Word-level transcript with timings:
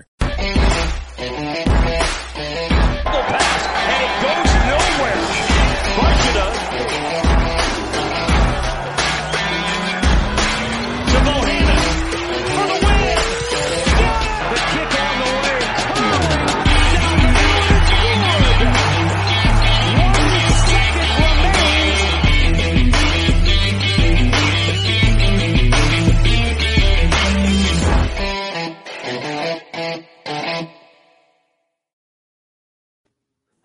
Center. 0.00 1.79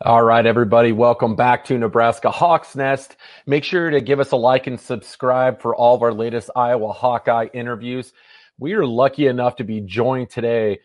All 0.06 0.22
right, 0.22 0.46
everybody, 0.46 0.92
welcome 0.92 1.36
back 1.36 1.66
to 1.66 1.80
Nebraska 1.80 2.30
Hawks 2.30 2.76
Nest. 2.76 3.16
Make 3.48 3.64
sure 3.64 3.90
to 3.90 4.00
give 4.00 4.20
us 4.20 4.34
a 4.34 4.36
like 4.36 4.68
and 4.68 4.80
subscribe 4.80 5.60
for 5.60 5.76
all 5.76 5.96
of 5.96 6.04
our 6.04 6.14
latest 6.14 6.52
Iowa 6.56 6.94
Hawkeye 6.94 7.48
interviews. 7.56 8.14
We 8.60 8.74
are 8.74 8.86
lucky 8.86 9.26
enough 9.26 9.56
to 9.56 9.64
be 9.64 9.82
joined 9.82 10.30
today 10.30 10.82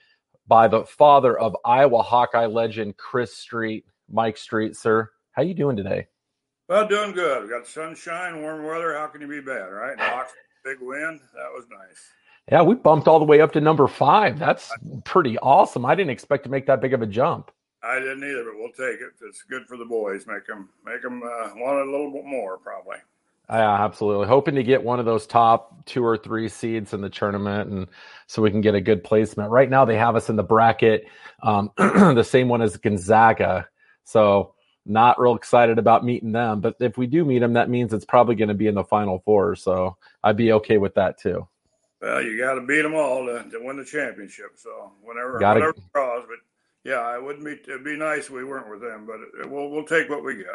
by 0.49 0.69
the 0.69 0.87
father 0.87 1.39
of 1.39 1.55
Iowa 1.67 2.03
Hawkeye 2.03 2.47
legend 2.47 2.97
Chris 2.97 3.37
Street, 3.37 3.85
Mike 4.11 4.39
Street. 4.39 4.75
Sir, 4.75 5.11
how 5.33 5.43
you 5.43 5.53
doing 5.53 5.77
today? 5.77 6.07
Well, 6.71 6.89
doing 6.89 7.13
good. 7.13 7.43
We 7.43 7.51
got 7.51 7.67
sunshine, 7.67 8.41
warm 8.41 8.65
weather. 8.65 8.95
How 8.97 9.09
can 9.09 9.21
you 9.21 9.29
be 9.29 9.43
bad, 9.43 9.67
right? 9.67 9.99
The 9.99 10.05
Hawks, 10.09 10.33
big 10.65 10.79
win. 10.81 11.21
That 11.35 11.53
was 11.53 11.67
nice. 11.71 12.11
Yeah, 12.51 12.63
we 12.63 12.75
bumped 12.75 13.07
all 13.07 13.19
the 13.19 13.27
way 13.27 13.43
up 13.43 13.53
to 13.53 13.61
number 13.61 13.87
five. 13.87 14.39
That's 14.39 14.73
pretty 15.05 15.37
awesome. 15.41 15.85
I 15.85 15.95
didn't 15.95 16.11
expect 16.11 16.45
to 16.45 16.51
make 16.51 16.65
that 16.69 16.81
big 16.81 16.95
of 16.95 17.03
a 17.03 17.07
jump. 17.07 17.51
I 17.83 17.99
didn't 17.99 18.25
either, 18.25 18.45
but 18.45 18.59
we'll 18.59 18.69
take 18.69 19.01
it. 19.01 19.13
It's 19.23 19.43
good 19.43 19.67
for 19.67 19.77
the 19.77 19.85
boys. 19.85 20.27
Make 20.27 20.47
them 20.47 20.69
make 20.85 21.03
them 21.03 21.23
uh, 21.23 21.51
want 21.57 21.79
it 21.79 21.89
a 21.89 21.91
little 21.91 22.13
bit 22.13 22.25
more, 22.25 22.59
probably. 22.59 22.99
Yeah, 23.49 23.85
absolutely. 23.85 24.29
Hoping 24.29 24.55
to 24.55 24.63
get 24.63 24.83
one 24.83 25.01
of 25.01 25.07
those 25.07 25.27
top 25.27 25.85
two 25.85 26.05
or 26.05 26.17
three 26.17 26.49
seeds 26.49 26.93
in 26.93 27.01
the 27.01 27.09
tournament, 27.09 27.71
and 27.71 27.87
so 28.27 28.43
we 28.43 28.51
can 28.51 28.61
get 28.61 28.75
a 28.75 28.81
good 28.81 29.03
placement. 29.03 29.51
Right 29.51 29.69
now, 29.69 29.85
they 29.85 29.97
have 29.97 30.15
us 30.15 30.29
in 30.29 30.37
the 30.37 30.45
bracket, 30.45 31.07
um, 31.43 31.73
the 31.77 32.23
same 32.23 32.49
one 32.49 32.63
as 32.63 32.77
Gonzaga. 32.77 33.67
So 34.05 34.55
not 34.87 35.21
real 35.21 35.35
excited 35.35 35.79
about 35.79 36.05
meeting 36.05 36.33
them. 36.33 36.61
But 36.61 36.77
if 36.81 36.97
we 36.97 37.07
do 37.07 37.25
meet 37.25 37.41
them, 37.41 37.55
that 37.55 37.71
means 37.71 37.93
it's 37.93 38.05
probably 38.05 38.35
going 38.35 38.49
to 38.49 38.55
be 38.55 38.67
in 38.67 38.75
the 38.75 38.85
final 38.85 39.21
four. 39.25 39.57
So 39.57 39.97
I'd 40.23 40.37
be 40.37 40.53
okay 40.53 40.79
with 40.79 40.95
that 40.95 41.19
too. 41.19 41.47
Well, 42.01 42.23
you 42.23 42.39
got 42.39 42.55
to 42.55 42.63
beat 42.63 42.83
them 42.83 42.95
all 42.95 43.27
to, 43.27 43.45
to 43.51 43.59
win 43.63 43.77
the 43.77 43.85
championship. 43.85 44.53
So 44.57 44.93
whenever, 45.03 45.39
gotta, 45.39 45.61
whatever 45.61 45.77
draws, 45.93 46.25
but 46.27 46.39
yeah, 46.85 47.15
it 47.15 47.23
wouldn't 47.23 47.45
be. 47.45 47.53
It'd 47.53 47.85
be 47.85 47.97
nice 47.97 48.31
we 48.31 48.45
weren't 48.45 48.71
with 48.71 48.81
them, 48.81 49.07
but 49.07 49.43
it, 49.43 49.51
we'll 49.51 49.71
we'll 49.71 49.85
take 49.85 50.09
what 50.09 50.25
we 50.25 50.37
get. 50.37 50.47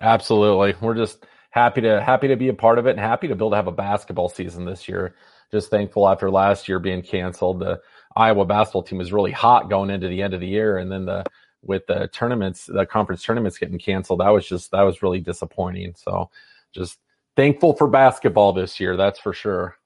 Absolutely, 0.00 0.74
we're 0.80 0.94
just 0.94 1.26
happy 1.50 1.80
to 1.82 2.02
happy 2.02 2.28
to 2.28 2.36
be 2.36 2.48
a 2.48 2.54
part 2.54 2.78
of 2.78 2.86
it 2.86 2.90
and 2.90 3.00
happy 3.00 3.28
to 3.28 3.34
be 3.34 3.38
able 3.38 3.50
to 3.50 3.56
have 3.56 3.68
a 3.68 3.72
basketball 3.72 4.28
season 4.28 4.64
this 4.64 4.88
year. 4.88 5.14
Just 5.52 5.70
thankful 5.70 6.08
after 6.08 6.30
last 6.30 6.68
year 6.68 6.78
being 6.78 7.02
canceled, 7.02 7.60
the 7.60 7.80
Iowa 8.16 8.44
basketball 8.44 8.82
team 8.82 8.98
was 8.98 9.12
really 9.12 9.32
hot 9.32 9.68
going 9.68 9.90
into 9.90 10.08
the 10.08 10.22
end 10.22 10.34
of 10.34 10.40
the 10.40 10.48
year, 10.48 10.78
and 10.78 10.90
then 10.90 11.04
the 11.04 11.24
with 11.62 11.86
the 11.86 12.08
tournaments, 12.12 12.66
the 12.66 12.84
conference 12.84 13.22
tournaments 13.22 13.58
getting 13.58 13.78
canceled, 13.78 14.20
that 14.20 14.30
was 14.30 14.46
just 14.46 14.72
that 14.72 14.82
was 14.82 15.02
really 15.02 15.20
disappointing. 15.20 15.94
So, 15.96 16.30
just 16.72 16.98
thankful 17.36 17.74
for 17.74 17.86
basketball 17.86 18.52
this 18.52 18.80
year, 18.80 18.96
that's 18.96 19.20
for 19.20 19.32
sure. 19.32 19.76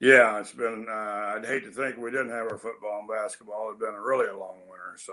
Yeah, 0.00 0.40
it's 0.40 0.52
been. 0.52 0.86
Uh, 0.88 1.34
I'd 1.36 1.44
hate 1.46 1.64
to 1.64 1.70
think 1.70 1.98
we 1.98 2.10
didn't 2.10 2.30
have 2.30 2.50
our 2.50 2.58
football 2.58 3.00
and 3.00 3.08
basketball. 3.08 3.70
It's 3.70 3.80
been 3.80 3.94
a 3.94 4.00
really 4.00 4.28
a 4.28 4.36
long 4.36 4.56
winter. 4.68 4.96
So, 4.96 5.12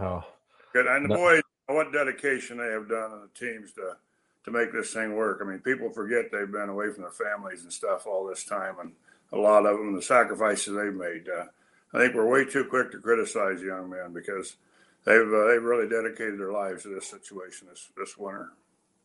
oh, 0.00 0.24
good. 0.72 0.86
And 0.86 1.04
the 1.04 1.08
no. 1.08 1.16
boys, 1.16 1.42
what 1.66 1.92
dedication 1.92 2.58
they 2.58 2.70
have 2.70 2.88
done 2.88 3.10
on 3.10 3.20
the 3.22 3.46
teams 3.46 3.72
to 3.72 3.96
to 4.44 4.50
make 4.50 4.72
this 4.72 4.92
thing 4.92 5.14
work. 5.14 5.40
I 5.42 5.44
mean, 5.44 5.58
people 5.58 5.90
forget 5.90 6.30
they've 6.30 6.50
been 6.50 6.68
away 6.68 6.90
from 6.92 7.02
their 7.02 7.10
families 7.10 7.62
and 7.62 7.72
stuff 7.72 8.06
all 8.06 8.26
this 8.26 8.44
time, 8.44 8.76
and 8.80 8.92
a 9.32 9.36
lot 9.36 9.66
of 9.66 9.76
them, 9.76 9.94
the 9.94 10.02
sacrifices 10.02 10.74
they've 10.74 10.94
made. 10.94 11.28
Uh, 11.28 11.46
I 11.92 11.98
think 11.98 12.14
we're 12.14 12.30
way 12.30 12.44
too 12.44 12.64
quick 12.64 12.92
to 12.92 12.98
criticize 12.98 13.60
young 13.60 13.90
men 13.90 14.12
because 14.12 14.56
they've 15.04 15.20
uh, 15.20 15.46
they've 15.48 15.62
really 15.62 15.88
dedicated 15.88 16.38
their 16.38 16.52
lives 16.52 16.84
to 16.84 16.88
this 16.88 17.06
situation 17.06 17.66
this 17.68 17.88
this 17.96 18.16
winter. 18.16 18.52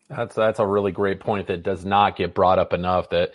That's 0.10 0.36
that's 0.36 0.60
a 0.60 0.66
really 0.66 0.92
great 0.92 1.20
point 1.20 1.48
that 1.48 1.64
does 1.64 1.84
not 1.84 2.16
get 2.16 2.36
brought 2.36 2.60
up 2.60 2.74
enough. 2.74 3.10
That 3.10 3.34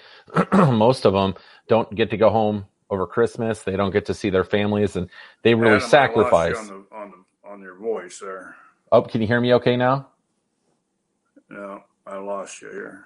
most 0.52 1.04
of 1.04 1.12
them 1.12 1.34
don't 1.68 1.92
get 1.94 2.10
to 2.10 2.16
go 2.16 2.30
home 2.30 2.66
over 2.90 3.06
Christmas. 3.06 3.62
They 3.62 3.76
don't 3.76 3.90
get 3.90 4.06
to 4.06 4.14
see 4.14 4.30
their 4.30 4.44
families, 4.44 4.94
and 4.94 5.08
they 5.42 5.54
really 5.54 5.76
Adam, 5.76 5.88
sacrifice. 5.88 6.56
on, 6.56 6.66
the, 6.66 6.96
on, 6.96 7.10
the, 7.10 7.48
on 7.48 7.60
your 7.60 7.76
voice 7.76 8.20
there. 8.20 8.56
Oh, 8.92 9.02
can 9.02 9.20
you 9.20 9.26
hear 9.26 9.40
me 9.40 9.54
okay 9.54 9.76
now? 9.76 10.08
No, 11.48 11.82
I 12.06 12.18
lost 12.18 12.62
you 12.62 12.70
here. 12.70 13.04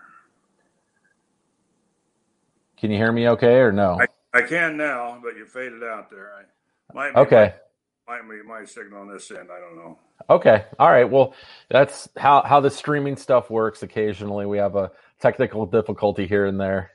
Can 2.76 2.90
you 2.90 2.98
hear 2.98 3.12
me 3.12 3.28
okay 3.30 3.56
or 3.56 3.72
no? 3.72 3.98
I, 3.98 4.38
I 4.38 4.42
can 4.42 4.76
now, 4.76 5.18
but 5.22 5.36
you 5.36 5.46
faded 5.46 5.82
out 5.82 6.10
there. 6.10 6.32
I 6.34 6.94
might 6.94 7.16
okay. 7.16 7.54
My, 8.06 8.20
might 8.20 8.42
be 8.42 8.42
my 8.42 8.64
signal 8.64 9.00
on 9.00 9.12
this 9.12 9.30
end. 9.30 9.48
I 9.50 9.60
don't 9.60 9.76
know. 9.76 9.98
Okay. 10.28 10.64
All 10.78 10.90
right. 10.90 11.10
Well, 11.10 11.34
that's 11.70 12.08
how 12.16 12.42
how 12.42 12.60
the 12.60 12.70
streaming 12.70 13.16
stuff 13.16 13.50
works. 13.50 13.82
Occasionally, 13.82 14.46
we 14.46 14.58
have 14.58 14.76
a 14.76 14.90
technical 15.20 15.64
difficulty 15.66 16.26
here 16.26 16.46
and 16.46 16.60
there. 16.60 16.90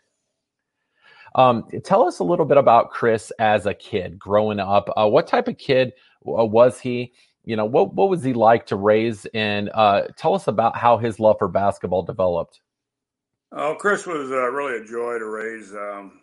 Um, 1.36 1.66
tell 1.84 2.08
us 2.08 2.20
a 2.20 2.24
little 2.24 2.46
bit 2.46 2.58
about 2.58 2.92
Chris 2.92 3.32
as 3.40 3.66
a 3.66 3.74
kid 3.74 4.18
growing 4.18 4.60
up. 4.60 4.90
Uh, 4.96 5.08
what 5.08 5.28
type 5.28 5.48
of 5.48 5.58
kid 5.58 5.94
uh, 6.28 6.46
was 6.46 6.80
he? 6.80 7.14
You 7.44 7.56
know, 7.56 7.66
what 7.66 7.94
what 7.94 8.10
was 8.10 8.24
he 8.24 8.34
like 8.34 8.68
to 8.68 8.76
raise? 8.76 9.26
And 9.34 9.70
uh, 9.74 10.04
tell 10.16 10.36
us 10.36 10.48
about 10.48 10.78
how 10.78 10.98
his 10.98 11.20
love 11.20 11.38
for 11.40 11.48
basketball 11.48 12.04
developed. 12.04 12.62
Oh, 13.52 13.76
Chris 13.80 14.06
was 14.06 14.30
uh, 14.30 14.52
really 14.52 14.78
a 14.78 14.86
joy 14.86 15.18
to 15.18 15.26
raise. 15.26 15.74
Um, 15.74 16.22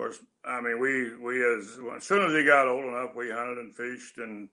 course, 0.00 0.20
I 0.44 0.60
mean, 0.60 0.80
we 0.80 1.14
we 1.16 1.44
as 1.44 1.78
as 1.96 2.04
soon 2.04 2.24
as 2.24 2.32
he 2.32 2.44
got 2.44 2.68
old 2.68 2.84
enough, 2.84 3.14
we 3.14 3.30
hunted 3.30 3.58
and 3.58 3.74
fished, 3.74 4.16
and 4.16 4.48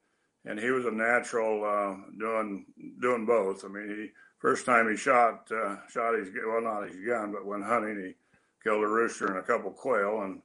and 0.45 0.59
he 0.59 0.71
was 0.71 0.85
a 0.85 0.91
natural 0.91 1.63
uh, 1.63 1.95
doing 2.19 2.65
doing 3.01 3.25
both. 3.25 3.63
I 3.63 3.69
mean, 3.69 3.89
he 3.89 4.09
first 4.39 4.65
time 4.65 4.89
he 4.89 4.97
shot 4.97 5.49
uh, 5.51 5.77
shot 5.89 6.19
his 6.19 6.29
well 6.45 6.61
not 6.61 6.89
his 6.89 6.97
gun, 7.05 7.31
but 7.31 7.45
when 7.45 7.61
hunting 7.61 7.97
he 7.97 8.15
killed 8.61 8.83
a 8.83 8.87
rooster 8.87 9.27
and 9.27 9.37
a 9.37 9.43
couple 9.43 9.71
quail, 9.71 10.21
and 10.23 10.41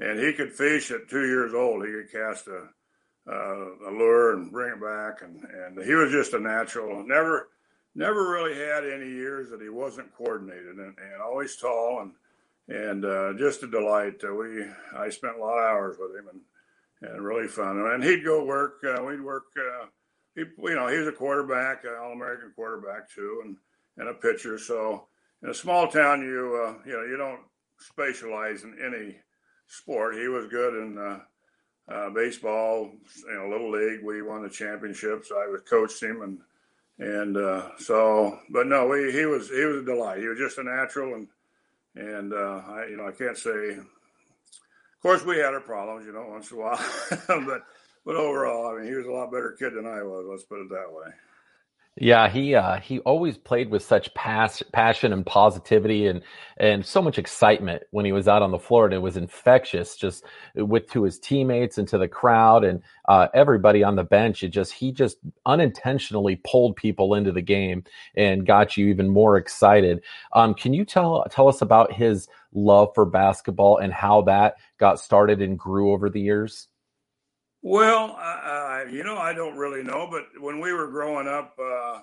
and 0.00 0.18
he 0.18 0.32
could 0.32 0.52
fish 0.52 0.90
at 0.90 1.08
two 1.08 1.26
years 1.26 1.54
old. 1.54 1.86
He 1.86 1.92
could 1.92 2.10
cast 2.10 2.48
a 2.48 2.68
uh, 3.30 3.88
a 3.88 3.92
lure 3.92 4.32
and 4.32 4.50
bring 4.50 4.72
it 4.72 4.80
back, 4.80 5.22
and 5.22 5.44
and 5.44 5.84
he 5.84 5.94
was 5.94 6.10
just 6.10 6.34
a 6.34 6.40
natural. 6.40 7.04
Never 7.06 7.50
never 7.94 8.30
really 8.30 8.56
had 8.56 8.84
any 8.84 9.10
years 9.10 9.50
that 9.50 9.62
he 9.62 9.68
wasn't 9.68 10.14
coordinated, 10.16 10.76
and, 10.76 10.96
and 10.98 11.22
always 11.22 11.56
tall 11.56 12.00
and 12.02 12.12
and 12.70 13.04
uh, 13.04 13.32
just 13.34 13.62
a 13.64 13.66
delight. 13.66 14.22
Uh, 14.24 14.32
we 14.32 14.64
I 14.96 15.10
spent 15.10 15.36
a 15.36 15.40
lot 15.40 15.58
of 15.58 15.64
hours 15.64 15.96
with 15.98 16.16
him 16.16 16.28
and 16.30 16.40
and 17.02 17.24
really 17.24 17.48
fun. 17.48 17.78
And 17.78 18.04
he'd 18.04 18.24
go 18.24 18.44
work. 18.44 18.80
Uh, 18.84 19.02
we'd 19.02 19.22
work. 19.22 19.46
Uh, 19.56 19.86
he, 20.34 20.42
you 20.42 20.74
know, 20.74 20.86
he 20.86 20.98
was 20.98 21.08
a 21.08 21.12
quarterback, 21.12 21.84
an 21.84 21.96
All 22.00 22.12
American 22.12 22.52
quarterback 22.54 23.10
too, 23.10 23.42
and 23.44 23.56
and 23.96 24.08
a 24.08 24.14
pitcher. 24.14 24.58
So 24.58 25.06
in 25.42 25.50
a 25.50 25.54
small 25.54 25.88
town, 25.88 26.22
you 26.22 26.64
uh, 26.64 26.74
you 26.86 26.92
know 26.92 27.04
you 27.04 27.16
don't 27.16 27.40
specialize 27.78 28.62
in 28.62 28.76
any 28.84 29.16
sport. 29.66 30.16
He 30.16 30.28
was 30.28 30.46
good 30.46 30.74
in 30.74 30.98
uh, 31.92 32.10
baseball, 32.10 32.92
you 33.26 33.34
know, 33.34 33.48
little 33.48 33.70
league. 33.70 34.04
We 34.04 34.22
won 34.22 34.42
the 34.42 34.50
championships. 34.50 35.32
I 35.32 35.48
was 35.48 35.62
coached 35.62 36.02
him, 36.02 36.22
and 36.22 36.38
and 36.98 37.64
so, 37.78 38.38
but 38.50 38.68
no, 38.68 38.86
we, 38.86 39.10
he 39.10 39.24
was 39.24 39.48
he 39.48 39.64
was 39.64 39.78
a 39.78 39.84
delight. 39.84 40.20
He 40.20 40.28
was 40.28 40.38
just 40.38 40.58
a 40.58 40.62
natural, 40.62 41.14
and 41.14 41.26
and 41.94 42.32
uh, 42.32 42.62
I 42.66 42.86
you 42.90 42.96
know 42.96 43.06
I 43.06 43.12
can't 43.12 43.36
say. 43.36 43.76
Of 43.76 45.02
course, 45.02 45.24
we 45.24 45.38
had 45.38 45.54
our 45.54 45.60
problems, 45.60 46.04
you 46.04 46.12
know, 46.12 46.26
once 46.28 46.50
in 46.50 46.58
a 46.58 46.60
while, 46.60 46.78
but 47.46 47.62
but 48.04 48.16
overall, 48.16 48.66
I 48.66 48.78
mean, 48.78 48.86
he 48.86 48.94
was 48.94 49.06
a 49.06 49.10
lot 49.10 49.32
better 49.32 49.56
kid 49.58 49.74
than 49.74 49.86
I 49.86 50.02
was. 50.02 50.26
Let's 50.28 50.44
put 50.44 50.60
it 50.60 50.68
that 50.68 50.92
way. 50.92 51.10
Yeah, 52.02 52.30
he 52.30 52.54
uh, 52.54 52.80
he 52.80 52.98
always 53.00 53.36
played 53.36 53.70
with 53.70 53.82
such 53.82 54.14
pass, 54.14 54.62
passion 54.72 55.12
and 55.12 55.24
positivity 55.26 56.06
and 56.06 56.22
and 56.56 56.84
so 56.84 57.02
much 57.02 57.18
excitement 57.18 57.82
when 57.90 58.06
he 58.06 58.12
was 58.12 58.26
out 58.26 58.40
on 58.40 58.52
the 58.52 58.58
floor, 58.58 58.86
and 58.86 58.94
it 58.94 59.02
was 59.02 59.18
infectious. 59.18 59.96
Just 59.96 60.24
with 60.56 60.90
to 60.92 61.02
his 61.02 61.18
teammates 61.18 61.76
and 61.76 61.86
to 61.88 61.98
the 61.98 62.08
crowd 62.08 62.64
and 62.64 62.82
uh, 63.06 63.28
everybody 63.34 63.84
on 63.84 63.96
the 63.96 64.02
bench. 64.04 64.42
It 64.42 64.48
just 64.48 64.72
he 64.72 64.92
just 64.92 65.18
unintentionally 65.44 66.36
pulled 66.42 66.74
people 66.76 67.14
into 67.14 67.32
the 67.32 67.42
game 67.42 67.84
and 68.16 68.46
got 68.46 68.78
you 68.78 68.88
even 68.88 69.10
more 69.10 69.36
excited. 69.36 70.02
Um, 70.32 70.54
can 70.54 70.72
you 70.72 70.86
tell 70.86 71.26
tell 71.30 71.48
us 71.48 71.60
about 71.60 71.92
his 71.92 72.28
love 72.54 72.88
for 72.94 73.04
basketball 73.04 73.76
and 73.76 73.92
how 73.92 74.22
that 74.22 74.56
got 74.78 75.00
started 75.00 75.42
and 75.42 75.58
grew 75.58 75.92
over 75.92 76.08
the 76.08 76.20
years? 76.22 76.68
Well, 77.62 78.18
you 78.90 79.04
know, 79.04 79.18
I 79.18 79.32
don't 79.34 79.56
really 79.56 79.82
know, 79.82 80.08
but 80.10 80.40
when 80.40 80.60
we 80.60 80.72
were 80.72 80.88
growing 80.88 81.28
up, 81.28 81.58
uh, 81.62 82.00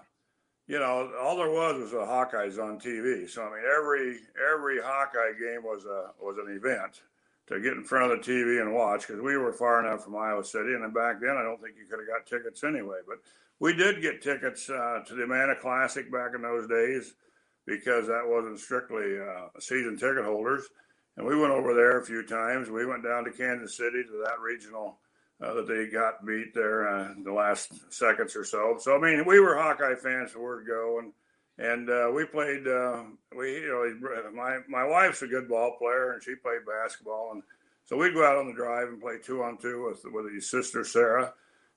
you 0.67 0.77
know, 0.77 1.11
all 1.19 1.37
there 1.37 1.49
was 1.49 1.81
was 1.81 1.91
the 1.91 1.97
Hawkeyes 1.97 2.61
on 2.61 2.79
TV. 2.79 3.27
So 3.29 3.43
I 3.43 3.45
mean, 3.45 3.63
every 3.65 4.19
every 4.53 4.79
Hawkeye 4.81 5.33
game 5.39 5.63
was 5.63 5.85
a 5.85 6.11
was 6.21 6.37
an 6.37 6.53
event 6.53 7.01
to 7.47 7.59
get 7.61 7.73
in 7.73 7.83
front 7.83 8.11
of 8.11 8.23
the 8.23 8.31
TV 8.31 8.61
and 8.61 8.73
watch 8.73 9.07
because 9.07 9.21
we 9.21 9.37
were 9.37 9.53
far 9.53 9.85
enough 9.85 10.03
from 10.03 10.17
Iowa 10.17 10.43
City, 10.43 10.73
and 10.73 10.93
back 10.93 11.21
then 11.21 11.37
I 11.37 11.43
don't 11.43 11.61
think 11.61 11.75
you 11.77 11.87
could 11.89 11.99
have 11.99 12.07
got 12.07 12.27
tickets 12.27 12.63
anyway. 12.63 12.99
But 13.07 13.17
we 13.59 13.73
did 13.73 14.01
get 14.01 14.21
tickets 14.21 14.69
uh, 14.69 14.99
to 15.07 15.15
the 15.15 15.23
Amana 15.23 15.55
Classic 15.55 16.11
back 16.11 16.31
in 16.35 16.41
those 16.41 16.67
days 16.67 17.15
because 17.65 18.07
that 18.07 18.23
wasn't 18.25 18.59
strictly 18.59 19.19
uh, 19.19 19.47
season 19.59 19.97
ticket 19.97 20.25
holders, 20.25 20.67
and 21.15 21.25
we 21.25 21.39
went 21.39 21.53
over 21.53 21.73
there 21.73 21.99
a 21.99 22.05
few 22.05 22.23
times. 22.23 22.69
We 22.69 22.85
went 22.85 23.03
down 23.03 23.23
to 23.23 23.31
Kansas 23.31 23.75
City 23.75 24.03
to 24.03 24.23
that 24.25 24.39
regional 24.41 24.99
uh, 25.41 25.53
that 25.53 25.67
they 25.67 25.87
got 25.87 26.25
beat 26.25 26.53
there 26.53 26.87
uh, 26.87 27.13
the 27.23 27.31
last 27.31 27.71
seconds 27.93 28.35
or 28.35 28.43
so. 28.43 28.77
So 28.79 28.95
I 28.95 28.99
mean, 28.99 29.25
we 29.25 29.39
were 29.39 29.55
Hawkeye 29.55 29.95
fans 29.95 30.31
from 30.31 30.41
word 30.41 30.65
go, 30.67 30.99
and 30.99 31.13
and 31.59 31.89
uh, 31.89 32.11
we 32.13 32.25
played. 32.25 32.67
Uh, 32.67 33.03
we 33.35 33.55
you 33.55 33.67
know 33.67 34.31
my 34.31 34.59
my 34.67 34.83
wife's 34.83 35.21
a 35.21 35.27
good 35.27 35.47
ball 35.47 35.75
player, 35.77 36.13
and 36.13 36.23
she 36.23 36.35
played 36.35 36.61
basketball, 36.65 37.31
and 37.33 37.43
so 37.85 37.97
we'd 37.97 38.13
go 38.13 38.25
out 38.25 38.37
on 38.37 38.47
the 38.47 38.53
drive 38.53 38.87
and 38.87 39.01
play 39.01 39.17
two 39.23 39.43
on 39.43 39.57
two 39.57 39.85
with 39.85 40.03
with 40.11 40.33
his 40.33 40.49
sister 40.49 40.83
Sarah. 40.83 41.33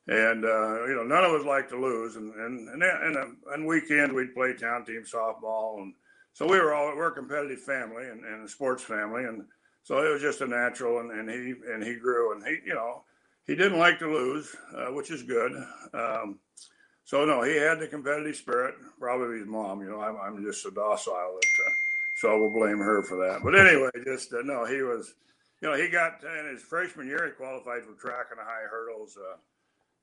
And 0.06 0.44
uh, 0.44 0.86
you 0.86 0.94
know, 0.96 1.04
none 1.04 1.24
of 1.24 1.38
us 1.38 1.46
like 1.46 1.68
to 1.68 1.80
lose, 1.80 2.16
and 2.16 2.34
and 2.34 2.68
and 2.68 2.82
and, 2.82 3.16
uh, 3.16 3.52
and 3.52 3.66
weekend 3.66 4.12
we'd 4.12 4.34
play 4.34 4.54
town 4.54 4.84
team 4.84 5.04
softball, 5.04 5.82
and 5.82 5.92
so 6.32 6.46
we 6.46 6.58
were 6.58 6.74
all 6.74 6.96
we're 6.96 7.08
a 7.08 7.14
competitive 7.14 7.60
family 7.60 8.08
and, 8.08 8.24
and 8.24 8.44
a 8.44 8.48
sports 8.48 8.82
family, 8.82 9.24
and 9.24 9.44
so 9.82 9.98
it 9.98 10.10
was 10.10 10.22
just 10.22 10.40
a 10.40 10.46
natural, 10.46 11.00
and, 11.00 11.12
and 11.12 11.28
he 11.30 11.54
and 11.70 11.84
he 11.84 11.94
grew, 11.96 12.32
and 12.32 12.42
he 12.44 12.56
you 12.66 12.74
know 12.74 13.04
he 13.50 13.56
didn't 13.56 13.80
like 13.80 13.98
to 13.98 14.06
lose, 14.06 14.54
uh, 14.76 14.92
which 14.92 15.10
is 15.10 15.24
good. 15.24 15.50
Um, 15.92 16.38
so 17.02 17.24
no, 17.24 17.42
he 17.42 17.56
had 17.56 17.80
the 17.80 17.88
competitive 17.88 18.36
spirit. 18.36 18.76
Probably 19.00 19.38
his 19.38 19.48
mom. 19.48 19.80
You 19.80 19.90
know, 19.90 20.00
I'm, 20.00 20.16
I'm 20.22 20.44
just 20.44 20.62
so 20.62 20.70
docile 20.70 21.34
that, 21.34 21.66
uh, 21.66 21.72
so 22.18 22.32
I 22.32 22.36
will 22.36 22.52
blame 22.52 22.78
her 22.78 23.02
for 23.02 23.16
that. 23.16 23.40
But 23.42 23.58
anyway, 23.58 23.90
just 24.04 24.32
uh, 24.32 24.42
no, 24.44 24.66
he 24.66 24.82
was. 24.82 25.14
You 25.60 25.68
know, 25.68 25.74
he 25.74 25.88
got 25.88 26.22
in 26.22 26.54
his 26.54 26.62
freshman 26.62 27.08
year. 27.08 27.26
He 27.26 27.32
qualified 27.32 27.82
for 27.82 28.00
track 28.00 28.26
and 28.30 28.38
high 28.38 28.68
hurdles. 28.70 29.18
Uh, 29.18 29.36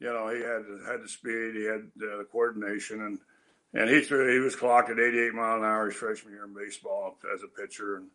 you 0.02 0.08
know, 0.08 0.28
he 0.28 0.42
had 0.42 0.66
had 0.86 1.02
the 1.02 1.08
speed, 1.08 1.56
he 1.56 1.64
had 1.64 1.88
the 1.96 2.28
coordination, 2.30 3.02
and 3.02 3.20
and 3.74 3.90
he 3.90 4.02
threw. 4.02 4.30
He 4.30 4.40
was 4.40 4.58
clocked 4.58 4.90
at 4.90 5.00
88 5.00 5.34
mile 5.34 5.56
an 5.56 5.64
hour 5.64 5.86
his 5.86 5.96
freshman 5.96 6.34
year 6.34 6.44
in 6.44 6.54
baseball 6.54 7.18
as 7.34 7.44
a 7.44 7.48
pitcher, 7.48 7.96
and 7.96 8.08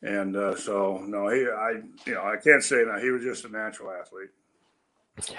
and 0.00 0.34
uh, 0.34 0.56
so 0.56 1.04
no, 1.06 1.28
he 1.28 1.46
I 1.46 1.82
you 2.06 2.14
know 2.14 2.22
I 2.22 2.36
can't 2.42 2.64
say 2.64 2.84
that 2.84 3.02
he 3.02 3.10
was 3.10 3.22
just 3.22 3.44
a 3.44 3.50
natural 3.50 3.90
athlete. 3.90 4.30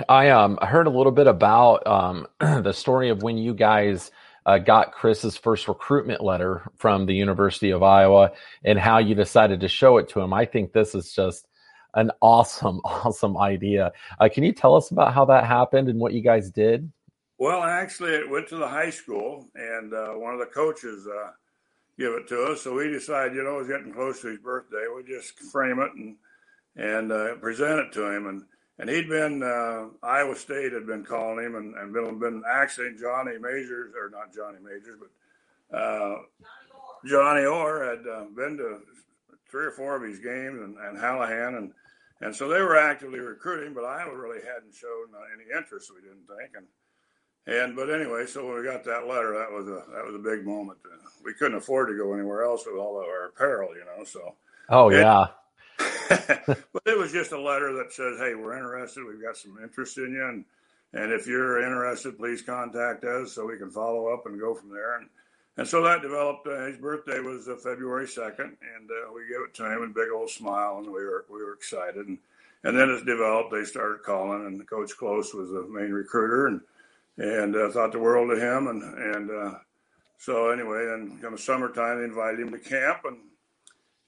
I 0.08 0.30
um 0.30 0.58
heard 0.62 0.88
a 0.88 0.92
little 0.92 1.12
bit 1.12 1.28
about 1.28 1.86
um 1.88 2.28
the 2.40 2.74
story 2.74 3.10
of 3.10 3.24
when 3.24 3.38
you 3.38 3.54
guys 3.54 4.12
uh, 4.46 4.58
got 4.58 4.94
Chris's 4.94 5.38
first 5.38 5.68
recruitment 5.68 6.24
letter 6.24 6.64
from 6.76 7.06
the 7.06 7.14
University 7.14 7.70
of 7.70 7.84
Iowa 7.84 8.32
and 8.64 8.80
how 8.80 8.98
you 8.98 9.14
decided 9.14 9.60
to 9.60 9.68
show 9.68 9.98
it 9.98 10.10
to 10.10 10.22
him. 10.22 10.34
I 10.34 10.46
think 10.46 10.72
this 10.72 10.96
is 10.96 11.14
just 11.14 11.48
an 11.94 12.12
awesome, 12.22 12.78
awesome 12.84 13.38
idea. 13.38 13.92
Uh, 14.20 14.30
can 14.32 14.44
you 14.44 14.52
tell 14.52 14.76
us 14.76 14.90
about 14.90 15.14
how 15.14 15.26
that 15.26 15.46
happened 15.46 15.90
and 15.90 16.00
what 16.00 16.14
you 16.14 16.22
guys 16.22 16.50
did? 16.50 16.92
Well, 17.38 17.64
actually, 17.64 18.12
it 18.16 18.30
went 18.30 18.50
to 18.50 18.58
the 18.58 18.68
high 18.68 18.90
school, 18.90 19.48
and 19.56 19.94
uh, 19.94 20.10
one 20.10 20.34
of 20.34 20.40
the 20.40 20.46
coaches 20.48 21.08
uh, 21.08 21.32
gave 21.98 22.10
it 22.10 22.28
to 22.30 22.44
us. 22.46 22.62
So 22.62 22.74
we 22.74 22.90
decided, 22.90 23.36
you 23.36 23.44
know, 23.44 23.56
it 23.56 23.60
was 23.60 23.68
getting 23.68 23.94
close 23.94 24.22
to 24.22 24.28
his 24.28 24.40
birthday. 24.40 24.86
We 24.94 25.04
just 25.04 25.40
frame 25.40 25.80
it 25.80 25.94
and 25.94 26.16
and 26.76 27.12
uh, 27.12 27.36
present 27.36 27.80
it 27.80 27.94
to 27.94 28.14
him. 28.14 28.28
And 28.28 28.44
and 28.80 28.90
he'd 28.90 29.10
been 29.10 29.44
uh, 29.44 29.88
Iowa 30.02 30.36
State 30.36 30.72
had 30.72 30.88
been 30.88 31.04
calling 31.04 31.46
him, 31.46 31.56
and, 31.56 31.76
and 31.76 31.94
been, 31.94 32.18
been 32.18 32.44
actually 32.50 32.96
Johnny 33.00 33.38
Majors 33.38 33.94
or 33.94 34.10
not 34.10 34.34
Johnny 34.34 34.58
Majors, 34.64 34.98
but 35.00 35.78
uh, 35.78 36.16
Johnny 37.06 37.46
Orr 37.46 37.84
had 37.84 38.08
uh, 38.08 38.26
been 38.36 38.58
to 38.58 38.80
three 39.52 39.66
or 39.66 39.72
four 39.72 39.96
of 39.96 40.04
his 40.04 40.20
games, 40.20 40.62
and, 40.62 40.78
and 40.78 40.98
Hallahan, 40.98 41.58
and 41.58 41.74
and 42.22 42.36
so 42.36 42.50
they 42.50 42.62
were 42.62 42.78
actively 42.78 43.20
recruiting, 43.20 43.74
but 43.74 43.86
Iowa 43.86 44.16
really 44.18 44.40
hadn't 44.40 44.74
shown 44.74 45.08
uh, 45.16 45.24
any 45.34 45.46
interest. 45.58 45.92
We 45.94 46.02
didn't 46.02 46.28
think, 46.28 46.56
and 46.56 46.66
and 47.48 47.76
but 47.76 47.90
anyway, 47.90 48.26
so 48.26 48.46
when 48.46 48.58
we 48.58 48.64
got 48.64 48.84
that 48.86 49.08
letter, 49.08 49.38
that 49.38 49.52
was 49.52 49.68
a 49.68 49.84
that 49.94 50.06
was 50.06 50.16
a 50.16 50.20
big 50.20 50.46
moment. 50.46 50.80
We 51.24 51.34
couldn't 51.34 51.58
afford 51.58 51.90
to 51.90 51.98
go 51.98 52.14
anywhere 52.14 52.44
else 52.44 52.66
with 52.66 52.80
all 52.80 53.00
of 53.00 53.06
our 53.06 53.28
apparel, 53.28 53.72
you 53.76 53.84
know. 53.86 54.06
So 54.06 54.36
oh 54.70 54.90
yeah. 54.90 55.28
but 56.48 56.84
it 56.86 56.98
was 56.98 57.12
just 57.12 57.32
a 57.32 57.40
letter 57.40 57.74
that 57.74 57.94
says, 57.94 58.18
"Hey, 58.18 58.36
we're 58.36 58.58
interested. 58.58 59.06
We've 59.06 59.22
got 59.22 59.38
some 59.38 59.58
interest 59.62 59.98
in 59.98 60.14
you, 60.14 60.26
and 60.26 60.46
and 60.94 61.12
if 61.12 61.28
you're 61.28 61.62
interested, 61.64 62.18
please 62.18 62.42
contact 62.42 63.04
us 63.04 63.34
so 63.34 63.46
we 63.46 63.58
can 63.58 63.70
follow 63.70 64.08
up 64.08 64.26
and 64.26 64.40
go 64.40 64.56
from 64.56 64.70
there." 64.70 64.98
And 64.98 65.10
and 65.58 65.68
so 65.68 65.84
that 65.84 66.02
developed. 66.02 66.48
Uh, 66.48 66.66
his 66.66 66.78
birthday 66.78 67.20
was 67.20 67.48
uh, 67.48 67.58
February 67.58 68.08
second, 68.08 68.58
and 68.76 68.90
uh, 68.90 69.14
we 69.14 69.28
gave 69.28 69.42
it 69.46 69.54
to 69.56 69.66
him, 69.66 69.84
and 69.84 69.94
big 69.94 70.10
old 70.14 70.30
smile, 70.30 70.78
and 70.78 70.88
we 70.88 71.04
were 71.04 71.26
we 71.30 71.44
were 71.44 71.54
excited. 71.54 72.08
And 72.08 72.18
and 72.64 72.78
then 72.78 72.90
it 72.90 73.06
developed. 73.06 73.52
They 73.52 73.66
started 73.66 74.04
calling, 74.04 74.46
and 74.46 74.68
Coach 74.68 74.98
Close 74.98 75.34
was 75.34 75.52
the 75.52 75.68
main 75.70 75.92
recruiter, 75.92 76.48
and 76.48 76.62
and 77.18 77.56
uh, 77.56 77.70
thought 77.70 77.92
the 77.92 78.00
world 78.00 78.32
of 78.32 78.40
him. 78.40 78.68
And 78.68 78.84
and 78.84 79.32
uh, 79.32 79.60
so 80.18 80.50
anyway, 80.50 80.86
then 80.86 81.20
come 81.22 81.38
summertime, 81.38 82.00
they 82.00 82.06
invited 82.06 82.40
him 82.40 82.52
to 82.52 82.60
camp, 82.60 83.02
and 83.06 83.18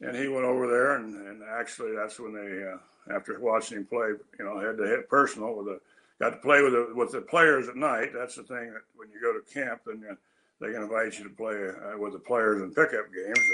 and 0.02 0.16
he 0.16 0.28
went 0.28 0.46
over 0.46 0.68
there, 0.68 0.96
and, 0.96 1.16
and 1.28 1.42
actually 1.44 1.96
that's 1.96 2.20
when 2.20 2.34
they 2.34 2.64
uh, 2.64 3.16
after 3.16 3.40
watching 3.40 3.78
him 3.78 3.86
play, 3.86 4.10
you 4.40 4.46
know, 4.46 4.60
had 4.60 4.78
to 4.78 4.88
hit 4.88 5.10
personal 5.10 5.56
with 5.56 5.68
a 5.68 5.80
got 6.20 6.32
to 6.32 6.38
play 6.38 6.62
with 6.62 6.74
the 6.74 6.94
with 6.96 7.12
the 7.12 7.22
players 7.22 7.68
at 7.68 7.76
night. 7.76 8.12
That's 8.14 8.36
the 8.36 8.44
thing 8.44 8.74
that 8.74 8.84
when 8.96 9.10
you 9.10 9.22
go 9.22 9.34
to 9.34 9.54
camp, 9.54 9.82
then 9.86 10.02
you 10.02 10.18
they 10.60 10.72
can 10.72 10.84
invite 10.84 11.18
you 11.18 11.24
to 11.26 11.36
play 11.36 11.56
uh, 11.56 11.98
with 11.98 12.14
the 12.14 12.20
players 12.20 12.62
in 12.62 12.74
pickup 12.74 13.06
games, 13.14 13.50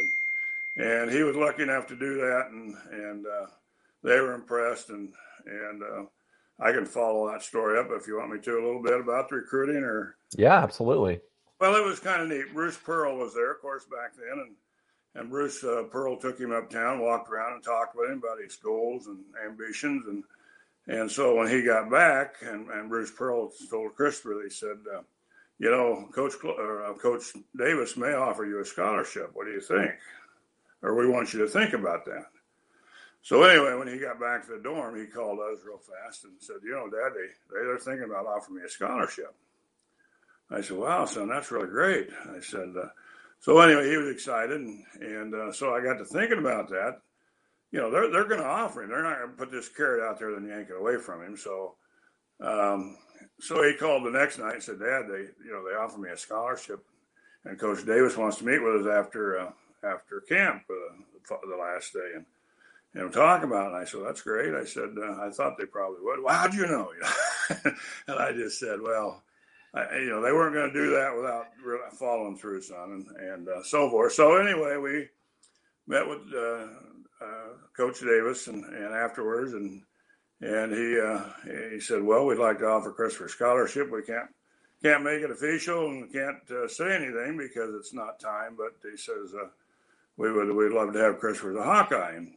and 0.76 0.86
and 0.86 1.12
he 1.12 1.24
was 1.24 1.36
lucky 1.36 1.64
enough 1.64 1.88
to 1.88 1.96
do 1.96 2.16
that, 2.16 2.48
and 2.52 2.76
and 2.92 3.26
uh, 3.26 3.48
they 4.04 4.20
were 4.20 4.34
impressed, 4.34 4.90
and 4.90 5.14
and 5.46 5.84
uh, 5.84 6.04
I 6.60 6.72
can 6.72 6.86
follow 6.86 7.32
that 7.32 7.44
story 7.44 7.80
up 7.80 7.88
if 7.92 8.08
you 8.08 8.18
want 8.18 8.32
me 8.32 8.40
to 8.40 8.54
a 8.54 8.66
little 8.66 8.84
bit 8.84 9.00
about 9.00 9.30
the 9.30 9.36
recruiting, 9.36 9.84
or 9.84 10.18
yeah, 10.38 10.62
absolutely. 10.62 11.22
Well, 11.60 11.76
it 11.76 11.86
was 11.86 12.00
kind 12.00 12.22
of 12.22 12.30
neat. 12.30 12.54
Bruce 12.54 12.78
Pearl 12.78 13.18
was 13.18 13.34
there, 13.34 13.52
of 13.52 13.62
course, 13.62 13.86
back 13.86 14.16
then, 14.16 14.40
and 14.40 14.56
and 15.18 15.30
Bruce 15.30 15.64
uh, 15.64 15.84
Pearl 15.92 16.18
took 16.18 16.40
him 16.40 16.52
uptown, 16.52 17.00
walked 17.00 17.30
around, 17.30 17.54
and 17.54 17.64
talked 17.64 17.96
with 17.96 18.10
him 18.10 18.20
about 18.20 18.42
his 18.42 18.56
goals 18.56 19.08
and 19.08 19.18
ambitions, 19.46 20.06
and 20.08 20.24
and 20.88 21.12
so 21.12 21.36
when 21.36 21.50
he 21.50 21.64
got 21.64 21.92
back, 21.92 22.36
and, 22.42 22.70
and 22.70 22.88
Bruce 22.88 23.12
Pearl 23.12 23.52
told 23.70 23.96
Christopher, 23.96 24.42
he 24.42 24.50
said, 24.50 24.78
uh, 24.96 25.02
you 25.60 25.70
know, 25.70 26.08
Coach 26.14 26.34
uh, 26.46 26.94
Coach 26.94 27.34
Davis 27.58 27.98
may 27.98 28.14
offer 28.14 28.46
you 28.46 28.62
a 28.62 28.66
scholarship. 28.66 29.32
What 29.34 29.48
do 29.48 29.52
you 29.52 29.60
think? 29.60 29.92
Or 30.82 30.96
we 30.96 31.10
want 31.10 31.34
you 31.34 31.40
to 31.40 31.48
think 31.48 31.74
about 31.74 32.06
that. 32.06 32.28
So 33.24 33.44
anyway, 33.44 33.74
when 33.74 33.88
he 33.88 33.98
got 33.98 34.20
back 34.20 34.46
to 34.46 34.54
the 34.54 34.64
dorm, 34.64 34.98
he 34.98 35.08
called 35.08 35.40
us 35.40 35.60
real 35.66 35.80
fast 35.80 36.24
and 36.24 36.34
said, 36.40 36.58
"You 36.64 36.72
know, 36.72 36.90
Dad, 36.90 37.14
they 37.14 37.28
they're 37.52 37.78
thinking 37.80 38.06
about 38.06 38.28
offering 38.28 38.60
me 38.60 38.64
a 38.66 38.70
scholarship." 38.70 39.34
I 40.50 40.62
said, 40.62 40.78
"Wow, 40.78 41.06
son, 41.06 41.28
that's 41.28 41.52
really 41.52 41.68
great." 41.68 42.10
I 42.30 42.40
said, 42.40 42.74
uh, 42.82 42.88
"So 43.40 43.60
anyway, 43.60 43.90
he 43.90 43.98
was 43.98 44.10
excited, 44.10 44.60
and, 44.60 44.84
and 45.00 45.34
uh, 45.34 45.52
so 45.52 45.74
I 45.74 45.84
got 45.84 45.98
to 45.98 46.06
thinking 46.06 46.40
about 46.40 46.70
that. 46.70 47.02
You 47.72 47.80
know, 47.80 47.92
they're 47.92 48.12
they're 48.12 48.28
going 48.28 48.42
to 48.42 48.48
offer 48.48 48.84
him. 48.84 48.90
They're 48.90 49.04
not 49.04 49.20
going 49.20 49.32
to 49.32 49.38
put 49.38 49.52
this 49.52 49.70
carrot 49.70 50.04
out 50.04 50.20
there 50.20 50.36
and 50.36 50.48
yank 50.48 50.70
it 50.70 50.80
away 50.80 50.98
from 50.98 51.24
him. 51.24 51.38
So." 51.38 51.76
Um, 52.40 52.98
so 53.40 53.64
he 53.64 53.74
called 53.76 54.06
the 54.06 54.12
next 54.12 54.38
night 54.40 54.56
and 54.56 54.64
said, 54.64 54.80
"Dad, 54.80 55.04
they 55.10 55.30
you 55.44 55.52
know 55.52 55.68
they 55.68 55.76
offered 55.76 56.02
me 56.02 56.10
a 56.10 56.18
scholarship, 56.18 56.84
and 57.46 57.60
Coach 57.60 57.86
Davis 57.86 58.18
wants 58.18 58.38
to 58.38 58.46
meet 58.46 58.64
with 58.64 58.86
us 58.86 59.06
after 59.06 59.40
uh, 59.40 59.52
after 59.84 60.22
camp 60.22 60.64
uh, 60.70 61.36
the 61.50 61.58
last 61.58 61.94
day 61.94 62.12
and." 62.16 62.26
You 62.94 63.04
know, 63.04 63.10
talk 63.10 63.44
about 63.44 63.66
it. 63.66 63.74
And 63.74 63.76
I 63.76 63.84
said, 63.84 64.00
that's 64.06 64.22
great. 64.22 64.56
I 64.56 64.66
said, 64.66 64.96
uh, 64.98 65.22
I 65.22 65.30
thought 65.30 65.58
they 65.60 65.66
probably 65.66 66.00
would. 66.02 66.24
Well, 66.24 66.34
how'd 66.34 66.54
you 66.56 66.66
know? 66.66 66.90
and 68.08 68.18
I 68.18 68.32
just 68.32 68.60
said, 68.60 68.82
well, 68.82 69.22
I, 69.78 70.00
you 70.00 70.10
know, 70.10 70.22
they 70.22 70.32
weren't 70.32 70.56
going 70.56 70.72
to 70.72 70.86
do 70.86 70.92
that 70.92 71.16
without 71.16 71.46
really 71.64 71.82
following 71.98 72.38
through, 72.38 72.62
son, 72.62 73.06
and, 73.18 73.30
and 73.30 73.50
uh, 73.50 73.64
so 73.64 73.90
forth. 73.90 74.14
So 74.14 74.38
anyway, 74.38 74.78
we 74.78 75.08
met 75.88 76.08
with 76.08 76.22
uh, 76.34 76.68
uh, 77.24 77.50
Coach 77.76 78.00
Davis 78.02 78.48
and, 78.48 78.64
and 78.64 78.94
afterwards, 78.94 79.54
and 79.54 79.82
and 80.40 80.72
he 80.72 81.00
uh, 81.00 81.72
he 81.72 81.80
said, 81.80 82.04
"Well, 82.04 82.26
we'd 82.26 82.38
like 82.38 82.60
to 82.60 82.68
offer 82.68 82.92
Christopher 82.92 83.26
a 83.26 83.30
scholarship. 83.30 83.92
We 83.92 84.04
can't 84.04 84.30
can't 84.84 85.04
make 85.04 85.22
it 85.22 85.32
official 85.32 85.88
and 85.88 86.12
can't 86.12 86.52
uh, 86.52 86.68
say 86.68 86.96
anything 86.96 87.38
because 87.38 87.74
it's 87.76 87.94
not 87.94 88.20
time. 88.20 88.56
But 88.56 88.76
he 88.90 88.98
says 88.98 89.34
uh, 89.34 89.48
we 90.18 90.32
would 90.32 90.54
we'd 90.56 90.72
love 90.72 90.94
to 90.94 91.00
have 91.00 91.20
Christopher 91.20 91.52
as 91.52 91.58
a 91.58 91.64
Hawkeye. 91.64 92.16
And, 92.16 92.34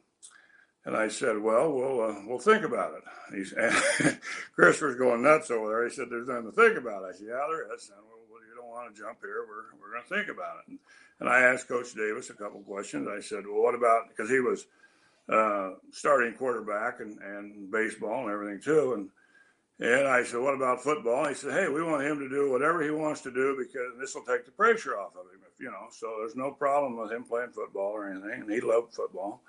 and 0.84 0.96
I 0.96 1.08
said, 1.08 1.38
well, 1.38 1.72
we'll 1.72 2.00
uh, 2.00 2.14
we'll 2.26 2.38
think 2.38 2.64
about 2.64 2.94
it. 2.94 3.04
He's 3.34 3.52
Christopher's 4.54 4.96
going 4.96 5.22
nuts 5.22 5.50
over 5.50 5.68
there. 5.68 5.84
He 5.84 5.94
said, 5.94 6.06
there's 6.10 6.28
nothing 6.28 6.50
to 6.50 6.52
think 6.52 6.78
about. 6.78 7.04
I 7.04 7.12
said, 7.12 7.26
yeah, 7.28 7.46
there 7.48 7.74
is. 7.74 7.90
And, 7.90 8.04
well, 8.30 8.40
you 8.48 8.56
don't 8.56 8.70
want 8.70 8.94
to 8.94 9.00
jump 9.00 9.18
here. 9.20 9.44
We're 9.46 9.78
we're 9.80 9.92
going 9.92 10.04
to 10.08 10.14
think 10.14 10.28
about 10.28 10.56
it. 10.62 10.70
And, 10.70 10.78
and 11.20 11.28
I 11.28 11.40
asked 11.40 11.68
Coach 11.68 11.94
Davis 11.94 12.30
a 12.30 12.34
couple 12.34 12.60
questions. 12.60 13.08
I 13.08 13.20
said, 13.20 13.44
well, 13.46 13.62
what 13.62 13.74
about 13.74 14.08
because 14.08 14.30
he 14.30 14.40
was 14.40 14.66
uh, 15.30 15.74
starting 15.92 16.34
quarterback 16.34 17.00
and, 17.00 17.18
and 17.20 17.70
baseball 17.70 18.24
and 18.24 18.30
everything 18.30 18.60
too. 18.60 18.94
And 18.94 19.08
and 19.78 20.06
I 20.06 20.24
said, 20.24 20.40
what 20.40 20.54
about 20.54 20.82
football? 20.82 21.24
And 21.24 21.28
he 21.28 21.34
said, 21.34 21.52
hey, 21.52 21.68
we 21.68 21.82
want 21.82 22.04
him 22.04 22.18
to 22.18 22.28
do 22.28 22.50
whatever 22.50 22.82
he 22.82 22.90
wants 22.90 23.22
to 23.22 23.30
do 23.30 23.56
because 23.56 23.98
this 23.98 24.14
will 24.14 24.24
take 24.24 24.44
the 24.44 24.50
pressure 24.50 24.98
off 24.98 25.12
of 25.16 25.22
him. 25.32 25.40
If, 25.40 25.58
you 25.58 25.70
know, 25.70 25.86
so 25.90 26.16
there's 26.18 26.36
no 26.36 26.50
problem 26.50 26.98
with 26.98 27.10
him 27.10 27.24
playing 27.24 27.52
football 27.52 27.92
or 27.92 28.10
anything. 28.10 28.42
And 28.42 28.50
he 28.50 28.60
loved 28.60 28.92
football. 28.92 29.40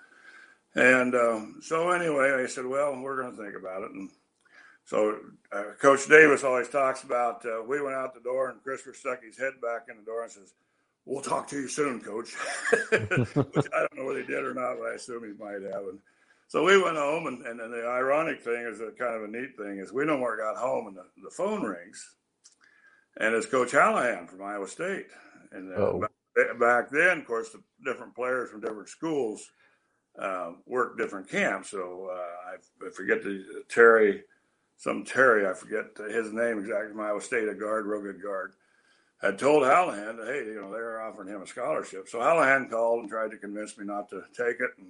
And 0.75 1.15
um, 1.15 1.59
so 1.61 1.91
anyway, 1.91 2.31
I 2.31 2.47
said, 2.47 2.65
well, 2.65 2.97
we're 2.99 3.21
going 3.21 3.35
to 3.35 3.43
think 3.43 3.55
about 3.55 3.83
it. 3.83 3.91
And 3.91 4.09
so 4.85 5.17
uh, 5.51 5.63
Coach 5.81 6.07
Davis 6.07 6.43
always 6.43 6.69
talks 6.69 7.03
about 7.03 7.45
uh, 7.45 7.61
we 7.67 7.81
went 7.81 7.95
out 7.95 8.13
the 8.13 8.21
door 8.21 8.49
and 8.49 8.63
Christopher 8.63 8.93
stuck 8.93 9.23
his 9.23 9.37
head 9.37 9.53
back 9.61 9.87
in 9.89 9.97
the 9.97 10.03
door 10.03 10.23
and 10.23 10.31
says, 10.31 10.53
we'll 11.05 11.21
talk 11.21 11.47
to 11.49 11.57
you 11.57 11.67
soon, 11.67 11.99
Coach. 11.99 12.33
Which 12.91 13.67
I 13.73 13.79
don't 13.79 13.97
know 13.97 14.05
whether 14.05 14.21
he 14.21 14.27
did 14.27 14.43
or 14.43 14.53
not, 14.53 14.77
but 14.79 14.91
I 14.91 14.95
assume 14.95 15.23
he 15.23 15.43
might 15.43 15.61
have. 15.73 15.83
And 15.83 15.99
so 16.47 16.63
we 16.63 16.81
went 16.81 16.97
home, 16.97 17.27
and, 17.27 17.45
and, 17.45 17.59
and 17.59 17.73
the 17.73 17.87
ironic 17.87 18.41
thing 18.41 18.65
is 18.65 18.79
a 18.81 18.91
kind 18.91 19.15
of 19.15 19.23
a 19.23 19.27
neat 19.27 19.57
thing 19.57 19.79
is 19.79 19.93
we 19.93 20.05
no 20.05 20.17
more 20.17 20.37
got 20.37 20.57
home, 20.57 20.87
and 20.87 20.95
the, 20.95 21.03
the 21.23 21.31
phone 21.31 21.63
rings, 21.63 22.15
and 23.17 23.33
it's 23.33 23.45
Coach 23.45 23.71
Hallahan 23.71 24.29
from 24.29 24.41
Iowa 24.41 24.67
State. 24.67 25.07
And 25.51 25.73
uh, 25.73 26.07
back, 26.35 26.59
back, 26.59 26.89
then, 26.91 27.19
of 27.19 27.25
course, 27.25 27.49
the 27.49 27.61
different 27.85 28.15
players 28.15 28.49
from 28.49 28.61
different 28.61 28.89
schools 28.89 29.49
uh, 30.19 30.51
worked 30.65 30.97
different 30.97 31.29
camps. 31.29 31.69
So 31.71 32.09
uh, 32.11 32.51
I, 32.51 32.87
I, 32.87 32.89
forget 32.91 33.23
the 33.23 33.63
Terry, 33.69 34.23
some 34.77 35.03
Terry, 35.03 35.47
I 35.47 35.53
forget 35.53 35.85
his 36.09 36.33
name 36.33 36.59
exactly 36.59 36.91
from 36.91 37.01
Iowa 37.01 37.21
State, 37.21 37.47
a 37.47 37.53
guard, 37.53 37.85
real 37.85 38.01
good 38.01 38.21
guard 38.21 38.53
had 39.21 39.37
told 39.37 39.63
Hallahan 39.63 40.25
hey, 40.25 40.45
you 40.45 40.59
know, 40.59 40.71
they're 40.71 41.01
offering 41.01 41.27
him 41.27 41.41
a 41.41 41.47
scholarship. 41.47 42.09
So 42.09 42.19
Hallahan 42.19 42.69
called 42.69 43.01
and 43.01 43.09
tried 43.09 43.31
to 43.31 43.37
convince 43.37 43.77
me 43.77 43.85
not 43.85 44.09
to 44.09 44.23
take 44.35 44.59
it 44.59 44.71
and 44.77 44.87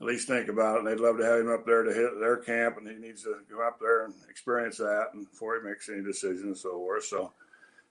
at 0.00 0.06
least 0.06 0.28
think 0.28 0.48
about 0.48 0.76
it. 0.76 0.78
And 0.80 0.86
they'd 0.86 1.02
love 1.02 1.18
to 1.18 1.24
have 1.24 1.40
him 1.40 1.50
up 1.50 1.66
there 1.66 1.82
to 1.82 1.92
hit 1.92 2.20
their 2.20 2.36
camp, 2.36 2.76
and 2.76 2.86
he 2.86 2.94
needs 2.94 3.24
to 3.24 3.38
go 3.50 3.66
up 3.66 3.80
there 3.80 4.04
and 4.04 4.14
experience 4.30 4.76
that 4.78 5.06
before 5.14 5.58
he 5.58 5.68
makes 5.68 5.88
any 5.88 6.02
decisions 6.02 6.42
and 6.42 6.56
so 6.56 6.72
forth. 6.72 7.04
So 7.04 7.32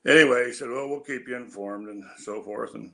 anyway, 0.07 0.47
he 0.47 0.53
said, 0.53 0.69
well, 0.69 0.87
we'll 0.87 0.99
keep 1.01 1.27
you 1.27 1.35
informed 1.35 1.89
and 1.89 2.03
so 2.19 2.41
forth. 2.41 2.75
And 2.75 2.91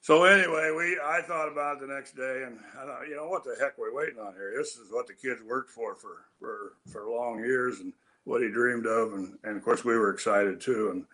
so 0.00 0.24
anyway, 0.24 0.70
we 0.76 0.98
I 1.04 1.22
thought 1.22 1.50
about 1.50 1.76
it 1.76 1.86
the 1.86 1.94
next 1.94 2.16
day, 2.16 2.44
and 2.46 2.58
I 2.80 2.86
thought, 2.86 3.08
you 3.08 3.16
know, 3.16 3.28
what 3.28 3.44
the 3.44 3.56
heck 3.60 3.78
are 3.78 3.90
we 3.90 3.96
waiting 3.96 4.18
on 4.18 4.34
here? 4.34 4.54
This 4.56 4.76
is 4.76 4.90
what 4.90 5.06
the 5.06 5.14
kids 5.14 5.42
worked 5.42 5.70
for 5.70 5.94
for 5.94 6.24
for 6.38 6.72
for 6.90 7.10
long 7.10 7.40
years, 7.40 7.80
and 7.80 7.92
what 8.24 8.42
he 8.42 8.48
dreamed 8.48 8.86
of, 8.86 9.12
and 9.12 9.38
and 9.44 9.56
of 9.56 9.64
course 9.64 9.84
we 9.84 9.96
were 9.96 10.12
excited 10.12 10.60
too, 10.60 10.90
and 10.90 11.04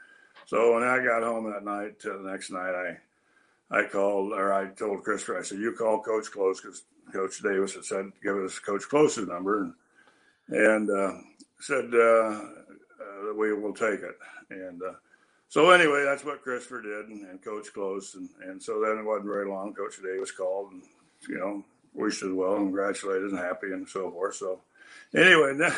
so 0.46 0.74
when 0.74 0.84
I 0.84 1.04
got 1.04 1.24
home 1.24 1.50
that 1.50 1.64
night, 1.64 1.96
uh, 2.04 2.22
the 2.22 2.30
next 2.30 2.50
night, 2.50 2.74
I 2.74 3.78
I 3.78 3.84
called 3.84 4.32
or 4.32 4.52
I 4.52 4.68
told 4.68 5.02
Christopher, 5.02 5.38
I 5.38 5.42
said, 5.42 5.58
"You 5.58 5.72
call 5.72 6.02
Coach 6.02 6.30
Close 6.30 6.60
because 6.60 6.84
Coach 7.12 7.42
Davis 7.42 7.74
had 7.74 7.84
said 7.84 8.12
give 8.22 8.36
us 8.36 8.58
Coach 8.60 8.88
Close's 8.88 9.26
number 9.26 9.62
and 9.62 9.74
and 10.48 10.90
uh, 10.90 11.12
said 11.58 11.92
uh, 11.92 11.98
uh, 11.98 13.34
we 13.36 13.52
will 13.54 13.74
take 13.74 14.00
it." 14.00 14.16
And 14.50 14.80
uh, 14.82 14.92
so 15.56 15.70
anyway, 15.70 16.04
that's 16.04 16.22
what 16.22 16.42
Christopher 16.42 16.82
did, 16.82 17.08
and, 17.08 17.26
and 17.30 17.42
Coach 17.42 17.72
Close, 17.72 18.14
and 18.14 18.28
and 18.42 18.62
so 18.62 18.78
then 18.84 18.98
it 18.98 19.06
wasn't 19.06 19.24
very 19.24 19.48
long. 19.48 19.72
Coach 19.72 19.94
Davis 20.02 20.30
called 20.30 20.72
and 20.72 20.82
you 21.26 21.38
know 21.38 21.64
wished 21.94 22.22
us 22.22 22.30
well, 22.30 22.56
and 22.56 22.66
congratulated, 22.66 23.30
and 23.30 23.38
happy, 23.38 23.72
and 23.72 23.88
so 23.88 24.10
forth. 24.10 24.34
So 24.34 24.60
anyway, 25.14 25.50
and 25.52 25.60
then, 25.62 25.74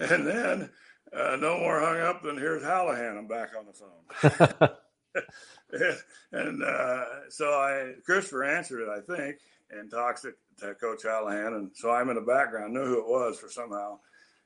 and 0.00 0.26
then 0.26 0.70
uh, 1.16 1.36
no 1.36 1.56
more 1.58 1.78
hung 1.78 2.00
up 2.00 2.24
than 2.24 2.36
here's 2.36 2.64
Hallahan. 2.64 3.16
I'm 3.16 3.28
back 3.28 3.50
on 3.56 3.66
the 3.66 4.58
phone. 4.58 4.70
and 6.32 6.62
uh, 6.64 7.04
so 7.28 7.46
I, 7.46 7.92
Christopher 8.04 8.42
answered 8.42 8.82
it, 8.82 8.88
I 8.88 9.00
think, 9.00 9.38
and 9.70 9.88
talks 9.88 10.22
to, 10.22 10.32
to, 10.58 10.74
Coach 10.74 11.04
Hallahan. 11.04 11.54
And 11.54 11.70
so 11.74 11.90
I'm 11.90 12.08
in 12.08 12.16
the 12.16 12.22
background, 12.22 12.74
knew 12.74 12.84
who 12.84 12.98
it 12.98 13.08
was 13.08 13.38
for 13.38 13.48
somehow. 13.48 14.00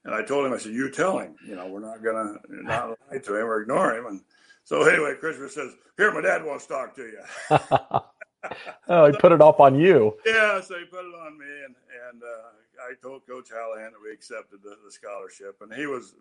And 0.04 0.14
I 0.14 0.22
told 0.22 0.46
him, 0.46 0.52
I 0.52 0.58
said, 0.58 0.72
you 0.72 0.90
tell 0.90 1.18
him, 1.18 1.34
you 1.46 1.56
know, 1.56 1.66
we're 1.66 1.80
not 1.80 2.02
going 2.02 2.38
to 2.48 2.62
not 2.64 2.98
lie 3.10 3.18
to 3.18 3.36
him 3.36 3.46
or 3.46 3.62
ignore 3.62 3.96
him. 3.96 4.06
And 4.06 4.20
so 4.64 4.82
anyway, 4.82 5.14
Christopher 5.18 5.48
says, 5.48 5.72
here, 5.96 6.12
my 6.12 6.20
dad 6.20 6.44
wants 6.44 6.66
to 6.66 6.72
talk 6.72 6.96
to 6.96 7.02
you. 7.02 7.22
oh, 8.88 9.10
he 9.10 9.16
put 9.18 9.32
it 9.32 9.40
off 9.40 9.60
on 9.60 9.78
you. 9.78 10.16
Yeah, 10.26 10.60
so 10.60 10.78
he 10.78 10.84
put 10.86 11.04
it 11.04 11.14
on 11.14 11.38
me, 11.38 11.46
and 11.64 11.74
and 12.10 12.22
uh, 12.22 12.84
I 12.90 12.94
told 13.02 13.26
Coach 13.26 13.50
Hallahan 13.50 13.92
that 13.92 14.02
we 14.02 14.12
accepted 14.12 14.60
the, 14.62 14.76
the, 14.84 14.90
scholarship, 14.90 15.56
and 15.60 15.72
he 15.72 15.86
was 15.86 16.14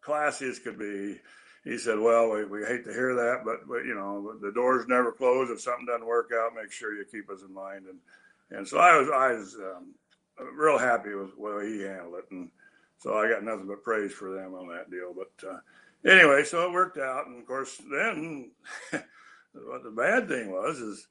classy 0.00 0.48
as 0.48 0.58
could 0.58 0.78
be. 0.78 1.20
He 1.64 1.76
said, 1.78 1.98
"Well, 1.98 2.30
we, 2.30 2.44
we 2.44 2.64
hate 2.64 2.84
to 2.86 2.92
hear 2.92 3.14
that, 3.14 3.42
but, 3.44 3.68
but 3.68 3.84
you 3.84 3.94
know 3.94 4.34
the 4.40 4.52
doors 4.52 4.86
never 4.88 5.12
close. 5.12 5.50
If 5.50 5.60
something 5.60 5.86
doesn't 5.86 6.06
work 6.06 6.30
out, 6.34 6.54
make 6.54 6.72
sure 6.72 6.94
you 6.94 7.04
keep 7.04 7.30
us 7.30 7.42
in 7.46 7.52
mind." 7.52 7.86
And 7.86 7.98
and 8.50 8.66
so 8.66 8.78
I 8.78 8.96
was 8.96 9.08
I 9.10 9.32
was 9.32 9.56
um, 9.56 9.94
real 10.56 10.78
happy 10.78 11.14
with 11.14 11.34
the 11.34 11.40
way 11.40 11.72
he 11.72 11.82
handled 11.82 12.14
it, 12.18 12.30
and 12.30 12.50
so 13.00 13.16
I 13.16 13.28
got 13.28 13.42
nothing 13.42 13.66
but 13.66 13.82
praise 13.82 14.12
for 14.12 14.32
them 14.32 14.54
on 14.54 14.68
that 14.68 14.90
deal. 14.90 15.14
But 15.16 15.48
uh, 15.48 15.58
anyway, 16.04 16.44
so 16.44 16.66
it 16.66 16.72
worked 16.72 16.98
out, 16.98 17.26
and 17.26 17.40
of 17.40 17.46
course, 17.46 17.80
then 17.90 18.50
what 19.52 19.82
the 19.82 19.90
bad 19.90 20.28
thing 20.28 20.52
was 20.52 20.78
is 20.78 21.08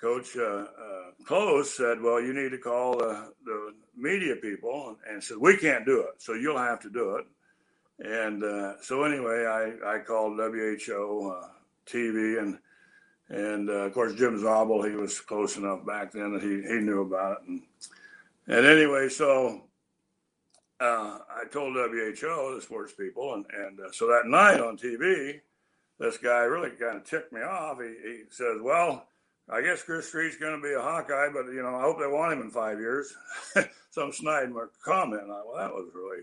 Coach 0.00 0.36
uh, 0.36 0.66
uh, 0.66 1.10
Close 1.24 1.76
said, 1.76 2.00
"Well, 2.00 2.20
you 2.20 2.32
need 2.34 2.50
to 2.50 2.58
call 2.58 2.98
the, 2.98 3.32
the 3.44 3.72
media 3.96 4.34
people," 4.34 4.96
and 5.08 5.22
said, 5.22 5.36
"We 5.38 5.56
can't 5.56 5.86
do 5.86 6.00
it, 6.00 6.20
so 6.20 6.34
you'll 6.34 6.58
have 6.58 6.80
to 6.80 6.90
do 6.90 7.16
it." 7.16 7.26
And 8.00 8.42
uh, 8.42 8.82
so 8.82 9.04
anyway, 9.04 9.46
I, 9.46 9.96
I 9.96 9.98
called 10.00 10.38
WHO 10.38 11.30
uh, 11.30 11.48
TV 11.86 12.40
and 12.40 12.58
and 13.28 13.70
uh, 13.70 13.86
of 13.86 13.94
course 13.94 14.14
Jim 14.14 14.38
Zabel, 14.40 14.82
he 14.82 14.96
was 14.96 15.20
close 15.20 15.56
enough 15.56 15.86
back 15.86 16.10
then 16.12 16.32
that 16.32 16.42
he, 16.42 16.48
he 16.48 16.80
knew 16.80 17.02
about 17.02 17.38
it. 17.42 17.48
And, 17.48 17.62
and 18.48 18.66
anyway, 18.66 19.08
so 19.08 19.62
uh, 20.82 21.18
I 21.30 21.44
told 21.50 21.74
WHO, 21.74 22.54
the 22.54 22.60
sports 22.62 22.92
people, 22.92 23.34
and, 23.34 23.46
and 23.52 23.80
uh, 23.80 23.92
so 23.92 24.06
that 24.08 24.26
night 24.26 24.60
on 24.60 24.76
TV, 24.76 25.40
this 25.98 26.18
guy 26.18 26.40
really 26.40 26.70
kind 26.70 26.96
of 26.96 27.04
ticked 27.04 27.32
me 27.32 27.40
off. 27.40 27.78
He, 27.80 27.94
he 28.08 28.22
says, 28.30 28.60
well, 28.60 29.06
I 29.48 29.62
guess 29.62 29.82
Chris 29.82 30.08
Street's 30.08 30.36
going 30.36 30.60
to 30.60 30.62
be 30.62 30.74
a 30.74 30.80
Hawkeye, 30.80 31.28
but, 31.32 31.46
you 31.46 31.62
know, 31.62 31.76
I 31.76 31.82
hope 31.82 31.98
they 31.98 32.06
want 32.06 32.32
him 32.32 32.42
in 32.42 32.50
five 32.50 32.78
years. 32.78 33.14
Some 33.90 34.12
snide 34.12 34.50
comment. 34.84 35.22
I, 35.24 35.42
well, 35.46 35.56
that 35.56 35.72
was 35.72 35.90
really 35.94 36.22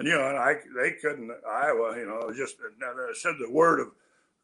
and 0.00 0.08
you 0.08 0.14
know, 0.14 0.28
and 0.28 0.38
I 0.38 0.54
they 0.74 0.92
couldn't 0.92 1.30
Iowa, 1.46 1.94
you 1.98 2.06
know, 2.06 2.32
just 2.34 2.56
said 3.20 3.34
the 3.38 3.50
word 3.50 3.80
of 3.80 3.88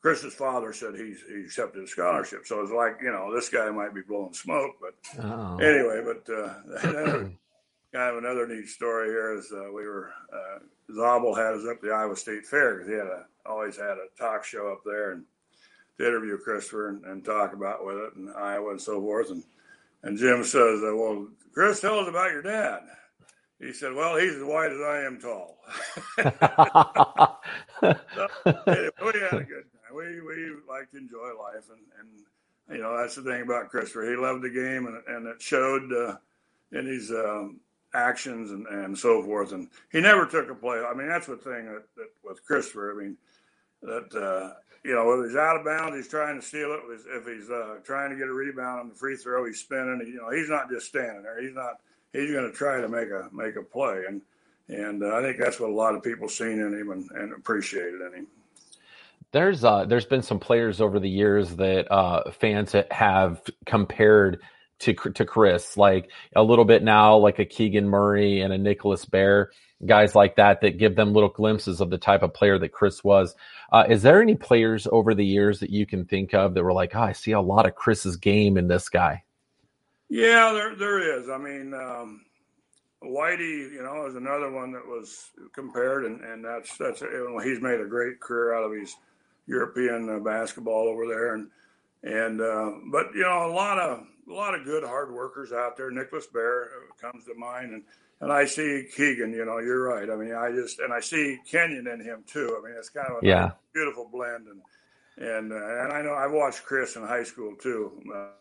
Chris's 0.03 0.35
father 0.35 0.75
said 0.75 0.95
he's 0.95 1.23
he 1.27 1.41
accepted 1.41 1.83
a 1.83 1.87
scholarship. 1.87 2.47
So 2.47 2.61
it's 2.61 2.73
like 2.73 2.99
you 3.03 3.11
know 3.11 3.35
this 3.35 3.49
guy 3.49 3.71
might 3.71 3.95
be 3.95 4.03
blowing 4.03 4.35
smoke, 4.35 4.73
but 4.83 5.25
oh. 5.25 5.57
anyway, 5.57 6.03
but 6.05 6.31
uh, 6.31 7.25
kind 7.97 8.15
of 8.15 8.23
another 8.23 8.47
neat 8.47 8.69
story 8.69 9.09
here 9.09 9.33
is 9.33 9.51
uh, 9.53 9.73
we 9.73 9.87
were 9.87 10.13
uh, 10.31 10.59
Zabel 10.95 11.35
had 11.35 11.55
us 11.55 11.65
up 11.65 11.77
at 11.77 11.83
the 11.83 11.91
Iowa 11.91 12.15
State 12.15 12.45
Fair 12.45 12.75
because 12.75 12.89
he 12.89 12.95
had 12.95 13.07
a 13.07 13.25
always 13.47 13.77
had 13.77 13.97
a 13.97 14.07
talk 14.19 14.45
show 14.45 14.71
up 14.71 14.83
there 14.85 15.13
and 15.13 15.25
to 15.97 16.07
interview 16.07 16.37
Christopher 16.37 16.91
and, 16.91 17.05
and 17.07 17.25
talk 17.25 17.55
about 17.55 17.87
with 17.87 17.97
it 17.97 18.17
and 18.17 18.31
Iowa 18.37 18.73
and 18.73 18.81
so 18.81 19.01
forth 19.01 19.31
and 19.31 19.43
and 20.03 20.19
Jim 20.19 20.45
says, 20.45 20.83
uh, 20.83 20.95
"Well, 20.95 21.29
Chris, 21.55 21.81
tell 21.81 21.99
us 21.99 22.09
about 22.09 22.31
your 22.31 22.43
dad." 22.43 22.83
He 23.59 23.73
said, 23.73 23.95
"Well, 23.95 24.19
he's 24.19 24.35
as 24.35 24.45
wide 24.45 24.73
as 24.73 24.81
I 24.81 25.01
am 25.01 25.19
tall." 25.19 25.57
so, 27.81 27.95
anyway, 28.67 28.91
we 29.01 29.21
had 29.21 29.41
a 29.41 29.45
good 29.45 29.65
time. 29.73 29.97
We 29.97 30.21
we 30.21 30.53
like 30.69 30.91
to 30.91 30.99
enjoy 30.99 31.31
life, 31.41 31.71
and 31.71 31.81
and 31.99 32.77
you 32.77 32.83
know 32.83 32.95
that's 32.97 33.17
the 33.17 33.23
thing 33.23 33.41
about 33.41 33.71
Christopher. 33.71 34.09
He 34.11 34.17
loved 34.17 34.43
the 34.43 34.51
game, 34.51 34.87
and 34.87 35.03
and 35.09 35.27
it 35.27 35.41
showed 35.41 35.91
uh, 35.93 36.19
in 36.73 36.87
his 36.87 37.11
um, 37.11 37.61
actions 37.97 38.51
and 38.51 38.67
and 38.67 38.97
so 38.97 39.23
forth. 39.23 39.53
And 39.53 39.69
he 39.91 40.01
never 40.01 40.27
took 40.27 40.51
a 40.51 40.55
play. 40.55 40.79
I 40.79 40.95
mean, 40.95 41.09
that's 41.09 41.27
the 41.27 41.37
thing 41.37 41.67
that, 41.67 41.85
that 41.97 42.09
with 42.25 42.45
Christopher. 42.45 42.93
I 42.93 43.03
mean, 43.03 43.17
that 43.83 44.15
uh, 44.15 44.55
you 44.85 44.95
know, 44.95 45.13
if 45.13 45.29
he's 45.29 45.37
out 45.37 45.57
of 45.57 45.65
bounds, 45.65 45.97
he's 45.97 46.09
trying 46.09 46.41
to 46.41 46.47
steal 46.47 46.73
it. 46.73 46.81
If 47.09 47.27
he's 47.27 47.51
uh, 47.51 47.79
trying 47.85 48.11
to 48.11 48.17
get 48.17 48.29
a 48.29 48.33
rebound 48.33 48.81
on 48.81 48.89
the 48.89 48.95
free 48.95 49.17
throw, 49.17 49.47
he's 49.47 49.61
spinning. 49.61 50.01
You 50.07 50.21
know, 50.21 50.31
he's 50.31 50.49
not 50.49 50.71
just 50.71 50.87
standing 50.87 51.23
there. 51.23 51.43
He's 51.43 51.55
not 51.55 51.81
he's 52.13 52.31
going 52.31 52.51
to 52.51 52.57
try 52.57 52.81
to 52.81 52.89
make 52.89 53.09
a 53.11 53.29
make 53.33 53.57
a 53.57 53.63
play, 53.63 54.05
and 54.09 54.23
and 54.69 55.03
uh, 55.03 55.17
I 55.17 55.23
think 55.23 55.39
that's 55.39 55.61
what 55.61 55.71
a 55.71 55.75
lot 55.75 55.95
of 55.95 56.03
people 56.03 56.29
seen 56.29 56.61
in 56.61 56.75
him 56.75 56.91
and, 56.91 57.11
and 57.13 57.33
appreciated 57.33 58.01
in 58.01 58.13
him. 58.15 58.27
There's 59.33 59.65
uh, 59.65 59.85
there's 59.85 60.07
been 60.07 60.23
some 60.23 60.39
players 60.39 60.81
over 60.81 60.99
the 60.99 61.09
years 61.09 61.57
that 61.57 61.91
uh, 61.93 62.31
fans 62.31 62.75
have 62.91 63.43
compared 63.67 64.41
to 64.81 64.95
to 64.95 65.25
Chris, 65.25 65.77
like 65.77 66.11
a 66.35 66.43
little 66.43 66.65
bit 66.65 66.83
now, 66.83 67.17
like 67.17 67.39
a 67.39 67.45
Keegan 67.45 67.89
Murray 67.89 68.41
and 68.41 68.53
a 68.53 68.59
Nicholas 68.59 69.05
Baer, 69.05 69.51
guys 69.85 70.15
like 70.15 70.37
that 70.37 70.61
that 70.61 70.79
give 70.79 70.97
them 70.97 71.13
little 71.13 71.29
glimpses 71.29 71.81
of 71.81 71.91
the 71.91 71.99
type 71.99 72.23
of 72.23 72.35
player 72.35 72.59
that 72.59 72.73
Chris 72.73 73.03
was. 73.03 73.35
Uh, 73.73 73.85
is 73.89 74.03
there 74.03 74.23
any 74.23 74.35
players 74.35 74.87
over 74.91 75.15
the 75.15 75.25
years 75.25 75.61
that 75.61 75.71
you 75.71 75.87
can 75.87 76.05
think 76.05 76.35
of 76.35 76.55
that 76.55 76.63
were 76.63 76.73
like, 76.73 76.95
oh, 76.95 77.01
I 77.01 77.13
see 77.13 77.33
a 77.33 77.41
lot 77.41 77.67
of 77.67 77.75
Chris's 77.75 78.17
game 78.17 78.57
in 78.57 78.69
this 78.69 78.89
guy? 78.89 79.23
Yeah, 80.09 80.53
there 80.53 80.77
there 80.77 81.19
is. 81.19 81.29
I 81.29 81.39
mean, 81.39 81.75
um, 81.75 82.25
Whitey, 83.03 83.73
you 83.73 83.83
know, 83.83 84.07
is 84.07 84.15
another 84.15 84.51
one 84.51 84.73
that 84.73 84.87
was 84.87 85.31
compared, 85.53 86.05
and, 86.05 86.21
and 86.21 86.45
that's 86.45 86.77
that's 86.77 87.01
he's 87.43 87.61
made 87.61 87.81
a 87.81 87.87
great 87.87 88.21
career 88.21 88.55
out 88.55 88.65
of 88.65 88.73
his 88.73 88.97
European 89.47 90.09
uh, 90.09 90.19
basketball 90.21 90.89
over 90.89 91.07
there, 91.07 91.35
and 91.35 91.49
and 92.03 92.41
uh, 92.41 92.71
but 92.93 93.07
you 93.15 93.23
know, 93.23 93.51
a 93.51 93.53
lot 93.53 93.79
of 93.79 94.07
a 94.29 94.33
lot 94.33 94.55
of 94.55 94.65
good 94.65 94.85
hard 94.85 95.13
workers 95.13 95.53
out 95.53 95.77
there. 95.77 95.91
Nicholas 95.91 96.27
Baer 96.27 96.65
uh, 96.65 96.95
comes 97.01 97.25
to 97.25 97.35
mind, 97.35 97.73
and 97.73 97.83
and 98.21 98.33
I 98.33 98.47
see 98.47 98.87
Keegan. 98.95 99.33
You 99.33 99.45
know, 99.45 99.59
you're 99.59 99.83
right. 99.83 100.09
I 100.09 100.17
mean, 100.17 100.35
I 100.35 100.51
just 100.51 100.79
and 100.79 100.93
I 100.93 101.01
see 101.01 101.39
Kenyon 101.51 101.87
in 101.87 102.01
him 102.01 102.25
too. 102.27 102.59
I 102.59 102.67
mean, 102.67 102.77
it's 102.79 102.89
kind 102.89 103.09
of 103.09 103.23
a 103.23 103.27
yeah. 103.27 103.51
beautiful 103.73 104.09
blend, 104.11 104.47
and 104.49 104.61
and 105.19 105.53
uh, 105.53 105.57
and 105.57 105.93
I 105.93 106.03
know 106.03 106.15
I've 106.15 106.33
watched 106.33 106.65
Chris 106.65 106.97
in 106.97 107.03
high 107.03 107.25
school 107.25 107.55
too, 107.57 107.93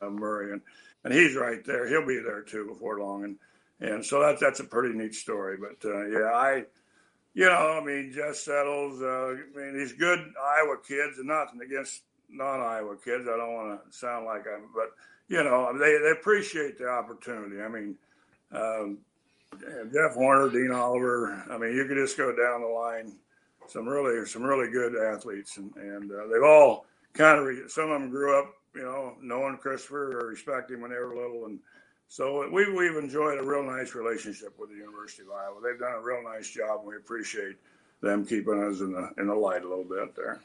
uh, 0.02 0.10
Murray, 0.10 0.54
and 0.54 0.62
and 1.04 1.14
he's 1.14 1.36
right 1.36 1.64
there. 1.66 1.88
He'll 1.88 2.08
be 2.08 2.22
there 2.24 2.42
too 2.42 2.66
before 2.68 3.00
long, 3.00 3.24
and 3.24 3.38
and 3.80 4.06
so 4.06 4.22
that's 4.22 4.42
that's 4.42 4.60
a 4.60 4.66
pretty 4.66 4.98
neat 4.98 5.16
story. 5.16 5.58
But 5.58 5.88
uh, 5.88 6.06
yeah, 6.08 6.32
I. 6.34 6.64
You 7.38 7.48
know, 7.48 7.82
I 7.82 7.84
mean, 7.84 8.14
Jess 8.16 8.46
Settles. 8.46 9.02
Uh, 9.02 9.36
I 9.36 9.60
mean, 9.60 9.78
he's 9.78 9.92
good 9.92 10.20
Iowa 10.42 10.78
kids, 10.88 11.18
and 11.18 11.28
nothing 11.28 11.60
against 11.60 12.02
non-Iowa 12.30 12.98
kids. 13.04 13.28
I 13.28 13.38
don't 13.38 13.54
want 13.54 13.92
to 13.92 13.98
sound 13.98 14.26
like 14.26 14.46
I'm, 14.48 14.70
but 14.74 14.92
you 15.28 15.44
know, 15.44 15.72
they, 15.78 15.98
they 15.98 16.12
appreciate 16.12 16.78
the 16.78 16.88
opportunity. 16.88 17.62
I 17.62 17.68
mean, 17.68 17.96
um, 18.52 19.00
Jeff 19.94 20.16
Warner, 20.16 20.50
Dean 20.50 20.72
Oliver. 20.72 21.44
I 21.50 21.58
mean, 21.58 21.76
you 21.76 21.86
could 21.86 21.98
just 21.98 22.18
go 22.18 22.36
down 22.36 22.62
the 22.62 22.68
line. 22.68 23.14
Some 23.68 23.88
really, 23.88 24.26
some 24.28 24.44
really 24.44 24.72
good 24.72 24.96
athletes, 24.96 25.58
and 25.58 25.76
and 25.76 26.12
uh, 26.12 26.28
they've 26.32 26.44
all 26.44 26.86
kind 27.14 27.40
of. 27.40 27.46
Re- 27.46 27.68
some 27.68 27.90
of 27.90 28.00
them 28.00 28.12
grew 28.12 28.38
up, 28.38 28.54
you 28.76 28.84
know, 28.84 29.16
knowing 29.22 29.58
Christopher 29.58 30.20
or 30.20 30.28
respecting 30.28 30.76
him 30.76 30.82
when 30.82 30.92
they 30.92 30.98
were 30.98 31.16
little, 31.16 31.46
and 31.46 31.60
so 32.08 32.48
we 32.52 32.72
we've 32.72 32.96
enjoyed 32.96 33.40
a 33.40 33.44
real 33.44 33.64
nice 33.64 33.96
relationship 33.96 34.54
with 34.60 34.70
the 34.70 34.76
University 34.76 35.24
of 35.24 35.32
Iowa. 35.32 35.60
They've 35.64 35.80
done 35.80 35.94
a 35.94 36.02
real 36.02 36.24
nice 36.24 36.50
job, 36.50 36.82
and 36.82 36.90
we 36.90 36.96
appreciate 36.98 37.56
them 38.02 38.26
keeping 38.26 38.62
us 38.62 38.82
in 38.82 38.92
the 38.92 39.10
in 39.18 39.28
the 39.28 39.36
light 39.36 39.64
a 39.64 39.68
little 39.70 39.84
bit 39.84 40.16
there. 40.16 40.40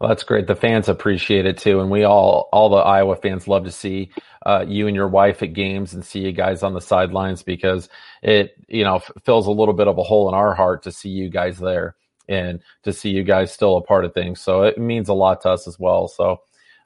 Well, 0.00 0.08
that's 0.08 0.22
great. 0.22 0.46
The 0.46 0.54
fans 0.54 0.88
appreciate 0.88 1.46
it 1.46 1.58
too, 1.58 1.80
and 1.80 1.90
we 1.90 2.04
all, 2.04 2.48
all 2.52 2.68
the 2.68 2.76
Iowa 2.76 3.16
fans, 3.16 3.48
love 3.48 3.64
to 3.64 3.72
see 3.72 4.10
uh, 4.46 4.64
you 4.66 4.86
and 4.86 4.94
your 4.94 5.08
wife 5.08 5.42
at 5.42 5.54
games 5.54 5.92
and 5.92 6.04
see 6.04 6.20
you 6.20 6.32
guys 6.32 6.62
on 6.62 6.74
the 6.74 6.80
sidelines 6.80 7.42
because 7.42 7.88
it, 8.22 8.52
you 8.68 8.84
know, 8.84 8.96
f- 8.96 9.10
fills 9.24 9.48
a 9.48 9.50
little 9.50 9.74
bit 9.74 9.88
of 9.88 9.98
a 9.98 10.02
hole 10.04 10.28
in 10.28 10.34
our 10.36 10.54
heart 10.54 10.84
to 10.84 10.92
see 10.92 11.08
you 11.08 11.28
guys 11.30 11.58
there 11.58 11.96
and 12.28 12.60
to 12.84 12.92
see 12.92 13.10
you 13.10 13.24
guys 13.24 13.50
still 13.52 13.76
a 13.76 13.82
part 13.82 14.04
of 14.04 14.14
things. 14.14 14.40
So 14.40 14.62
it 14.62 14.78
means 14.78 15.08
a 15.08 15.14
lot 15.14 15.40
to 15.42 15.50
us 15.50 15.66
as 15.66 15.80
well. 15.80 16.06
So 16.06 16.42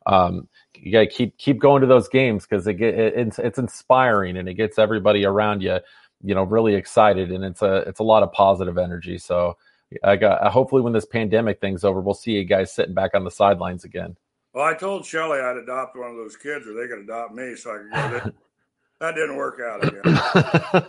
um, 0.07 0.49
you 0.75 0.91
got 0.91 1.01
to 1.01 1.07
keep 1.07 1.37
keep 1.37 1.61
going 1.61 1.83
to 1.83 1.87
those 1.87 2.09
games 2.09 2.47
because 2.47 2.67
it, 2.67 2.75
get, 2.75 2.95
it, 2.95 3.15
it's 3.15 3.39
it's 3.39 3.59
inspiring 3.59 4.39
and 4.39 4.49
it 4.49 4.55
gets 4.55 4.79
everybody 4.79 5.27
around 5.27 5.63
you, 5.63 5.79
you 6.23 6.35
know, 6.35 6.45
really 6.45 6.75
excited, 6.75 7.31
and 7.31 7.45
it's 7.45 7.63
a 7.63 7.77
it's 7.87 8.01
a 8.01 8.05
lot 8.05 8.23
of 8.23 8.33
positive 8.33 8.79
energy. 8.79 9.19
So 9.19 9.59
I 10.05 10.17
got 10.17 10.51
hopefully 10.53 10.83
when 10.83 10.93
this 10.93 11.05
pandemic 11.07 11.61
thing's 11.61 11.85
over, 11.85 12.01
we'll 12.01 12.15
see 12.15 12.33
you 12.33 12.45
guys 12.45 12.73
sitting 12.73 12.95
back 12.95 13.13
on 13.15 13.25
the 13.25 13.31
sidelines 13.31 13.85
again. 13.85 14.17
Well, 14.55 14.65
I 14.65 14.75
told 14.75 15.07
Shelly 15.07 15.41
I'd 15.41 15.57
adopt 15.57 15.97
one 15.97 16.11
of 16.11 16.17
those 16.17 16.37
kids, 16.37 16.67
or 16.67 16.75
they 16.75 16.87
could 16.87 17.01
adopt 17.01 17.35
me, 17.35 17.55
so 17.57 17.71
I 17.71 17.79
could 17.79 18.25
go. 18.25 18.33
that 19.01 19.15
didn't 19.15 19.37
work 19.37 19.61
out 19.61 19.85
again. 19.87 20.87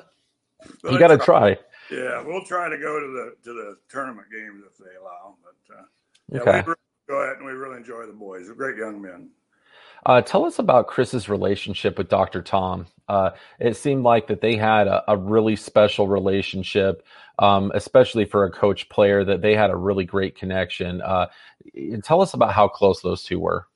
you 0.92 1.00
got 1.00 1.08
to 1.08 1.18
try. 1.18 1.58
Yeah, 1.92 2.22
we'll 2.26 2.44
try 2.46 2.70
to 2.70 2.78
go 2.78 3.00
to 3.00 3.08
the 3.08 3.36
to 3.44 3.54
the 3.54 3.78
tournament 3.90 4.28
games 4.32 4.64
if 4.70 4.78
they 4.78 4.96
allow. 5.00 5.36
But 5.44 5.76
uh, 5.76 5.84
yeah, 6.32 6.42
Okay. 6.42 6.64
we 6.68 6.74
really 6.74 6.78
enjoy 7.08 7.32
it, 7.32 7.38
and 7.38 7.46
we 7.46 7.54
really 7.54 7.78
enjoy 7.78 8.06
the 8.06 8.14
boys. 8.14 8.46
They're 8.48 8.56
great 8.56 8.78
young 8.78 9.02
men. 9.02 9.30
Uh, 10.06 10.22
tell 10.22 10.46
us 10.46 10.60
about 10.60 10.88
Chris's 10.88 11.30
relationship 11.30 11.98
with 11.98 12.10
Dr. 12.10 12.42
Tom. 12.42 12.88
Uh, 13.08 13.32
it 13.60 13.76
seemed 13.76 14.04
like 14.04 14.28
that 14.28 14.42
they 14.42 14.56
had 14.56 14.88
a, 14.88 15.04
a 15.12 15.18
really 15.18 15.56
special 15.56 16.08
relationship, 16.08 17.06
um, 17.40 17.72
especially 17.74 18.26
for 18.26 18.46
a 18.46 18.52
coach 18.52 18.90
player. 18.90 19.24
That 19.24 19.42
they 19.42 19.56
had 19.56 19.70
a 19.70 19.76
really 19.76 20.06
great 20.06 20.36
connection. 20.36 21.02
Uh, 21.02 21.28
tell 22.04 22.22
us 22.22 22.34
about 22.34 22.54
how 22.54 22.68
close 22.68 23.02
those 23.02 23.24
two 23.24 23.40
were. 23.40 23.68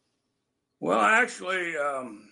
Well, 0.80 1.00
actually, 1.00 1.76
um, 1.78 2.30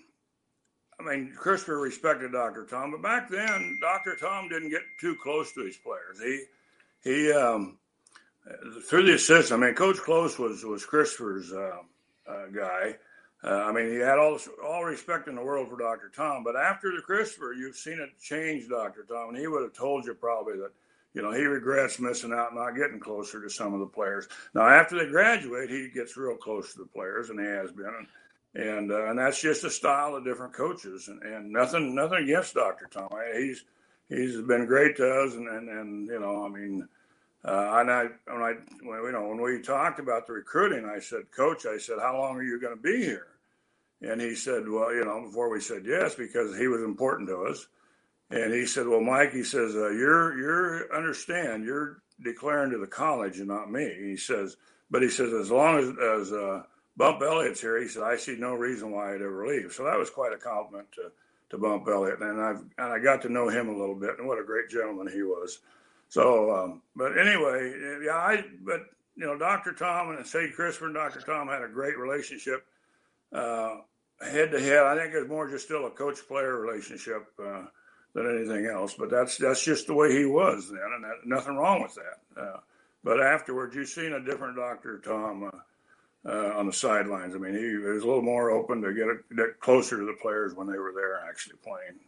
I 1.00 1.04
mean, 1.04 1.34
Christopher 1.36 1.80
respected 1.80 2.32
Dr. 2.32 2.66
Tom, 2.66 2.92
but 2.92 3.02
back 3.02 3.30
then, 3.30 3.80
Dr. 3.82 4.16
Tom 4.16 4.50
didn't 4.50 4.70
get 4.70 4.82
too 5.00 5.16
close 5.22 5.52
to 5.54 5.66
his 5.66 5.78
players. 5.78 6.22
He 6.22 6.44
he 7.02 7.32
um, 7.32 7.78
through 8.88 9.06
the 9.06 9.16
assistant. 9.16 9.62
I 9.62 9.66
mean, 9.66 9.76
Coach 9.76 9.98
Close 9.98 10.38
was 10.38 10.64
was 10.64 10.86
Christopher's 10.86 11.52
uh, 11.52 11.80
uh, 12.28 12.46
guy. 12.48 12.96
Uh, 13.46 13.66
I 13.68 13.72
mean, 13.72 13.92
he 13.92 13.98
had 13.98 14.18
all 14.18 14.40
all 14.66 14.84
respect 14.84 15.28
in 15.28 15.36
the 15.36 15.44
world 15.44 15.70
for 15.70 15.78
Dr. 15.78 16.10
Tom, 16.16 16.44
but 16.44 16.56
after 16.56 16.92
the 16.92 17.02
Christopher, 17.02 17.54
you've 17.54 17.76
seen 17.76 18.00
it 18.00 18.20
change 18.20 18.68
Dr. 18.68 19.06
Tom, 19.08 19.30
and 19.30 19.38
he 19.38 19.46
would 19.46 19.62
have 19.62 19.74
told 19.74 20.06
you 20.06 20.16
probably 20.16 20.58
that 20.58 20.72
you 21.14 21.22
know 21.22 21.32
he 21.32 21.44
regrets 21.44 22.00
missing 22.00 22.34
out, 22.34 22.56
not 22.56 22.72
getting 22.72 23.00
closer 23.00 23.40
to 23.44 23.50
some 23.50 23.76
of 23.76 23.82
the 23.82 23.86
players. 23.86 24.28
Now, 24.56 24.68
after 24.68 24.98
they 24.98 25.12
graduate, 25.12 25.70
he 25.70 25.90
gets 25.94 26.18
real 26.18 26.36
close 26.36 26.74
to 26.74 26.80
the 26.80 26.88
players, 26.88 27.30
and 27.30 27.40
he 27.40 27.46
has 27.46 27.72
been, 27.72 28.08
and 28.56 28.68
and, 28.68 28.92
uh, 28.92 29.06
and 29.10 29.20
that's 29.20 29.40
just 29.40 29.64
a 29.64 29.70
style 29.70 30.16
of 30.16 30.24
different 30.24 30.54
coaches, 30.54 31.08
and, 31.08 31.22
and 31.22 31.52
nothing 31.52 31.94
nothing 31.94 32.24
against 32.24 32.56
Dr. 32.56 32.88
Tom. 32.92 33.10
He's 33.38 33.64
he's 34.10 34.42
been 34.42 34.66
great 34.66 34.96
to 34.96 35.08
us, 35.08 35.36
and 35.36 35.48
and, 35.48 35.70
and 35.70 36.08
you 36.08 36.20
know, 36.20 36.46
I 36.46 36.50
mean. 36.50 36.88
Uh, 37.48 37.76
and 37.76 37.92
I, 37.92 38.06
when 38.26 38.42
I, 38.42 38.54
when, 38.82 39.04
you 39.04 39.12
know, 39.12 39.28
when 39.28 39.40
we 39.40 39.62
talked 39.62 40.00
about 40.00 40.26
the 40.26 40.34
recruiting, 40.34 40.84
I 40.84 40.98
said, 40.98 41.30
Coach, 41.30 41.68
I 41.68 41.78
said, 41.78 41.98
how 42.02 42.18
long 42.18 42.38
are 42.38 42.42
you 42.42 42.60
going 42.60 42.76
to 42.76 42.82
be 42.82 43.06
here? 43.06 43.35
And 44.02 44.22
he 44.22 44.36
said, 44.36 44.68
well, 44.68 44.94
you 44.94 45.06
know, 45.06 45.22
before 45.22 45.50
we 45.50 45.62
said 45.62 45.84
yes, 45.86 46.16
because 46.16 46.58
he 46.58 46.68
was 46.68 46.82
important 46.82 47.30
to 47.30 47.46
us. 47.46 47.68
And 48.30 48.54
he 48.54 48.66
said, 48.66 48.88
well, 48.88 49.02
Mike, 49.02 49.32
he 49.32 49.44
says, 49.44 49.76
uh, 49.76 49.90
you're, 49.90 50.38
you're, 50.38 50.96
understand, 50.96 51.64
you're 51.64 52.02
declaring 52.24 52.72
to 52.72 52.78
the 52.78 52.88
college 52.88 53.40
and 53.40 53.48
not 53.48 53.72
me. 53.72 53.94
He 54.00 54.18
says, 54.18 54.58
but 54.90 55.02
he 55.02 55.10
says, 55.10 55.32
as 55.34 55.52
long 55.52 55.78
as, 55.78 55.90
as, 55.90 56.34
uh, 56.34 56.64
Bump 56.98 57.22
Elliott's 57.22 57.62
here, 57.62 57.82
he 57.82 57.88
said, 57.88 58.04
I 58.04 58.16
see 58.16 58.36
no 58.38 58.54
reason 58.54 58.92
why 58.92 59.14
I'd 59.14 59.22
ever 59.22 59.46
leave. 59.48 59.74
So 59.74 59.84
that 59.84 59.98
was 59.98 60.10
quite 60.10 60.34
a 60.34 60.38
compliment 60.38 60.92
to, 60.94 61.12
to 61.50 61.58
Bump 61.58 61.88
Elliott. 61.88 62.22
And 62.22 62.42
I've, 62.42 62.64
and 62.78 62.94
I 62.94 63.00
got 63.00 63.22
to 63.24 63.30
know 63.30 63.50
him 63.50 63.70
a 63.70 63.78
little 63.78 63.96
bit 63.96 64.18
and 64.18 64.28
what 64.28 64.40
a 64.40 64.46
great 64.46 64.70
gentleman 64.70 65.12
he 65.12 65.22
was. 65.22 65.60
So, 66.08 66.56
um, 66.56 66.82
but 66.96 67.18
anyway, 67.18 68.00
yeah, 68.06 68.16
I, 68.16 68.46
but, 68.64 68.82
you 69.18 69.26
know, 69.26 69.38
Dr. 69.38 69.74
Tom 69.74 70.12
and 70.12 70.26
Sadie 70.26 70.52
Christopher 70.52 70.86
and 70.86 70.96
Dr. 70.96 71.20
Tom 71.20 71.48
had 71.48 71.64
a 71.64 71.68
great 71.68 71.98
relationship 71.98 72.66
head 74.22 74.52
to 74.52 74.60
head. 74.60 74.84
I 74.84 74.98
think 74.98 75.14
it's 75.14 75.30
more 75.30 75.50
just 75.50 75.66
still 75.66 75.86
a 75.86 75.92
coach 75.92 76.20
player 76.28 76.58
relationship 76.60 77.28
uh, 77.40 77.64
than 78.14 78.36
anything 78.36 78.66
else. 78.66 78.94
But 78.94 79.10
that's 79.10 79.38
that's 79.38 79.64
just 79.64 79.88
the 79.88 79.94
way 79.94 80.12
he 80.12 80.26
was 80.26 80.70
then, 80.70 80.80
and 80.96 81.04
that, 81.04 81.26
nothing 81.26 81.56
wrong 81.56 81.82
with 81.82 81.96
that. 81.96 82.42
Uh, 82.42 82.60
but 83.04 83.22
afterwards, 83.22 83.76
you've 83.76 83.90
seen 83.90 84.14
a 84.14 84.24
different 84.24 84.56
Doctor 84.56 85.00
Tom 85.00 85.44
uh, 85.44 86.30
uh, 86.30 86.58
on 86.58 86.66
the 86.66 86.74
sidelines. 86.74 87.36
I 87.36 87.38
mean, 87.38 87.54
he 87.54 87.76
was 87.76 88.04
a 88.04 88.08
little 88.08 88.24
more 88.24 88.50
open 88.50 88.82
to 88.82 88.94
get, 88.94 89.08
it, 89.08 89.36
get 89.36 89.60
closer 89.60 89.98
to 89.98 90.06
the 90.06 90.18
players 90.20 90.56
when 90.56 90.68
they 90.68 90.78
were 90.78 90.92
there 90.96 91.22
actually 91.30 91.58
playing. 91.64 92.00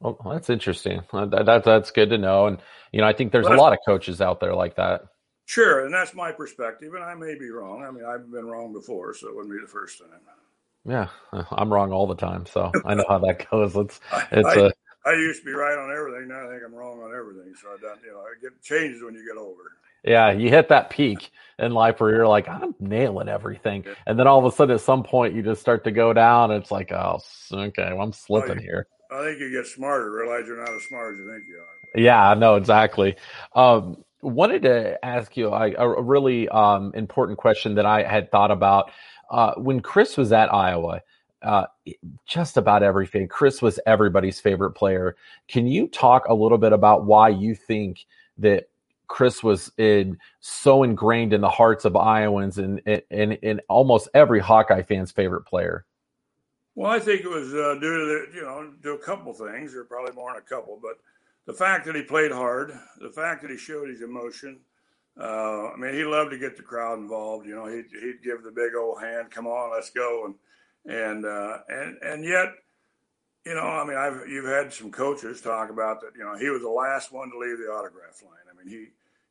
Well, 0.00 0.16
that's 0.32 0.50
interesting. 0.50 1.02
Uh, 1.12 1.26
That, 1.26 1.46
that 1.46 1.64
that's 1.64 1.90
good 1.90 2.10
to 2.10 2.18
know. 2.18 2.46
And 2.46 2.58
you 2.92 3.00
know, 3.00 3.06
I 3.06 3.12
think 3.12 3.32
there's 3.32 3.46
a 3.46 3.54
lot 3.54 3.72
of 3.72 3.78
coaches 3.86 4.20
out 4.20 4.40
there 4.40 4.54
like 4.54 4.76
that. 4.76 5.04
Sure, 5.44 5.84
and 5.84 5.92
that's 5.92 6.14
my 6.14 6.30
perspective, 6.30 6.94
and 6.94 7.02
I 7.02 7.14
may 7.14 7.36
be 7.36 7.50
wrong. 7.50 7.84
I 7.84 7.90
mean, 7.90 8.04
I've 8.04 8.30
been 8.30 8.46
wrong 8.46 8.72
before, 8.72 9.12
so 9.12 9.28
it 9.28 9.34
wouldn't 9.34 9.52
be 9.52 9.60
the 9.60 9.66
first 9.66 9.98
time. 9.98 10.20
Yeah, 10.84 11.08
I'm 11.52 11.72
wrong 11.72 11.92
all 11.92 12.06
the 12.06 12.14
time, 12.16 12.46
so 12.46 12.70
I 12.84 12.94
know 12.94 13.04
how 13.08 13.18
that 13.20 13.48
goes. 13.50 13.76
It's 13.76 14.00
it's 14.32 14.48
I, 14.48 14.60
a 14.60 14.70
I 15.04 15.12
used 15.14 15.40
to 15.40 15.46
be 15.46 15.52
right 15.52 15.76
on 15.76 15.90
everything. 15.96 16.28
Now 16.28 16.46
I 16.46 16.50
think 16.50 16.62
I'm 16.66 16.74
wrong 16.74 17.00
on 17.02 17.14
everything. 17.14 17.54
So 17.60 17.68
I 17.68 17.76
don't, 17.80 18.00
you 18.04 18.12
know, 18.12 18.20
it 18.32 18.40
get 18.42 18.60
changes 18.62 19.02
when 19.02 19.14
you 19.14 19.24
get 19.26 19.36
older. 19.40 19.62
yeah. 20.04 20.30
You 20.32 20.48
hit 20.48 20.68
that 20.68 20.90
peak 20.90 21.30
in 21.58 21.72
life 21.72 22.00
where 22.00 22.10
you're 22.14 22.26
like, 22.28 22.48
I'm 22.48 22.74
nailing 22.80 23.28
everything, 23.28 23.84
Yeah. 23.86 23.94
and 24.06 24.18
then 24.18 24.26
all 24.26 24.38
of 24.44 24.52
a 24.52 24.54
sudden, 24.56 24.74
at 24.74 24.80
some 24.80 25.02
point, 25.02 25.34
you 25.34 25.42
just 25.42 25.60
start 25.60 25.84
to 25.84 25.90
go 25.90 26.12
down. 26.12 26.50
And 26.50 26.62
it's 26.62 26.70
like, 26.72 26.92
oh, 26.92 27.20
okay, 27.52 27.92
well, 27.92 28.02
I'm 28.02 28.12
slipping 28.12 28.56
you- 28.58 28.62
here. 28.62 28.86
I 29.10 29.24
think 29.24 29.40
you 29.40 29.50
get 29.50 29.66
smarter, 29.66 30.10
realize 30.10 30.46
you're 30.46 30.56
not 30.56 30.72
as 30.74 30.84
smart 30.84 31.12
as 31.14 31.18
you 31.20 31.30
think 31.30 31.44
you 31.46 31.58
are. 31.58 32.00
Yeah, 32.00 32.30
I 32.30 32.32
know 32.34 32.54
exactly. 32.56 33.16
Um, 33.54 34.02
wanted 34.22 34.62
to 34.62 35.04
ask 35.04 35.36
you 35.36 35.48
a 35.52 36.02
really 36.02 36.48
um, 36.48 36.92
important 36.94 37.36
question 37.38 37.74
that 37.74 37.84
I 37.84 38.04
had 38.04 38.30
thought 38.30 38.50
about 38.50 38.90
uh, 39.32 39.54
when 39.56 39.80
Chris 39.80 40.16
was 40.16 40.32
at 40.32 40.52
Iowa. 40.54 41.00
Uh, 41.42 41.66
just 42.24 42.56
about 42.56 42.84
everything. 42.84 43.26
Chris 43.26 43.60
was 43.60 43.80
everybody's 43.84 44.38
favorite 44.38 44.74
player. 44.74 45.16
Can 45.48 45.66
you 45.66 45.88
talk 45.88 46.24
a 46.28 46.34
little 46.34 46.56
bit 46.56 46.72
about 46.72 47.04
why 47.04 47.30
you 47.30 47.56
think 47.56 48.06
that 48.38 48.68
Chris 49.08 49.42
was 49.42 49.72
in 49.76 50.18
so 50.38 50.84
ingrained 50.84 51.32
in 51.32 51.40
the 51.40 51.48
hearts 51.48 51.84
of 51.84 51.96
Iowans 51.96 52.58
and 52.58 52.80
and 53.10 53.36
and 53.42 53.60
almost 53.68 54.08
every 54.14 54.38
Hawkeye 54.38 54.82
fan's 54.82 55.10
favorite 55.10 55.42
player? 55.42 55.84
Well, 56.76 56.90
I 56.90 57.00
think 57.00 57.22
it 57.22 57.28
was 57.28 57.52
uh, 57.52 57.74
due 57.80 57.98
to 57.98 58.04
the, 58.06 58.36
you 58.36 58.42
know 58.42 58.72
to 58.84 58.92
a 58.92 58.98
couple 58.98 59.32
things, 59.34 59.74
or 59.74 59.82
probably 59.84 60.14
more 60.14 60.32
than 60.32 60.40
a 60.40 60.44
couple, 60.44 60.78
but 60.80 60.98
the 61.46 61.52
fact 61.52 61.86
that 61.86 61.96
he 61.96 62.02
played 62.02 62.30
hard, 62.30 62.72
the 63.00 63.10
fact 63.10 63.42
that 63.42 63.50
he 63.50 63.56
showed 63.56 63.88
his 63.88 64.00
emotion. 64.00 64.60
Uh, 65.18 65.68
I 65.72 65.76
mean, 65.76 65.94
he 65.94 66.04
loved 66.04 66.30
to 66.30 66.38
get 66.38 66.56
the 66.56 66.62
crowd 66.62 66.98
involved. 66.98 67.46
You 67.46 67.54
know, 67.54 67.66
he'd, 67.66 67.86
he'd 67.92 68.22
give 68.22 68.42
the 68.42 68.50
big 68.50 68.74
old 68.78 69.00
hand, 69.00 69.30
"Come 69.30 69.46
on, 69.46 69.72
let's 69.72 69.90
go," 69.90 70.24
and 70.24 70.34
and 70.96 71.26
uh, 71.26 71.58
and 71.68 71.98
and 72.02 72.24
yet, 72.24 72.48
you 73.44 73.54
know, 73.54 73.60
I 73.60 73.84
mean, 73.84 73.96
I've 73.96 74.26
you've 74.28 74.46
had 74.46 74.72
some 74.72 74.90
coaches 74.90 75.40
talk 75.40 75.70
about 75.70 76.00
that. 76.00 76.12
You 76.16 76.24
know, 76.24 76.36
he 76.36 76.48
was 76.48 76.62
the 76.62 76.70
last 76.70 77.12
one 77.12 77.30
to 77.30 77.38
leave 77.38 77.58
the 77.58 77.70
autograph 77.70 78.22
line. 78.22 78.46
I 78.50 78.56
mean, 78.56 78.68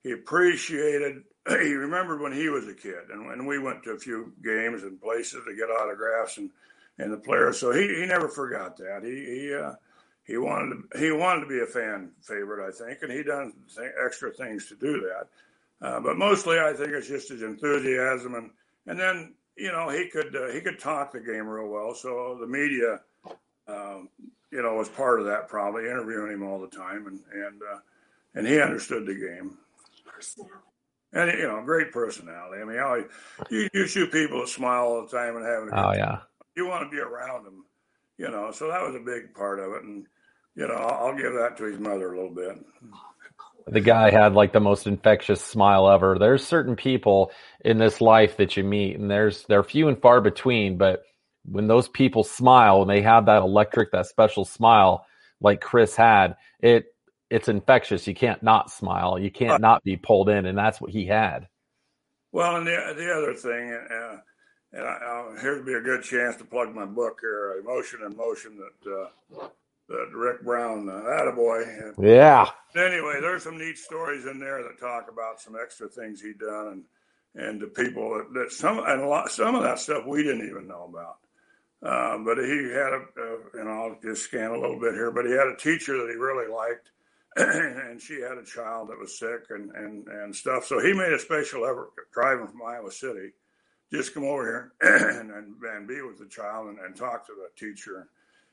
he 0.04 0.08
he 0.08 0.14
appreciated. 0.14 1.24
He 1.50 1.74
remembered 1.74 2.22
when 2.22 2.34
he 2.34 2.50
was 2.50 2.68
a 2.68 2.74
kid, 2.76 3.10
and 3.12 3.26
when 3.26 3.48
we 3.48 3.58
went 3.58 3.82
to 3.86 3.94
a 3.94 3.98
few 3.98 4.32
games 4.44 4.84
and 4.84 5.02
places 5.02 5.42
to 5.44 5.56
get 5.56 5.72
autographs 5.72 6.38
and 6.38 6.52
and 7.00 7.12
the 7.12 7.18
players. 7.18 7.60
So 7.60 7.72
he, 7.72 7.88
he 7.88 8.06
never 8.06 8.28
forgot 8.28 8.78
that. 8.78 9.02
He 9.04 9.26
he 9.26 9.54
uh, 9.56 9.74
he 10.24 10.38
wanted 10.38 10.76
to 10.92 11.00
he 11.00 11.12
wanted 11.12 11.42
to 11.42 11.48
be 11.48 11.60
a 11.62 11.66
fan 11.66 12.12
favorite, 12.22 12.68
I 12.68 12.72
think, 12.72 13.00
and 13.02 13.12
he 13.12 13.24
done 13.24 13.54
th- 13.76 13.92
extra 14.06 14.32
things 14.32 14.68
to 14.68 14.76
do 14.76 15.02
that. 15.02 15.28
Uh, 15.82 16.00
but 16.00 16.18
mostly, 16.18 16.60
I 16.60 16.74
think 16.74 16.90
it's 16.90 17.08
just 17.08 17.30
his 17.30 17.42
enthusiasm 17.42 18.36
and 18.36 18.52
and 18.88 19.00
then 19.00 19.34
you 19.56 19.72
know 19.72 19.90
he 19.90 20.10
could 20.10 20.36
uh, 20.36 20.52
he 20.52 20.62
could 20.62 20.80
talk 20.80 21.12
the 21.12 21.20
game 21.20 21.48
real 21.48 21.68
well. 21.68 21.94
So 21.94 22.38
the 22.40 22.48
media, 22.48 23.00
um, 23.68 24.10
you 24.52 24.62
know, 24.62 24.76
was 24.76 24.90
part 24.90 25.20
of 25.20 25.26
that 25.28 25.48
probably 25.48 25.84
interviewing 25.84 26.34
him 26.34 26.44
all 26.44 26.60
the 26.60 26.68
time, 26.68 27.08
and 27.08 27.20
and 27.34 27.62
uh, 27.62 27.80
and 28.36 28.48
he 28.48 28.60
understood 28.60 29.06
the 29.06 29.16
game. 29.16 29.58
And 31.14 31.32
you 31.38 31.48
know, 31.48 31.62
great 31.66 31.92
personality. 31.92 32.62
I 32.62 32.66
mean, 32.66 32.80
always, 32.80 33.06
you 33.50 33.68
you 33.74 33.88
shoot 33.88 34.12
people 34.12 34.40
that 34.42 34.50
smile 34.50 34.86
all 34.86 35.06
the 35.06 35.16
time 35.16 35.36
and 35.36 35.46
having 35.46 35.70
a 35.70 35.72
Oh 35.76 35.94
yeah, 35.94 36.20
you 36.56 36.68
want 36.68 36.86
to 36.86 36.90
be 36.90 37.02
around 37.02 37.46
him, 37.46 37.66
you 38.18 38.30
know. 38.30 38.52
So 38.52 38.68
that 38.68 38.82
was 38.82 38.96
a 38.96 39.00
big 39.00 39.34
part 39.34 39.60
of 39.60 39.74
it, 39.74 39.84
and 39.84 40.06
you 40.56 40.68
know, 40.68 40.74
I'll, 40.74 41.08
I'll 41.08 41.18
give 41.18 41.34
that 41.34 41.58
to 41.58 41.66
his 41.66 41.80
mother 41.80 42.14
a 42.14 42.16
little 42.16 42.34
bit. 42.34 42.58
The 43.68 43.82
guy 43.82 44.12
had 44.12 44.34
like 44.34 44.54
the 44.54 44.60
most 44.60 44.88
infectious 44.88 45.42
smile 45.42 45.90
ever. 45.90 46.18
There's 46.20 46.46
certain 46.46 46.76
people 46.76 47.32
in 47.64 47.78
this 47.78 48.02
life 48.02 48.38
that 48.38 48.58
you 48.58 48.64
meet, 48.64 48.98
and 48.98 49.10
there's 49.10 49.44
they're 49.44 49.64
few 49.64 49.88
and 49.88 50.02
far 50.02 50.22
between. 50.22 50.78
But 50.78 51.04
when 51.46 51.68
those 51.68 51.88
people 51.88 52.24
smile 52.24 52.82
and 52.82 52.90
they 52.90 53.02
have 53.02 53.26
that 53.26 53.42
electric, 53.42 53.92
that 53.92 54.08
special 54.08 54.46
smile 54.46 55.06
like 55.40 55.62
Chris 55.62 55.96
had, 55.96 56.36
it 56.60 56.86
it's 57.30 57.48
infectious. 57.48 58.08
You 58.08 58.14
can't 58.14 58.44
not 58.44 58.70
smile. 58.70 59.18
You 59.18 59.32
can't 59.32 59.62
not 59.62 59.84
be 59.84 59.96
pulled 59.96 60.30
in, 60.30 60.46
and 60.46 60.58
that's 60.58 60.82
what 60.82 60.92
he 60.92 61.06
had. 61.06 61.48
Well, 62.32 62.58
and 62.58 62.68
the 62.68 62.94
the 62.96 63.12
other 63.12 63.34
thing, 63.34 63.74
uh, 63.74 64.18
and 64.74 64.86
I, 64.86 64.94
uh, 64.94 65.42
here'd 65.42 65.66
be 65.66 65.74
a 65.74 65.82
good 65.82 66.04
chance 66.04 66.36
to 66.38 66.46
plug 66.46 66.74
my 66.74 66.86
book 66.86 67.20
here, 67.22 67.58
Emotion 67.60 68.02
in 68.06 68.16
Motion, 68.16 68.58
that 68.58 68.92
uh, 68.92 69.48
that 69.92 70.16
Rick 70.16 70.44
Brown, 70.44 70.90
uh, 70.90 70.94
attaboy. 70.94 71.94
Yeah. 72.00 72.50
Anyway, 72.76 73.20
there's 73.22 73.44
some 73.44 73.58
neat 73.58 73.78
stories 73.78 74.26
in 74.26 74.40
there 74.40 74.64
that 74.64 74.80
talk 74.80 75.10
about 75.12 75.42
some 75.42 75.56
extra 75.62 75.88
things 75.88 76.22
he'd 76.22 76.40
done 76.40 76.68
and 76.68 76.84
and 77.34 77.62
to 77.62 77.68
people 77.68 78.10
that, 78.18 78.34
that 78.34 78.52
some 78.52 78.80
and 78.80 79.02
a 79.02 79.08
lot 79.08 79.32
some 79.32 79.56
of 79.56 79.64
that 79.64 79.80
stuff 79.80 80.06
we 80.06 80.24
didn't 80.24 80.48
even 80.48 80.68
know 80.68 80.90
about. 80.90 81.18
Um, 81.84 82.26
but 82.26 82.38
he 82.38 82.70
had 82.70 82.94
a, 82.94 83.02
uh, 83.18 83.60
and 83.60 83.70
I'll 83.70 83.98
just 84.04 84.24
scan 84.24 84.52
a 84.52 84.60
little 84.60 84.80
bit 84.80 84.94
here, 84.94 85.12
but 85.12 85.26
he 85.26 85.32
had 85.32 85.48
a 85.48 85.56
teacher 85.56 85.98
that 85.98 86.12
he 86.12 86.16
really 86.16 86.52
liked, 86.52 86.92
and 87.38 88.00
she 88.00 88.22
had 88.22 88.38
a 88.38 88.46
child 88.46 88.90
that 88.90 89.00
was 89.00 89.18
sick 89.18 89.46
and, 89.50 89.72
and, 89.72 90.08
and 90.08 90.36
stuff. 90.36 90.66
So 90.66 90.80
he 90.80 90.94
made 90.94 91.12
a 91.12 91.18
special 91.18 91.66
effort 91.66 91.90
driving 92.14 92.48
from 92.48 92.62
Iowa 92.62 92.92
City 92.92 93.32
just 93.92 94.14
come 94.14 94.24
over 94.24 94.46
here 94.82 95.20
and, 95.20 95.32
and, 95.32 95.56
and 95.62 95.88
be 95.88 96.02
with 96.02 96.18
the 96.18 96.28
child 96.28 96.68
and, 96.68 96.80
and, 96.80 96.96
talk 96.96 97.26
to 97.28 97.34
the 97.34 97.50
teacher. 97.60 98.08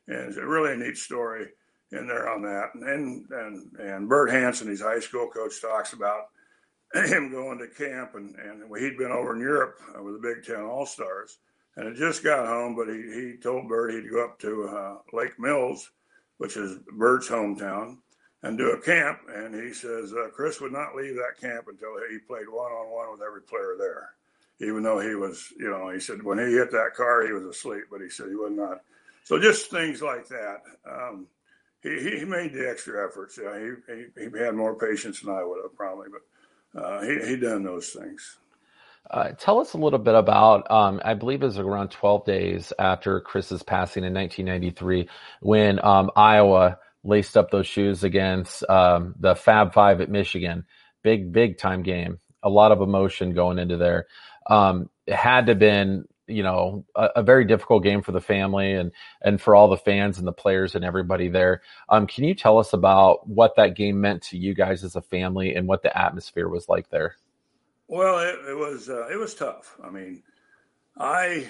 And 0.09 0.29
it's 0.29 0.37
a 0.37 0.47
really 0.47 0.77
neat 0.77 0.97
story 0.97 1.49
in 1.93 2.07
there 2.07 2.29
on 2.29 2.43
that. 2.43 2.75
And 2.75 3.27
and 3.31 3.73
and 3.79 4.09
Bert 4.09 4.31
Hanson, 4.31 4.69
his 4.69 4.81
high 4.81 5.01
school 5.01 5.29
coach, 5.29 5.61
talks 5.61 5.93
about 5.93 6.29
him 6.95 7.31
going 7.31 7.59
to 7.59 7.69
camp 7.69 8.15
and, 8.15 8.35
and 8.37 8.63
he'd 8.79 8.99
been 8.99 9.13
over 9.13 9.35
in 9.35 9.41
Europe 9.41 9.79
with 10.01 10.15
the 10.15 10.35
Big 10.35 10.45
Ten 10.45 10.65
All 10.65 10.87
Stars 10.87 11.39
and 11.77 11.87
had 11.87 11.97
just 11.97 12.25
got 12.25 12.47
home, 12.47 12.75
but 12.75 12.89
he, 12.89 13.03
he 13.03 13.37
told 13.41 13.69
Bert 13.69 13.93
he'd 13.93 14.11
go 14.11 14.25
up 14.25 14.39
to 14.41 14.69
uh, 14.69 14.97
Lake 15.13 15.39
Mills, 15.39 15.91
which 16.39 16.57
is 16.57 16.79
Bert's 16.97 17.29
hometown, 17.29 17.99
and 18.43 18.59
do 18.59 18.71
a 18.71 18.81
camp. 18.81 19.21
And 19.33 19.55
he 19.55 19.73
says 19.73 20.13
uh, 20.13 20.29
Chris 20.35 20.61
would 20.61 20.73
not 20.73 20.97
leave 20.97 21.15
that 21.17 21.41
camp 21.41 21.67
until 21.69 21.91
he 22.11 22.19
played 22.19 22.49
one 22.49 22.73
on 22.73 22.91
one 22.91 23.13
with 23.13 23.23
every 23.23 23.43
player 23.43 23.77
there 23.79 24.11
even 24.61 24.83
though 24.83 24.99
he 24.99 25.15
was, 25.15 25.53
you 25.59 25.71
know, 25.71 25.89
he 25.91 26.01
said 26.01 26.23
when 26.23 26.39
he 26.39 26.53
hit 26.53 26.71
that 26.73 26.95
car, 26.97 27.25
he 27.25 27.33
was 27.33 27.45
asleep, 27.45 27.85
but 27.91 28.01
he 28.01 28.09
said 28.09 28.29
he 28.29 28.35
was 28.35 28.53
not. 28.53 28.81
So 29.29 29.39
just 29.39 29.71
things 29.71 30.01
like 30.01 30.27
that. 30.29 30.63
Um, 30.91 31.27
he, 31.83 32.19
he 32.19 32.25
made 32.25 32.55
the 32.55 32.67
extra 32.67 33.07
efforts. 33.07 33.39
Yeah, 33.39 33.59
he, 33.59 33.95
he, 34.17 34.31
he 34.31 34.43
had 34.43 34.55
more 34.55 34.75
patience 34.75 35.21
than 35.21 35.35
I 35.35 35.45
would 35.45 35.59
have 35.63 35.77
probably, 35.77 36.07
but 36.11 36.81
uh, 36.81 37.03
he 37.03 37.29
he 37.29 37.37
done 37.37 37.63
those 37.63 37.91
things. 37.91 38.39
Uh, 39.11 39.33
tell 39.33 39.61
us 39.61 39.75
a 39.75 39.77
little 39.77 39.99
bit 39.99 40.15
about. 40.15 40.71
Um, 40.71 41.03
I 41.05 41.13
believe 41.13 41.43
it 41.43 41.47
was 41.47 41.59
around 41.59 41.91
12 41.91 42.25
days 42.25 42.73
after 42.79 43.21
Chris's 43.21 43.63
passing 43.63 44.03
in 44.03 44.15
1993 44.15 45.11
when 45.43 45.85
um, 45.85 46.11
Iowa 46.17 46.79
laced 47.05 47.37
up 47.37 47.51
those 47.51 47.67
shoes 47.67 48.05
against 48.05 48.65
um, 48.71 49.15
the 49.21 49.35
Fab 49.35 49.75
Five 49.75 50.01
at 50.01 50.09
Michigan. 50.09 50.65
Big 51.03 51.33
big 51.33 51.59
time 51.59 51.83
game. 51.83 52.19
A 52.43 52.49
lot 52.49 52.73
of 52.73 52.81
emotion 52.81 53.35
going 53.35 53.59
into 53.59 53.77
there 53.77 54.07
um, 54.49 54.89
it 55.07 55.15
had 55.15 55.47
to 55.47 55.55
been 55.55 56.05
you 56.29 56.43
know 56.43 56.85
a, 56.95 57.09
a, 57.17 57.23
very 57.23 57.45
difficult 57.45 57.83
game 57.83 58.03
for 58.03 58.13
the 58.13 58.21
family 58.21 58.75
and 58.75 58.93
and 59.23 59.41
for 59.41 59.57
all 59.57 59.69
the 59.69 59.77
fans 59.77 60.19
and 60.19 60.27
the 60.27 60.33
players 60.33 60.75
and 60.75 60.85
everybody 60.85 61.29
there. 61.29 61.63
Um, 61.89 62.07
can 62.07 62.25
you 62.25 62.35
tell 62.35 62.59
us 62.59 62.73
about 62.73 63.27
what 63.27 63.57
that 63.57 63.75
game 63.75 64.01
meant 64.01 64.23
to 64.25 64.39
you 64.39 64.55
guys 64.55 64.85
as 64.85 64.95
a 64.95 65.03
family 65.03 65.55
and 65.55 65.67
what 65.67 65.83
the 65.83 65.97
atmosphere 65.97 66.49
was 66.49 66.69
like 66.69 66.91
there? 66.91 67.17
Well, 67.89 68.19
it, 68.19 68.51
it 68.51 68.57
was 68.57 68.89
uh, 68.89 69.09
it 69.09 69.17
was 69.17 69.35
tough. 69.35 69.77
I 69.83 69.91
mean, 69.91 70.23
I 70.99 71.49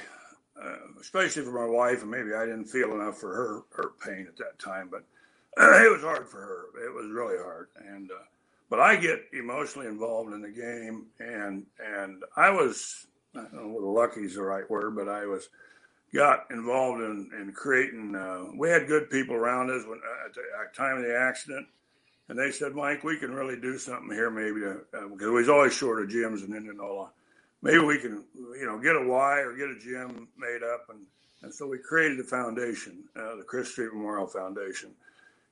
uh, 0.62 0.76
especially 1.00 1.42
for 1.42 1.52
my 1.52 1.70
wife, 1.70 2.02
and 2.02 2.10
maybe 2.10 2.34
I 2.34 2.44
didn't 2.44 2.66
feel 2.66 2.92
enough 2.92 3.18
for 3.18 3.34
her 3.34 3.82
her 3.82 3.90
pain 4.04 4.26
at 4.28 4.36
that 4.38 4.58
time, 4.58 4.88
but 4.90 5.04
it 5.58 5.92
was 5.92 6.02
hard 6.02 6.28
for 6.28 6.40
her. 6.40 6.86
It 6.86 6.94
was 6.94 7.10
really 7.10 7.38
hard, 7.38 7.68
and 7.86 8.10
uh, 8.10 8.24
but 8.70 8.80
I 8.80 8.96
get 8.96 9.24
emotionally 9.32 9.88
involved 9.88 10.32
in 10.32 10.42
the 10.42 10.50
game, 10.50 11.06
and 11.18 11.66
and 11.84 12.22
I 12.36 12.50
was 12.50 13.08
Don't 13.52 13.54
know 13.54 13.68
whether 13.68 13.86
lucky 13.86 14.22
is 14.22 14.34
the 14.34 14.42
right 14.42 14.68
word, 14.70 14.96
but 14.96 15.08
I 15.08 15.26
was 15.26 15.48
got 16.12 16.46
involved 16.50 17.00
in 17.00 17.30
in 17.40 17.52
creating. 17.52 18.14
Uh, 18.14 18.46
we 18.56 18.68
had 18.68 18.86
good 18.86 19.10
people 19.10 19.34
around 19.34 19.70
us 19.70 19.86
when 19.86 19.98
uh, 19.98 20.26
at 20.26 20.34
the 20.34 20.42
time 20.76 20.98
of 20.98 21.04
the 21.04 21.16
accident, 21.16 21.66
and 22.28 22.38
they 22.38 22.50
said, 22.50 22.74
Mike, 22.74 23.04
we 23.04 23.18
can 23.18 23.32
really 23.32 23.60
do 23.60 23.78
something 23.78 24.10
here, 24.10 24.30
maybe 24.30 24.64
uh, 24.64 25.08
because 25.08 25.28
we 25.28 25.32
was 25.32 25.48
always 25.48 25.74
short 25.74 26.02
of 26.02 26.08
gyms 26.08 26.46
in 26.46 26.54
Indianola. 26.54 27.10
Maybe 27.60 27.78
we 27.78 27.98
can, 27.98 28.24
you 28.36 28.66
know, 28.66 28.78
get 28.78 28.94
a 28.94 29.04
Y 29.04 29.40
or 29.40 29.56
get 29.56 29.68
a 29.68 29.78
gym 29.78 30.28
made 30.36 30.62
up, 30.62 30.86
and 30.90 31.00
and 31.42 31.54
so 31.54 31.66
we 31.66 31.78
created 31.78 32.18
the 32.18 32.24
foundation, 32.24 33.04
uh, 33.16 33.36
the 33.36 33.44
Chris 33.44 33.70
Street 33.70 33.92
Memorial 33.92 34.26
Foundation 34.26 34.90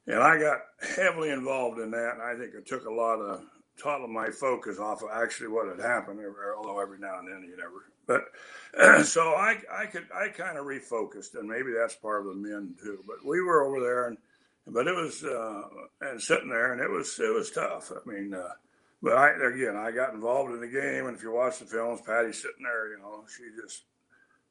and 0.07 0.23
I 0.23 0.39
got 0.39 0.59
heavily 0.97 1.31
involved 1.31 1.79
in 1.79 1.91
that. 1.91 2.15
And 2.15 2.23
I 2.23 2.35
think 2.39 2.55
it 2.55 2.67
took 2.67 2.87
a 2.87 2.93
lot 2.93 3.17
of 3.17 3.43
taught 3.79 4.07
my 4.09 4.31
focus 4.31 4.79
off 4.79 5.03
of 5.03 5.11
actually 5.13 5.49
what 5.49 5.69
had 5.69 5.81
happened. 5.81 6.21
Although 6.57 6.81
every 6.81 6.99
now 6.99 7.19
and 7.19 7.29
then 7.29 7.43
you 7.43 7.57
never. 7.57 7.87
But 8.07 9.05
so 9.07 9.35
I 9.35 9.59
I 9.73 9.87
could 9.87 10.07
I 10.15 10.29
kind 10.29 10.59
of 10.59 10.67
refocused, 10.67 11.35
and 11.39 11.49
maybe 11.49 11.73
that's 11.77 11.95
part 11.95 12.21
of 12.21 12.29
the 12.29 12.35
men 12.35 12.75
too. 12.83 13.03
But 13.07 13.25
we 13.25 13.41
were 13.41 13.65
over 13.65 13.81
there, 13.81 14.09
and 14.09 14.19
but 14.67 14.87
it 14.87 14.95
was 14.95 15.25
uh, 15.25 15.63
and 16.01 16.21
sitting 16.21 16.49
there, 16.49 16.73
and 16.73 16.81
it 16.81 16.91
was 16.91 17.19
it 17.19 17.35
was 17.35 17.51
tough. 17.51 17.93
I 17.93 18.09
mean. 18.09 18.35
Uh, 18.35 18.49
but 19.03 19.13
I, 19.13 19.29
again, 19.29 19.77
I 19.77 19.91
got 19.91 20.15
involved 20.15 20.53
in 20.53 20.61
the 20.61 20.67
game, 20.67 21.07
and 21.07 21.17
if 21.17 21.23
you 21.23 21.31
watch 21.31 21.59
the 21.59 21.67
films, 21.67 22.01
Patty's 22.01 22.41
sitting 22.41 22.63
there, 22.63 22.89
you 22.89 22.99
know, 22.99 23.25
she 23.29 23.45
just 23.63 23.83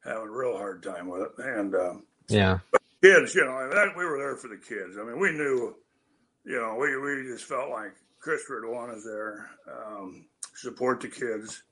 having 0.04 0.28
a 0.28 0.30
real 0.30 0.56
hard 0.56 0.82
time 0.82 1.08
with 1.08 1.22
it. 1.22 1.32
And 1.38 1.74
um, 1.74 2.04
yeah, 2.28 2.58
but 2.70 2.80
kids, 3.02 3.34
you 3.34 3.44
know, 3.44 3.68
that 3.68 3.96
we 3.96 4.04
were 4.04 4.18
there 4.18 4.36
for 4.36 4.48
the 4.48 4.56
kids. 4.56 4.96
I 4.98 5.04
mean, 5.04 5.18
we 5.18 5.32
knew, 5.32 5.74
you 6.44 6.56
know, 6.56 6.76
we 6.76 6.96
we 6.96 7.28
just 7.28 7.44
felt 7.44 7.70
like 7.70 7.92
Christopher 8.26 8.90
us 8.90 9.04
there, 9.04 9.50
um, 9.72 10.26
support 10.56 11.00
the 11.00 11.06
kids, 11.06 11.62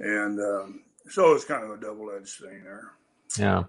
and 0.00 0.40
um, 0.40 0.82
so 1.08 1.32
it's 1.32 1.44
kind 1.44 1.62
of 1.62 1.70
a 1.70 1.80
double 1.80 2.10
edged 2.10 2.40
thing 2.40 2.64
there. 2.64 2.90
Yeah. 3.38 3.62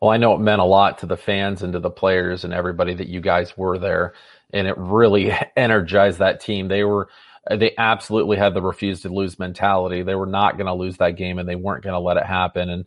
Well, 0.00 0.12
I 0.12 0.16
know 0.16 0.32
it 0.32 0.38
meant 0.38 0.60
a 0.60 0.64
lot 0.64 0.98
to 0.98 1.06
the 1.06 1.16
fans 1.16 1.62
and 1.62 1.72
to 1.72 1.80
the 1.80 1.90
players 1.90 2.44
and 2.44 2.54
everybody 2.54 2.94
that 2.94 3.08
you 3.08 3.20
guys 3.20 3.58
were 3.58 3.78
there, 3.78 4.14
and 4.52 4.68
it 4.68 4.78
really 4.78 5.32
energized 5.56 6.20
that 6.20 6.38
team. 6.38 6.68
They 6.68 6.84
were 6.84 7.08
they 7.50 7.74
absolutely 7.76 8.36
had 8.36 8.54
the 8.54 8.62
refuse 8.62 9.00
to 9.00 9.08
lose 9.08 9.40
mentality. 9.40 10.04
They 10.04 10.14
were 10.14 10.26
not 10.26 10.58
going 10.58 10.68
to 10.68 10.74
lose 10.74 10.98
that 10.98 11.16
game, 11.16 11.40
and 11.40 11.48
they 11.48 11.56
weren't 11.56 11.82
going 11.82 11.94
to 11.94 11.98
let 11.98 12.16
it 12.16 12.26
happen. 12.26 12.70
And 12.70 12.84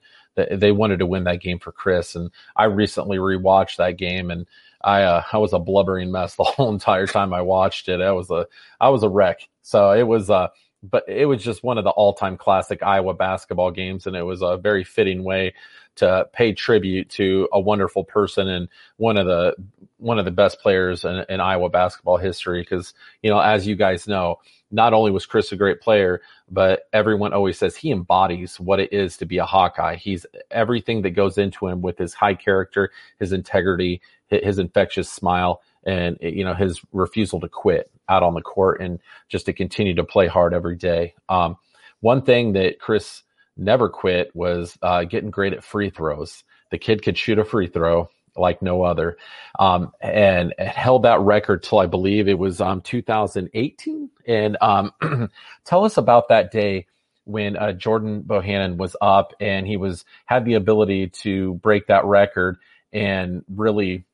they 0.58 0.72
wanted 0.72 1.00
to 1.00 1.06
win 1.06 1.26
that 1.26 1.42
game 1.42 1.60
for 1.60 1.74
Chris. 1.74 2.16
And 2.16 2.32
I 2.56 2.66
recently 2.66 3.18
rewatched 3.18 3.76
that 3.76 3.98
game 3.98 4.32
and 4.32 4.46
I, 4.86 5.02
uh, 5.02 5.24
I 5.34 5.38
was 5.40 5.52
a 5.52 5.60
blubbering 5.60 6.12
mess 6.12 6.36
the 6.36 6.44
whole 6.46 6.72
entire 6.72 7.08
time 7.08 7.34
I 7.34 7.42
watched 7.42 7.90
it. 7.90 8.00
I 8.00 8.12
was 8.12 8.30
a, 8.30 8.48
I 8.80 8.90
was 8.90 9.04
a 9.04 9.10
wreck. 9.10 9.48
So 9.64 9.92
it 9.92 10.04
was, 10.04 10.30
uh, 10.30 10.50
but 10.84 11.04
it 11.10 11.26
was 11.26 11.44
just 11.44 11.64
one 11.64 11.78
of 11.78 11.84
the 11.84 11.90
all-time 11.90 12.38
classic 12.38 12.84
Iowa 12.84 13.16
basketball 13.16 13.72
games, 13.72 14.06
and 14.06 14.16
it 14.16 14.22
was 14.22 14.42
a 14.44 14.58
very 14.58 14.84
fitting 14.84 15.24
way 15.24 15.56
to 15.96 16.28
pay 16.34 16.54
tribute 16.54 17.10
to 17.10 17.48
a 17.52 17.60
wonderful 17.60 18.04
person 18.04 18.48
and 18.48 18.68
one 18.98 19.18
of 19.18 19.26
the 19.26 19.56
one 19.98 20.20
of 20.20 20.26
the 20.26 20.32
best 20.32 20.60
players 20.60 21.06
in, 21.06 21.26
in 21.30 21.40
Iowa 21.40 21.70
basketball 21.70 22.18
history. 22.18 22.62
Because 22.62 22.94
you 23.24 23.32
know, 23.32 23.40
as 23.40 23.66
you 23.66 23.76
guys 23.76 24.08
know, 24.08 24.40
not 24.76 24.94
only 24.94 25.10
was 25.10 25.26
Chris 25.26 25.52
a 25.52 25.56
great 25.56 25.80
player, 25.80 26.22
but 26.52 26.88
everyone 26.92 27.34
always 27.34 27.58
says 27.58 27.76
he 27.76 27.92
embodies 27.92 28.60
what 28.60 28.80
it 28.80 28.92
is 28.92 29.18
to 29.18 29.26
be 29.26 29.38
a 29.38 29.46
Hawkeye. 29.46 29.96
He's 29.96 30.26
everything 30.52 31.02
that 31.04 31.12
goes 31.12 31.38
into 31.38 31.68
him 31.68 31.82
with 31.82 31.98
his 31.98 32.14
high 32.14 32.36
character, 32.36 32.92
his 33.18 33.32
integrity, 33.32 34.02
his 34.28 34.60
infectious 34.60 35.10
smile, 35.10 35.62
and 35.86 36.18
you 36.22 36.44
know 36.44 36.54
his 36.54 36.82
refusal 36.92 37.40
to 37.40 37.48
quit 37.48 37.90
out 38.10 38.22
on 38.22 38.34
the 38.34 38.42
court 38.42 38.82
and 38.82 39.00
just 39.30 39.46
to 39.46 39.54
continue 39.54 39.96
to 39.96 40.04
play 40.04 40.28
hard 40.28 40.54
every 40.54 40.76
day. 40.76 41.16
Um, 41.30 41.56
one 42.02 42.22
thing 42.22 42.54
that 42.54 42.80
Chris 42.80 43.24
never 43.58 43.88
quit 43.88 44.36
was 44.36 44.78
uh, 44.82 45.06
getting 45.06 45.32
great 45.32 45.54
at 45.54 45.64
free 45.64 45.90
throws. 45.90 46.44
The 46.72 46.78
kid 46.78 47.02
could 47.02 47.18
shoot 47.18 47.40
a 47.40 47.46
free 47.46 47.68
throw 47.68 48.10
like 48.36 48.62
no 48.62 48.84
other, 48.84 49.18
um, 49.60 49.92
and 50.02 50.54
held 50.60 51.04
that 51.04 51.20
record 51.22 51.64
till 51.64 51.80
I 51.80 51.86
believe 51.86 52.28
it 52.28 52.40
was 52.40 52.62
um, 52.62 52.82
2018. 52.82 54.10
And 54.28 54.58
um, 54.62 54.92
tell 55.66 55.86
us 55.86 55.98
about 55.98 56.30
that 56.30 56.52
day 56.52 56.88
when 57.26 57.58
uh, 57.58 57.74
Jordan 57.74 58.24
Bohannon 58.24 58.78
was 58.78 58.96
up 59.02 59.34
and 59.40 59.66
he 59.66 59.78
was 59.78 60.06
had 60.26 60.46
the 60.46 60.54
ability 60.54 61.08
to 61.08 61.56
break 61.56 61.88
that 61.88 62.06
record 62.06 62.58
and 62.94 63.44
really 63.54 64.06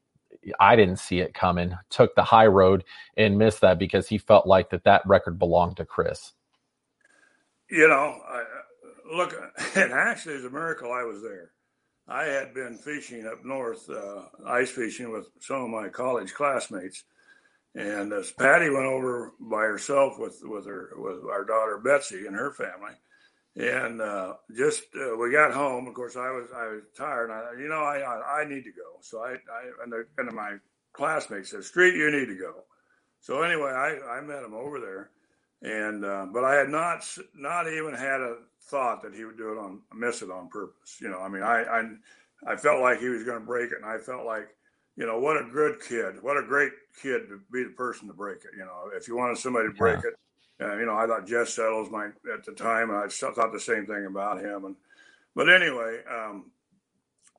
I 0.59 0.75
didn't 0.75 0.97
see 0.97 1.19
it 1.19 1.33
coming. 1.33 1.77
Took 1.89 2.15
the 2.15 2.23
high 2.23 2.47
road 2.47 2.83
and 3.15 3.37
missed 3.37 3.61
that 3.61 3.77
because 3.77 4.07
he 4.07 4.17
felt 4.17 4.47
like 4.47 4.71
that 4.71 4.85
that 4.85 5.05
record 5.05 5.37
belonged 5.37 5.77
to 5.77 5.85
Chris. 5.85 6.33
You 7.69 7.87
know, 7.87 8.19
I, 8.27 8.43
look, 9.13 9.33
and 9.75 9.93
actually, 9.93 10.35
it's 10.35 10.45
a 10.45 10.49
miracle 10.49 10.91
I 10.91 11.03
was 11.03 11.21
there. 11.21 11.51
I 12.07 12.25
had 12.25 12.53
been 12.53 12.77
fishing 12.77 13.25
up 13.25 13.45
north, 13.45 13.89
uh, 13.89 14.23
ice 14.45 14.69
fishing 14.69 15.11
with 15.11 15.27
some 15.39 15.63
of 15.63 15.69
my 15.69 15.89
college 15.89 16.33
classmates, 16.33 17.03
and 17.75 18.11
as 18.11 18.31
Patty 18.31 18.69
went 18.69 18.85
over 18.85 19.33
by 19.39 19.61
herself 19.61 20.19
with 20.19 20.39
with 20.43 20.65
her 20.65 20.91
with 20.97 21.23
our 21.31 21.45
daughter 21.45 21.77
Betsy 21.77 22.25
and 22.27 22.35
her 22.35 22.51
family, 22.51 22.93
and 23.55 24.01
uh, 24.01 24.33
just 24.55 24.83
uh, 24.95 25.15
we 25.15 25.31
got 25.31 25.53
home. 25.53 25.87
Of 25.87 25.93
course, 25.93 26.15
I 26.15 26.31
was 26.31 26.47
I 26.55 26.67
was 26.67 26.81
tired. 26.97 27.29
And 27.29 27.33
I, 27.33 27.61
you 27.61 27.69
know, 27.69 27.81
I, 27.81 27.99
I, 27.99 28.41
I 28.41 28.45
need 28.45 28.63
to 28.63 28.71
go. 28.71 28.99
So 29.01 29.19
I, 29.19 29.31
I 29.31 29.83
and, 29.83 29.91
the, 29.91 30.05
and 30.17 30.31
my 30.33 30.57
classmates 30.93 31.51
said, 31.51 31.63
"Street, 31.63 31.95
you 31.95 32.11
need 32.11 32.27
to 32.27 32.37
go." 32.37 32.63
So 33.21 33.43
anyway, 33.43 33.71
I, 33.71 34.17
I 34.17 34.21
met 34.21 34.43
him 34.43 34.53
over 34.53 34.79
there, 34.79 35.11
and 35.61 36.03
uh, 36.03 36.25
but 36.33 36.43
I 36.43 36.55
had 36.55 36.69
not 36.69 37.07
not 37.35 37.67
even 37.67 37.93
had 37.93 38.21
a 38.21 38.37
thought 38.63 39.01
that 39.03 39.13
he 39.13 39.25
would 39.25 39.37
do 39.37 39.53
it 39.53 39.57
on 39.57 39.81
miss 39.93 40.21
it 40.21 40.31
on 40.31 40.49
purpose. 40.49 40.97
You 41.01 41.09
know, 41.09 41.19
I 41.19 41.29
mean, 41.29 41.43
I 41.43 41.63
I, 41.63 42.53
I 42.53 42.55
felt 42.55 42.81
like 42.81 42.99
he 42.99 43.09
was 43.09 43.23
going 43.23 43.39
to 43.39 43.45
break 43.45 43.71
it, 43.71 43.77
and 43.81 43.85
I 43.85 43.97
felt 43.97 44.25
like. 44.25 44.49
You 44.97 45.07
know 45.07 45.19
what 45.19 45.37
a 45.37 45.45
good 45.45 45.79
kid! 45.79 46.21
What 46.21 46.35
a 46.35 46.43
great 46.43 46.73
kid 47.01 47.29
to 47.29 47.39
be 47.49 47.63
the 47.63 47.69
person 47.69 48.09
to 48.09 48.13
break 48.13 48.39
it. 48.39 48.51
You 48.57 48.65
know, 48.65 48.91
if 48.93 49.07
you 49.07 49.15
wanted 49.15 49.37
somebody 49.37 49.69
to 49.69 49.73
break 49.73 49.99
yeah. 50.03 50.09
it, 50.09 50.15
uh, 50.61 50.75
you 50.75 50.85
know, 50.85 50.95
I 50.95 51.07
thought 51.07 51.25
Jess 51.25 51.53
Settles 51.53 51.89
might 51.89 52.11
at 52.31 52.45
the 52.45 52.51
time, 52.51 52.89
and 52.89 52.99
I 52.99 53.07
thought 53.07 53.51
the 53.51 53.59
same 53.59 53.85
thing 53.85 54.05
about 54.05 54.41
him. 54.41 54.65
And 54.65 54.75
but 55.35 55.49
anyway, 55.49 56.01
um, 56.09 56.51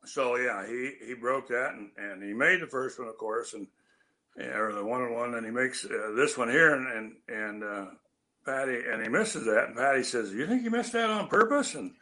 so 0.05 0.37
yeah, 0.37 0.67
he 0.67 0.93
he 1.07 1.15
broke 1.15 1.49
that, 1.49 1.75
and, 1.75 1.91
and 1.97 2.23
he 2.23 2.33
made 2.33 2.61
the 2.61 2.67
first 2.67 2.99
one, 2.99 3.09
of 3.09 3.17
course, 3.17 3.55
and 3.55 3.69
or 4.39 4.73
the 4.73 4.85
one 4.85 5.03
on 5.03 5.15
one, 5.15 5.35
and 5.35 5.47
he 5.47 5.53
makes 5.53 5.85
uh, 5.85 6.13
this 6.17 6.37
one 6.37 6.51
here, 6.51 6.75
and 6.75 6.87
and 6.89 7.13
and 7.29 7.65
uh, 7.65 7.87
Patty, 8.45 8.81
and 8.91 9.03
he 9.03 9.09
misses 9.09 9.45
that, 9.47 9.69
and 9.69 9.77
Patty 9.77 10.03
says, 10.03 10.33
"You 10.33 10.47
think 10.47 10.63
he 10.63 10.69
missed 10.69 10.93
that 10.93 11.11
on 11.11 11.29
purpose?" 11.29 11.75
And 11.75 11.93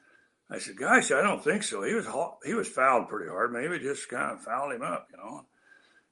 I 0.51 0.59
said, 0.59 0.77
"Gosh, 0.77 1.11
I 1.11 1.23
don't 1.23 1.43
think 1.43 1.63
so. 1.63 1.83
He 1.83 1.95
was 1.95 2.07
he 2.45 2.55
was 2.55 2.69
fouled 2.69 3.09
pretty 3.09 3.31
hard. 3.31 3.53
Maybe 3.53 3.79
just 3.79 4.09
kind 4.09 4.33
of 4.33 4.43
fouled 4.43 4.73
him 4.73 4.83
up, 4.83 5.09
you 5.11 5.19
know." 5.19 5.47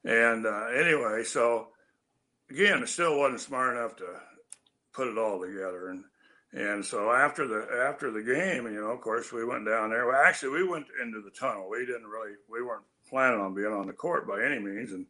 And 0.04 0.46
uh, 0.46 0.66
anyway, 0.66 1.24
so 1.24 1.68
again, 2.50 2.82
it 2.82 2.88
still 2.88 3.18
wasn't 3.18 3.40
smart 3.40 3.76
enough 3.76 3.96
to 3.96 4.06
put 4.92 5.08
it 5.08 5.18
all 5.18 5.40
together. 5.40 5.88
And 5.88 6.04
and 6.52 6.84
so 6.84 7.10
after 7.10 7.46
the 7.46 7.86
after 7.88 8.10
the 8.10 8.22
game, 8.22 8.66
you 8.66 8.80
know, 8.80 8.90
of 8.90 9.00
course, 9.00 9.32
we 9.32 9.44
went 9.44 9.66
down 9.66 9.90
there. 9.90 10.06
Well, 10.06 10.22
actually, 10.22 10.62
we 10.62 10.68
went 10.68 10.86
into 11.02 11.22
the 11.22 11.30
tunnel. 11.30 11.68
We 11.70 11.86
didn't 11.86 12.06
really 12.06 12.32
we 12.50 12.62
weren't 12.62 12.84
planning 13.08 13.40
on 13.40 13.54
being 13.54 13.72
on 13.72 13.86
the 13.86 13.92
court 13.92 14.28
by 14.28 14.44
any 14.44 14.58
means, 14.58 14.92
and 14.92 15.06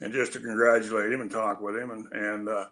and 0.00 0.12
just 0.12 0.32
to 0.34 0.40
congratulate 0.40 1.12
him 1.12 1.20
and 1.20 1.30
talk 1.30 1.60
with 1.60 1.76
him 1.76 1.90
and 1.90 2.06
and. 2.12 2.48
Uh, 2.48 2.66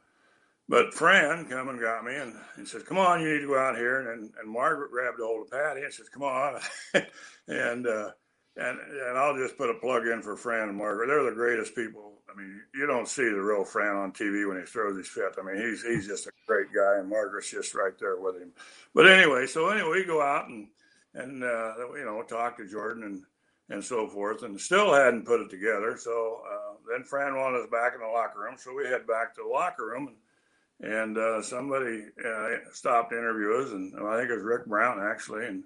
but 0.71 0.95
Fran 0.95 1.45
come 1.45 1.69
and 1.69 1.79
got 1.81 2.05
me 2.05 2.15
and, 2.15 2.35
and 2.57 2.67
said, 2.67 2.87
"Come 2.87 2.97
on, 2.97 3.21
you 3.21 3.35
need 3.35 3.41
to 3.41 3.49
go 3.49 3.59
out 3.59 3.77
here." 3.77 4.13
And 4.13 4.33
and, 4.41 4.51
Margaret 4.51 4.91
grabbed 4.91 5.21
a 5.21 5.25
hold 5.25 5.45
of 5.45 5.51
Patty 5.51 5.83
and 5.83 5.93
says, 5.93 6.09
"Come 6.09 6.23
on," 6.23 6.61
and 7.49 7.87
uh, 7.87 8.11
and 8.57 8.79
and 8.79 9.19
I'll 9.19 9.37
just 9.37 9.59
put 9.59 9.69
a 9.69 9.75
plug 9.75 10.07
in 10.07 10.23
for 10.23 10.37
Fran 10.37 10.71
and 10.71 10.79
Margaret. 10.79 11.09
They're 11.09 11.29
the 11.29 11.37
greatest 11.37 11.75
people 11.75 12.11
I 12.31 12.39
mean, 12.39 12.61
you 12.75 12.87
don't 12.87 13.09
see 13.09 13.25
the 13.25 13.41
real 13.41 13.65
Fran 13.65 13.97
on 13.97 14.13
TV 14.13 14.49
when 14.49 14.59
he 14.59 14.65
throws 14.65 14.97
his 14.97 15.09
fit. 15.09 15.35
I 15.39 15.43
mean, 15.43 15.57
he's 15.57 15.83
he's 15.83 16.07
just 16.07 16.27
a 16.27 16.33
great 16.47 16.69
guy, 16.75 16.99
and 16.99 17.09
Margaret's 17.09 17.51
just 17.51 17.75
right 17.75 17.97
there 17.99 18.17
with 18.17 18.37
him. 18.37 18.53
But 18.95 19.11
anyway, 19.11 19.47
so 19.47 19.69
anyway, 19.69 19.91
we 19.91 20.05
go 20.05 20.23
out 20.23 20.49
and 20.49 20.69
and 21.15 21.43
uh, 21.43 21.75
you 21.95 22.05
know 22.05 22.23
talk 22.23 22.57
to 22.59 22.69
Jordan 22.69 23.03
and 23.05 23.23
and 23.69 23.85
so 23.85 24.09
forth, 24.09 24.43
and 24.43 24.61
still 24.61 24.93
hadn't 24.93 25.27
put 25.27 25.41
it 25.41 25.51
together. 25.51 25.97
So 25.97 26.43
uh, 26.51 26.75
then 26.91 27.05
Fran 27.05 27.37
wanted 27.37 27.63
us 27.63 27.71
back 27.71 27.95
in 27.95 28.01
the 28.01 28.07
locker 28.07 28.41
room, 28.41 28.57
so 28.59 28.75
we 28.75 28.85
head 28.85 29.07
back 29.07 29.35
to 29.35 29.43
the 29.43 29.49
locker 29.49 29.87
room 29.87 30.09
and. 30.09 30.17
And 30.83 31.19
uh, 31.19 31.43
somebody 31.43 32.05
uh, 32.27 32.49
stopped 32.73 33.11
to 33.11 33.19
interview 33.19 33.53
us, 33.62 33.71
and 33.71 33.93
I 33.97 34.16
think 34.16 34.31
it 34.31 34.35
was 34.35 34.43
Rick 34.43 34.66
Brown 34.66 34.99
actually, 35.01 35.47
and 35.47 35.64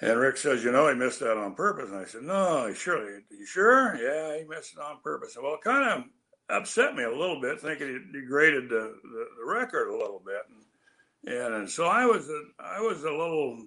and 0.00 0.18
Rick 0.18 0.36
says, 0.36 0.64
you 0.64 0.72
know, 0.72 0.88
he 0.88 0.94
missed 0.94 1.20
that 1.20 1.36
on 1.36 1.54
purpose. 1.54 1.88
And 1.90 2.00
I 2.00 2.04
said, 2.04 2.22
no, 2.22 2.72
surely, 2.74 3.20
you 3.30 3.46
sure? 3.46 3.94
Yeah, 3.94 4.36
he 4.36 4.44
missed 4.44 4.74
it 4.74 4.80
on 4.80 4.98
purpose. 5.02 5.36
Well, 5.40 5.54
it 5.54 5.62
kind 5.62 5.88
of 5.88 6.04
upset 6.50 6.96
me 6.96 7.04
a 7.04 7.10
little 7.10 7.40
bit, 7.40 7.60
thinking 7.60 7.86
he 7.86 8.20
degraded 8.20 8.68
the, 8.68 8.96
the, 9.02 9.26
the 9.38 9.46
record 9.46 9.88
a 9.88 9.96
little 9.96 10.20
bit. 10.26 10.42
And, 10.50 11.38
and, 11.38 11.54
and 11.54 11.70
so 11.70 11.86
I 11.86 12.06
was, 12.06 12.28
a, 12.28 12.42
I 12.58 12.80
was 12.80 13.04
a 13.04 13.10
little 13.10 13.64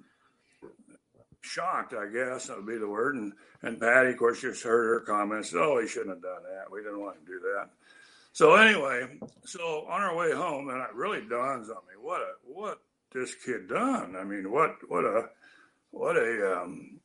shocked, 1.42 1.94
I 1.94 2.08
guess 2.08 2.48
that 2.48 2.58
would 2.58 2.68
be 2.68 2.78
the 2.78 2.90
word. 2.90 3.16
And, 3.16 3.32
and 3.64 3.80
Patty, 3.80 4.10
of 4.10 4.18
course, 4.18 4.42
just 4.42 4.64
heard 4.64 4.88
her 4.90 5.00
comments. 5.00 5.54
Oh, 5.56 5.80
he 5.80 5.88
shouldn't 5.88 6.10
have 6.10 6.22
done 6.22 6.44
that. 6.44 6.70
We 6.70 6.82
didn't 6.82 7.00
want 7.00 7.18
to 7.20 7.26
do 7.26 7.40
that. 7.40 7.70
So 8.38 8.54
anyway, 8.54 9.08
so 9.46 9.88
on 9.90 10.04
our 10.04 10.16
way 10.16 10.32
home, 10.32 10.70
and 10.70 10.78
it 10.78 10.94
really 10.94 11.22
dawns 11.28 11.72
on 11.72 11.78
me 11.78 11.98
what 12.00 12.22
a 12.22 12.34
what 12.46 12.80
this 13.12 13.34
kid 13.34 13.68
done. 13.68 14.16
I 14.16 14.24
mean, 14.26 14.52
what 14.52 14.76
what 14.88 15.06
a 15.06 15.30
what 15.90 16.18
a 16.18 16.62
um, 16.62 17.00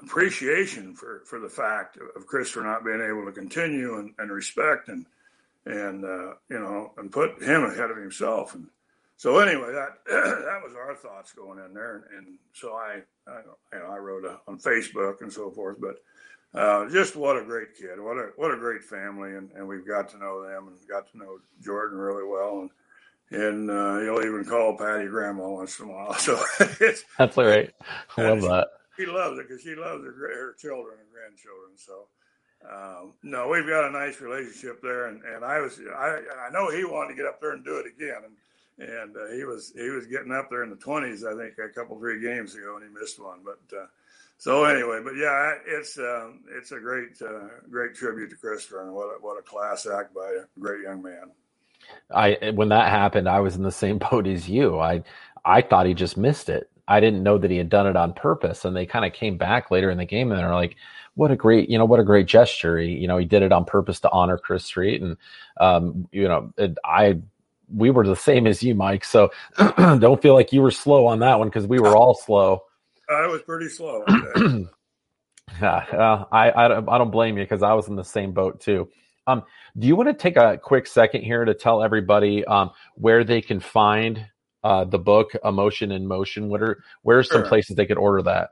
appreciation 0.00 0.94
for, 0.94 1.20
for 1.26 1.38
the 1.38 1.50
fact 1.50 1.98
of 2.16 2.26
Christopher 2.26 2.62
not 2.62 2.82
being 2.82 3.06
able 3.06 3.26
to 3.26 3.38
continue 3.38 3.98
and, 3.98 4.14
and 4.18 4.32
respect 4.32 4.88
and 4.88 5.04
and 5.66 6.02
uh, 6.02 6.32
you 6.48 6.58
know 6.58 6.94
and 6.96 7.12
put 7.12 7.42
him 7.42 7.64
ahead 7.64 7.90
of 7.90 7.98
himself 7.98 8.54
and 8.54 8.66
so 9.18 9.40
anyway 9.40 9.70
that 9.70 9.98
that 10.06 10.62
was 10.64 10.74
our 10.74 10.94
thoughts 10.94 11.32
going 11.32 11.58
in 11.58 11.74
there 11.74 11.96
and, 11.96 12.26
and 12.26 12.38
so 12.54 12.72
I, 12.72 13.02
I 13.28 13.40
you 13.74 13.80
know 13.80 13.90
I 13.90 13.98
wrote 13.98 14.24
a, 14.24 14.40
on 14.48 14.58
Facebook 14.58 15.20
and 15.20 15.30
so 15.30 15.50
forth 15.50 15.76
but 15.78 15.96
uh, 16.54 16.88
just 16.88 17.16
what 17.16 17.36
a 17.36 17.44
great 17.44 17.74
kid 17.76 18.00
what 18.00 18.16
a 18.16 18.30
what 18.36 18.52
a 18.52 18.56
great 18.56 18.82
family 18.82 19.34
and, 19.34 19.50
and 19.56 19.66
we've 19.66 19.86
got 19.86 20.08
to 20.08 20.18
know 20.18 20.42
them 20.42 20.68
and 20.68 20.76
got 20.88 21.10
to 21.10 21.18
know 21.18 21.38
Jordan 21.62 21.98
really 21.98 22.24
well 22.26 22.60
and 22.60 22.70
and 23.30 23.70
uh, 23.70 23.98
he'll 24.00 24.24
even 24.24 24.44
call 24.44 24.76
Patty 24.76 25.06
grandma 25.08 25.48
once 25.48 25.78
in 25.80 25.88
a 25.88 25.92
while. 25.92 26.14
So 26.18 26.40
it's 26.80 27.04
that's 27.18 27.36
all 27.36 27.44
right. 27.44 27.70
I 28.16 28.22
love 28.22 28.42
that. 28.42 28.68
She 28.96 29.06
loves 29.06 29.38
it 29.38 29.48
because 29.48 29.62
she 29.62 29.74
loves 29.74 30.04
her, 30.04 30.12
her 30.12 30.54
children 30.58 30.96
and 31.00 31.10
grandchildren. 31.10 31.72
So 31.76 32.06
um, 32.70 33.12
no, 33.22 33.48
we've 33.48 33.66
got 33.66 33.88
a 33.88 33.90
nice 33.90 34.20
relationship 34.20 34.80
there, 34.82 35.06
and, 35.08 35.22
and 35.24 35.44
I 35.44 35.60
was 35.60 35.80
I 35.96 36.20
I 36.46 36.50
know 36.50 36.70
he 36.70 36.84
wanted 36.84 37.10
to 37.10 37.16
get 37.16 37.26
up 37.26 37.40
there 37.40 37.52
and 37.52 37.64
do 37.64 37.78
it 37.78 37.86
again, 37.86 38.22
and 38.78 38.88
and 38.88 39.16
uh, 39.16 39.34
he 39.34 39.44
was 39.44 39.72
he 39.74 39.90
was 39.90 40.06
getting 40.06 40.32
up 40.32 40.48
there 40.50 40.62
in 40.62 40.70
the 40.70 40.76
twenties, 40.76 41.24
I 41.24 41.34
think, 41.34 41.54
a 41.58 41.68
couple 41.68 41.98
three 41.98 42.20
games 42.20 42.54
ago, 42.54 42.76
and 42.76 42.88
he 42.88 43.00
missed 43.00 43.20
one, 43.20 43.40
but. 43.44 43.78
So 44.38 44.64
anyway, 44.64 45.00
but 45.02 45.16
yeah, 45.16 45.54
it's 45.66 45.98
um, 45.98 46.40
it's 46.56 46.72
a 46.72 46.78
great 46.78 47.20
uh, 47.22 47.48
great 47.70 47.94
tribute 47.94 48.30
to 48.30 48.36
Christopher, 48.36 48.82
and 48.82 48.92
what 48.92 49.06
a, 49.06 49.18
what 49.20 49.38
a 49.38 49.42
class 49.42 49.86
act 49.86 50.14
by 50.14 50.28
a 50.28 50.60
great 50.60 50.82
young 50.82 51.02
man. 51.02 51.30
I 52.14 52.52
when 52.54 52.68
that 52.68 52.90
happened, 52.90 53.28
I 53.28 53.40
was 53.40 53.56
in 53.56 53.62
the 53.62 53.72
same 53.72 53.98
boat 54.10 54.26
as 54.26 54.48
you. 54.48 54.78
I 54.78 55.02
I 55.44 55.62
thought 55.62 55.86
he 55.86 55.94
just 55.94 56.16
missed 56.16 56.48
it. 56.48 56.70
I 56.86 57.00
didn't 57.00 57.22
know 57.22 57.38
that 57.38 57.50
he 57.50 57.56
had 57.56 57.68
done 57.68 57.86
it 57.86 57.96
on 57.96 58.12
purpose. 58.12 58.64
And 58.64 58.76
they 58.76 58.86
kind 58.86 59.04
of 59.04 59.12
came 59.12 59.36
back 59.38 59.70
later 59.70 59.90
in 59.90 59.98
the 59.98 60.04
game 60.04 60.30
and 60.30 60.38
they're 60.38 60.54
like, 60.54 60.76
"What 61.14 61.30
a 61.30 61.36
great, 61.36 61.70
you 61.70 61.78
know, 61.78 61.84
what 61.84 62.00
a 62.00 62.04
great 62.04 62.26
gesture." 62.26 62.78
He, 62.78 62.88
you 62.90 63.08
know, 63.08 63.16
he 63.16 63.24
did 63.24 63.42
it 63.42 63.52
on 63.52 63.64
purpose 63.64 64.00
to 64.00 64.10
honor 64.10 64.38
Chris 64.38 64.64
Street, 64.64 65.02
and 65.02 65.16
um, 65.58 66.08
you 66.12 66.28
know, 66.28 66.52
it, 66.58 66.76
I 66.84 67.20
we 67.74 67.90
were 67.90 68.06
the 68.06 68.16
same 68.30 68.46
as 68.46 68.62
you, 68.62 68.74
Mike. 68.74 69.04
So 69.04 69.30
don't 69.78 70.20
feel 70.20 70.34
like 70.34 70.52
you 70.52 70.62
were 70.62 70.70
slow 70.70 71.06
on 71.06 71.20
that 71.20 71.38
one 71.38 71.48
because 71.48 71.66
we 71.66 71.80
were 71.80 71.96
all 71.96 72.14
slow. 72.14 72.64
I 73.08 73.26
was 73.26 73.42
pretty 73.42 73.68
slow. 73.68 74.04
yeah, 75.60 75.76
uh, 75.76 76.24
I, 76.32 76.50
I 76.50 76.94
I 76.94 76.98
don't 76.98 77.10
blame 77.10 77.36
you 77.36 77.44
because 77.44 77.62
I 77.62 77.74
was 77.74 77.88
in 77.88 77.96
the 77.96 78.04
same 78.04 78.32
boat 78.32 78.60
too. 78.60 78.88
Um, 79.26 79.42
do 79.78 79.86
you 79.86 79.96
want 79.96 80.08
to 80.08 80.14
take 80.14 80.36
a 80.36 80.58
quick 80.58 80.86
second 80.86 81.22
here 81.22 81.44
to 81.44 81.54
tell 81.54 81.82
everybody 81.82 82.44
um, 82.44 82.70
where 82.94 83.24
they 83.24 83.40
can 83.40 83.60
find 83.60 84.26
uh, 84.62 84.84
the 84.84 84.98
book 84.98 85.32
Emotion 85.44 85.92
in 85.92 86.06
Motion? 86.06 86.48
What 86.48 86.62
are 86.62 86.82
where 87.02 87.18
are 87.18 87.22
some 87.22 87.42
sure. 87.42 87.48
places 87.48 87.76
they 87.76 87.86
could 87.86 87.98
order 87.98 88.22
that? 88.22 88.50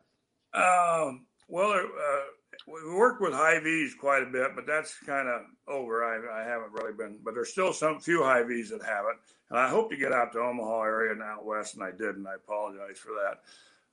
Um, 0.55 1.27
well, 1.49 1.71
uh, 1.73 2.21
we 2.67 2.95
worked 2.95 3.21
with 3.21 3.33
Hy-Vees 3.33 3.95
quite 3.99 4.23
a 4.23 4.31
bit, 4.31 4.51
but 4.55 4.67
that's 4.67 4.95
kind 5.01 5.29
of 5.29 5.43
over. 5.67 6.05
I, 6.05 6.41
I, 6.41 6.45
haven't 6.45 6.73
really 6.73 6.93
been, 6.93 7.19
but 7.25 7.35
there's 7.35 7.51
still 7.51 7.73
some 7.73 8.01
few 8.01 8.23
Hy-Vees 8.23 8.71
that 8.71 8.83
have 8.83 9.05
it. 9.11 9.17
And 9.51 9.59
I 9.59 9.69
hope 9.69 9.91
to 9.91 9.97
get 9.97 10.13
out 10.13 10.33
to 10.33 10.39
Omaha 10.39 10.83
area 10.83 11.13
and 11.13 11.23
out 11.23 11.45
west, 11.45 11.75
and 11.75 11.83
I 11.83 11.91
didn't. 11.91 12.27
I 12.27 12.35
apologize 12.35 12.99
for 12.99 13.13
that. 13.13 13.41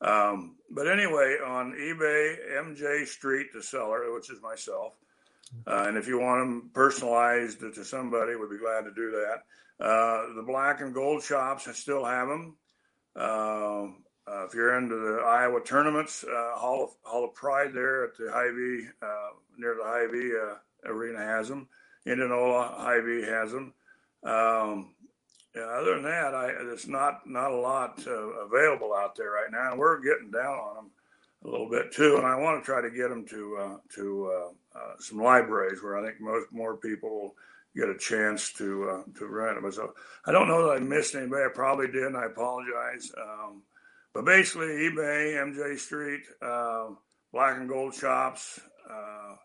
Um, 0.02 0.56
but 0.72 0.88
anyway, 0.88 1.38
on 1.46 1.74
eBay, 1.74 2.36
MJ 2.58 3.06
Street, 3.08 3.48
the 3.54 3.62
seller, 3.62 4.14
which 4.14 4.30
is 4.30 4.42
myself. 4.42 4.94
Uh, 5.66 5.86
and 5.88 5.98
if 5.98 6.08
you 6.08 6.20
want 6.20 6.42
them 6.42 6.70
personalized 6.74 7.60
to 7.60 7.84
somebody, 7.84 8.36
we'd 8.36 8.50
be 8.50 8.58
glad 8.58 8.84
to 8.84 8.94
do 8.94 9.12
that. 9.12 9.84
Uh, 9.84 10.34
the 10.36 10.44
black 10.44 10.82
and 10.82 10.94
gold 10.94 11.24
shops, 11.24 11.68
I 11.68 11.72
still 11.72 12.06
have 12.06 12.28
them. 12.28 12.56
Uh, 13.16 13.88
uh, 14.30 14.46
if 14.46 14.54
you're 14.54 14.78
into 14.78 14.96
the 14.96 15.24
Iowa 15.26 15.60
tournaments, 15.62 16.24
uh, 16.24 16.60
Hall 16.60 16.84
of 16.84 16.90
Hall 17.02 17.26
of 17.26 17.34
Pride 17.34 17.74
there 17.74 18.04
at 18.04 18.18
the 18.18 18.30
Hy-Vee 18.32 18.88
uh, 19.02 19.30
near 19.58 19.76
the 19.76 19.84
Hy-Vee 19.84 20.34
uh, 20.36 20.92
arena 20.92 21.20
has 21.20 21.50
them. 21.50 21.68
Indianola 22.06 22.76
Hy-Vee 22.78 23.24
has 23.24 23.52
them. 23.52 23.74
Um, 24.24 24.94
yeah, 25.56 25.64
other 25.64 25.96
than 25.96 26.04
that, 26.04 26.34
I, 26.36 26.48
there's 26.48 26.88
not 26.88 27.28
not 27.28 27.52
a 27.52 27.58
lot 27.58 28.02
uh, 28.06 28.46
available 28.46 28.94
out 28.94 29.16
there 29.16 29.32
right 29.32 29.52
now. 29.52 29.72
And 29.72 29.80
we're 29.80 30.02
getting 30.02 30.32
down 30.32 30.60
on 30.60 30.76
them 30.76 30.92
a 31.44 31.48
little 31.50 31.70
bit 31.70 31.92
too, 31.92 32.18
and 32.18 32.26
I 32.26 32.36
want 32.36 32.62
to 32.62 32.66
try 32.66 32.82
to 32.82 32.90
get 32.90 33.10
them 33.10 33.26
to 33.28 33.58
uh, 33.58 33.78
to 33.96 34.52
some 35.00 35.22
libraries 35.22 35.82
where 35.82 35.98
I 35.98 36.06
think 36.06 36.22
most 36.22 36.52
more 36.52 36.78
people 36.78 37.36
get 37.76 37.90
a 37.90 37.98
chance 37.98 38.52
to 38.54 39.04
to 39.18 39.26
rent 39.28 39.62
them. 39.62 39.72
So 39.72 39.94
I 40.26 40.32
don't 40.32 40.48
know 40.48 40.68
that 40.68 40.78
I 40.78 40.80
missed 40.80 41.16
anybody. 41.16 41.44
I 41.44 41.54
probably 41.54 41.88
did, 41.88 42.04
and 42.04 42.18
I 42.18 42.26
apologize. 42.26 43.12
Um, 43.18 43.64
but 44.14 44.26
basically, 44.26 44.68
eBay, 44.68 45.36
MJ 45.36 45.78
Street, 45.78 46.22
uh, 46.42 46.90
Black 47.32 47.58
and 47.58 47.70
Gold 47.70 47.94
Shops, 47.94 48.60
uh, 48.90 49.36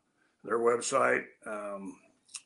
their 0.42 0.58
website, 0.58 1.24
um, 1.46 1.96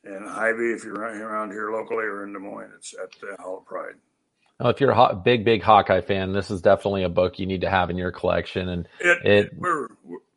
and 0.05 0.29
Hy-Vee 0.29 0.73
if 0.73 0.85
you're 0.85 0.95
running 0.95 1.21
around 1.21 1.51
here 1.51 1.71
locally 1.71 2.05
or 2.05 2.25
in 2.25 2.33
Des 2.33 2.39
Moines. 2.39 2.73
It's 2.77 2.95
at 2.95 3.11
the 3.21 3.37
Hall 3.43 3.59
of 3.59 3.65
Pride. 3.65 3.95
Well, 4.59 4.71
if 4.71 4.81
you're 4.81 4.91
a 4.91 5.15
big, 5.15 5.45
big 5.45 5.63
Hawkeye 5.63 6.01
fan, 6.01 6.33
this 6.33 6.51
is 6.51 6.61
definitely 6.61 7.05
a 7.05 7.09
book 7.09 7.39
you 7.39 7.47
need 7.47 7.61
to 7.61 7.71
have 7.71 7.91
in 7.91 7.97
your 7.97 8.11
collection. 8.11 8.69
And 8.69 8.89
it, 9.01 9.25
it 9.25 9.51
we're, 9.57 9.89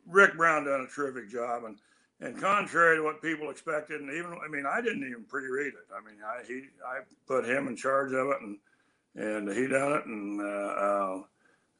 Rick 0.06 0.36
Brown 0.36 0.64
done 0.64 0.86
a 0.88 0.94
terrific 0.94 1.28
job, 1.30 1.64
and 1.64 1.76
and 2.20 2.40
contrary 2.40 2.98
to 2.98 3.02
what 3.02 3.20
people 3.20 3.50
expected, 3.50 4.00
and 4.00 4.10
even 4.10 4.38
I 4.44 4.48
mean, 4.48 4.64
I 4.64 4.80
didn't 4.80 5.08
even 5.08 5.24
pre-read 5.24 5.72
it. 5.72 5.88
I 5.92 6.04
mean, 6.08 6.20
I 6.24 6.44
he 6.46 6.68
I 6.86 7.00
put 7.26 7.44
him 7.44 7.66
in 7.66 7.74
charge 7.74 8.12
of 8.12 8.28
it, 8.28 8.36
and 8.42 8.58
and 9.16 9.56
he 9.56 9.66
done 9.66 9.92
it, 9.92 10.06
and 10.06 10.40
uh, 10.40 10.44
uh, 10.44 11.22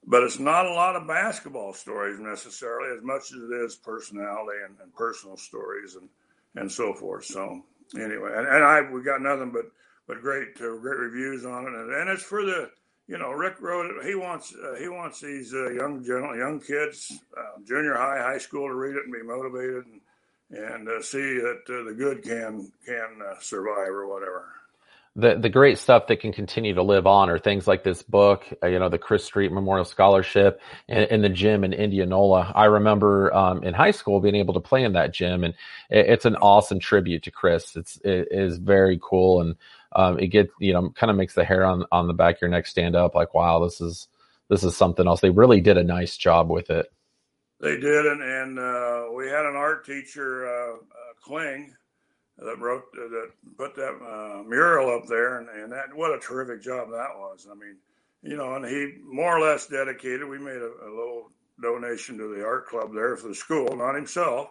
but 0.07 0.25
it's 0.25 0.39
not 0.39 0.67
a 0.67 0.75
lot 0.75 0.97
of 0.97 1.07
basketball 1.07 1.73
stories 1.73 2.19
necessarily 2.19 2.97
as 2.97 3.05
much 3.05 3.33
as 3.33 3.39
it 3.39 3.55
is 3.65 3.77
personality 3.77 4.59
and, 4.65 4.75
and 4.83 4.93
personal 4.95 5.37
stories 5.37 5.95
and 5.95 6.09
and 6.57 6.71
so 6.71 6.93
forth 6.93 7.25
so 7.25 7.65
anyway 7.97 8.31
and, 8.35 8.47
and 8.47 8.65
i 8.65 8.81
we 8.81 9.03
got 9.03 9.21
nothing 9.21 9.51
but 9.51 9.67
but 10.07 10.21
great 10.21 10.49
uh, 10.61 10.77
great 10.77 10.99
reviews 10.99 11.45
on 11.45 11.65
it. 11.65 11.75
And, 11.75 11.93
and 11.93 12.11
it's 12.11 12.23
for 12.23 12.45
the 12.45 12.71
you 13.07 13.19
know 13.19 13.31
rick 13.31 13.61
wrote 13.61 13.87
it. 13.87 14.07
He 14.07 14.15
wants 14.15 14.55
uh, 14.55 14.75
he 14.75 14.89
wants 14.89 15.21
these 15.21 15.53
uh, 15.55 15.71
young 15.71 16.05
general 16.05 16.37
young 16.37 16.61
kids 16.61 17.13
uh, 17.37 17.61
junior 17.67 17.95
high 17.95 18.19
high 18.19 18.39
school 18.39 18.69
to 18.69 18.75
read 18.75 18.97
it 18.97 19.05
and 19.05 19.13
be 19.13 19.23
motivated 19.23 19.85
and 19.87 20.01
and 20.51 20.89
uh, 20.89 21.03
see 21.03 21.39
that 21.39 21.63
uh, 21.69 21.85
the 21.85 21.95
good 21.97 22.23
can 22.23 22.71
can 22.87 23.23
survive 23.41 23.89
or 23.89 24.07
whatever 24.07 24.49
the 25.15 25.35
the 25.35 25.51
great 25.51 25.79
stuff 25.79 26.07
that 26.07 26.21
can 26.21 26.33
continue 26.33 26.75
to 26.75 26.83
live 26.83 27.07
on 27.07 27.29
are 27.29 27.39
things 27.39 27.67
like 27.67 27.85
this 27.85 28.03
book, 28.03 28.47
uh, 28.63 28.67
you 28.67 28.79
know, 28.79 28.89
the 28.89 28.99
Chris 28.99 29.25
Street 29.25 29.53
Memorial 29.53 29.85
Scholarship, 29.85 30.61
and, 30.89 31.05
and 31.11 31.23
the 31.23 31.29
gym 31.29 31.65
in 31.65 31.75
Indianola. 31.75 32.51
I 32.55 32.65
remember 32.65 33.35
um, 33.35 33.63
in 33.63 33.75
high 33.75 33.91
school 33.91 34.21
being 34.21 34.37
able 34.37 34.55
to 34.55 34.61
play 34.61 34.85
in 34.85 34.95
that 34.95 35.13
gym, 35.13 35.45
and 35.45 35.53
it, 35.91 36.07
it's 36.07 36.25
an 36.25 36.37
awesome 36.37 36.79
tribute 36.79 37.25
to 37.25 37.31
Chris. 37.31 37.77
It's 37.77 37.97
it 38.03 38.29
is 38.31 38.57
very 38.57 38.99
cool, 39.03 39.43
and 39.43 39.57
um, 39.95 40.19
it 40.19 40.29
gets 40.29 40.51
you 40.59 40.73
know 40.73 40.89
kind 40.91 41.11
of 41.11 41.17
makes 41.17 41.35
the 41.35 41.45
hair 41.45 41.67
on 41.67 41.85
on 41.93 42.07
the 42.07 42.15
back 42.15 42.37
of 42.37 42.43
your 42.43 42.51
neck 42.51 42.67
stand 42.67 42.97
up. 42.97 43.15
Like, 43.15 43.35
wow, 43.35 43.63
this 43.63 43.83
is 43.83 44.09
this 44.49 44.65
is 44.65 44.75
something 44.75 45.07
else. 45.07 45.21
They 45.21 45.31
really 45.31 45.61
did 45.61 45.77
a 45.77 45.85
nice 45.85 46.17
job 46.17 46.49
with 46.49 46.71
it. 46.71 46.91
They 47.61 47.77
did, 47.77 48.07
and 48.07 48.23
and 48.23 48.59
uh, 48.59 49.09
we 49.15 49.27
had 49.27 49.45
an 49.45 49.57
art 49.57 49.85
teacher, 49.85 50.49
uh, 50.49 50.77
uh 50.77 51.13
Kling 51.23 51.75
that 52.45 52.59
wrote 52.59 52.85
that 52.93 53.31
put 53.57 53.75
that 53.77 53.95
uh, 54.03 54.43
mural 54.43 54.95
up 54.97 55.07
there, 55.07 55.39
and, 55.39 55.49
and 55.49 55.73
that 55.73 55.95
what 55.95 56.15
a 56.15 56.19
terrific 56.19 56.63
job 56.63 56.91
that 56.91 57.17
was. 57.17 57.47
I 57.51 57.55
mean, 57.55 57.77
you 58.23 58.37
know, 58.37 58.55
and 58.55 58.65
he 58.65 58.95
more 59.05 59.37
or 59.37 59.41
less 59.41 59.67
dedicated. 59.67 60.29
We 60.29 60.39
made 60.39 60.57
a, 60.63 60.71
a 60.87 60.91
little 60.91 61.31
donation 61.61 62.19
to 62.19 62.35
the 62.35 62.45
art 62.45 62.67
club 62.67 62.93
there 62.95 63.17
for 63.17 63.29
the 63.29 63.35
school, 63.35 63.77
not 63.77 63.95
himself, 63.95 64.49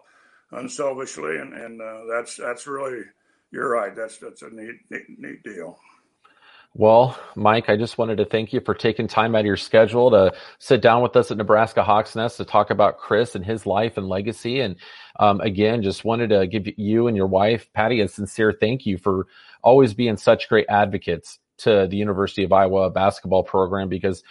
unselfishly, 0.51 1.37
and 1.37 1.53
and 1.53 1.81
uh, 1.81 2.01
that's 2.09 2.35
that's 2.37 2.67
really 2.67 3.03
you're 3.51 3.69
right. 3.69 3.95
That's 3.95 4.17
that's 4.17 4.41
a 4.41 4.49
neat 4.49 4.75
neat, 4.89 5.05
neat 5.17 5.43
deal. 5.43 5.77
Well, 6.73 7.19
Mike, 7.35 7.69
I 7.69 7.75
just 7.75 7.97
wanted 7.97 8.17
to 8.17 8.25
thank 8.25 8.53
you 8.53 8.61
for 8.61 8.73
taking 8.73 9.07
time 9.07 9.35
out 9.35 9.41
of 9.41 9.45
your 9.45 9.57
schedule 9.57 10.09
to 10.11 10.31
sit 10.57 10.81
down 10.81 11.01
with 11.01 11.17
us 11.17 11.29
at 11.29 11.35
Nebraska 11.35 11.83
Hawks 11.83 12.15
Nest 12.15 12.37
to 12.37 12.45
talk 12.45 12.69
about 12.69 12.97
Chris 12.97 13.35
and 13.35 13.45
his 13.45 13.65
life 13.65 13.97
and 13.97 14.07
legacy. 14.07 14.61
And 14.61 14.77
um, 15.19 15.41
again, 15.41 15.83
just 15.83 16.05
wanted 16.05 16.29
to 16.29 16.47
give 16.47 16.67
you 16.77 17.07
and 17.07 17.17
your 17.17 17.27
wife, 17.27 17.67
Patty, 17.73 17.99
a 17.99 18.07
sincere 18.07 18.55
thank 18.57 18.85
you 18.85 18.97
for 18.97 19.27
always 19.61 19.93
being 19.93 20.15
such 20.15 20.47
great 20.47 20.65
advocates 20.69 21.39
to 21.57 21.87
the 21.89 21.97
University 21.97 22.45
of 22.45 22.53
Iowa 22.53 22.89
basketball 22.89 23.43
program 23.43 23.89
because 23.89 24.23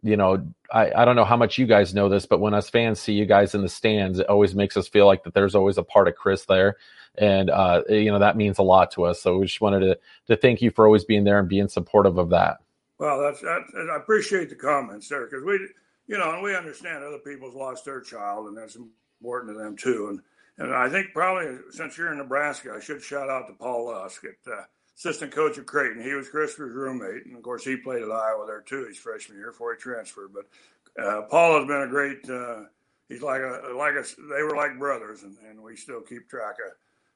you 0.00 0.16
know, 0.16 0.46
I, 0.72 0.92
I 0.92 1.04
don't 1.04 1.16
know 1.16 1.24
how 1.24 1.36
much 1.36 1.58
you 1.58 1.66
guys 1.66 1.92
know 1.92 2.08
this, 2.08 2.24
but 2.24 2.38
when 2.38 2.54
us 2.54 2.70
fans 2.70 3.00
see 3.00 3.14
you 3.14 3.26
guys 3.26 3.56
in 3.56 3.62
the 3.62 3.68
stands, 3.68 4.20
it 4.20 4.28
always 4.28 4.54
makes 4.54 4.76
us 4.76 4.86
feel 4.86 5.06
like 5.06 5.24
that 5.24 5.34
there's 5.34 5.56
always 5.56 5.76
a 5.76 5.82
part 5.82 6.06
of 6.06 6.14
Chris 6.14 6.44
there 6.44 6.76
and 7.18 7.50
uh, 7.50 7.82
you 7.88 8.10
know 8.10 8.18
that 8.18 8.36
means 8.36 8.58
a 8.58 8.62
lot 8.62 8.92
to 8.92 9.04
us. 9.04 9.20
So 9.20 9.38
we 9.38 9.46
just 9.46 9.60
wanted 9.60 9.80
to 9.80 9.98
to 10.28 10.36
thank 10.36 10.62
you 10.62 10.70
for 10.70 10.86
always 10.86 11.04
being 11.04 11.24
there 11.24 11.38
and 11.38 11.48
being 11.48 11.68
supportive 11.68 12.18
of 12.18 12.30
that. 12.30 12.58
Well, 12.98 13.20
that's, 13.20 13.40
that's 13.40 13.72
I 13.74 13.96
appreciate 13.96 14.48
the 14.48 14.56
comments 14.56 15.08
there 15.08 15.24
because 15.26 15.44
we, 15.44 15.68
you 16.06 16.18
know, 16.18 16.32
and 16.34 16.42
we 16.42 16.56
understand 16.56 17.04
other 17.04 17.18
people's 17.18 17.54
lost 17.54 17.84
their 17.84 18.00
child, 18.00 18.48
and 18.48 18.56
that's 18.56 18.76
important 19.20 19.54
to 19.54 19.58
them 19.62 19.76
too. 19.76 20.08
And 20.10 20.20
and 20.58 20.74
I 20.74 20.88
think 20.88 21.12
probably 21.12 21.58
since 21.70 21.96
you're 21.96 22.10
in 22.10 22.18
Nebraska, 22.18 22.74
I 22.76 22.80
should 22.80 23.02
shout 23.02 23.30
out 23.30 23.46
to 23.46 23.54
Paul 23.54 23.86
Lusk, 23.86 24.24
at, 24.24 24.52
uh, 24.52 24.62
assistant 24.96 25.32
coach 25.32 25.58
at 25.58 25.66
Creighton. 25.66 26.02
He 26.02 26.14
was 26.14 26.28
Christopher's 26.28 26.74
roommate, 26.74 27.26
and 27.26 27.36
of 27.36 27.42
course 27.42 27.64
he 27.64 27.76
played 27.76 28.02
at 28.02 28.10
Iowa 28.10 28.46
there 28.46 28.62
too 28.62 28.86
his 28.86 28.98
freshman 28.98 29.38
year 29.38 29.52
before 29.52 29.74
he 29.74 29.80
transferred. 29.80 30.32
But 30.34 31.02
uh, 31.02 31.22
Paul 31.30 31.60
has 31.60 31.68
been 31.68 31.82
a 31.82 31.88
great. 31.88 32.28
Uh, 32.28 32.64
he's 33.08 33.22
like 33.22 33.40
a 33.40 33.72
like 33.76 33.94
a. 33.94 34.04
They 34.34 34.42
were 34.42 34.56
like 34.56 34.78
brothers, 34.78 35.22
and, 35.22 35.36
and 35.48 35.62
we 35.62 35.76
still 35.76 36.00
keep 36.00 36.28
track 36.28 36.56
of 36.66 36.72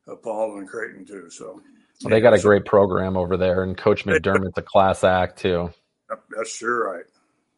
of 0.06 0.22
Paul 0.22 0.58
and 0.58 0.68
Creighton 0.68 1.04
too. 1.04 1.30
So 1.30 1.60
well, 2.02 2.10
they 2.10 2.20
got 2.20 2.34
a 2.34 2.40
great 2.40 2.64
program 2.64 3.16
over 3.16 3.36
there, 3.36 3.62
and 3.62 3.76
Coach 3.76 4.04
McDermott's 4.04 4.58
a 4.58 4.62
class 4.62 5.04
act 5.04 5.38
too. 5.38 5.70
That's 6.36 6.54
sure 6.54 6.92
right. 6.92 7.04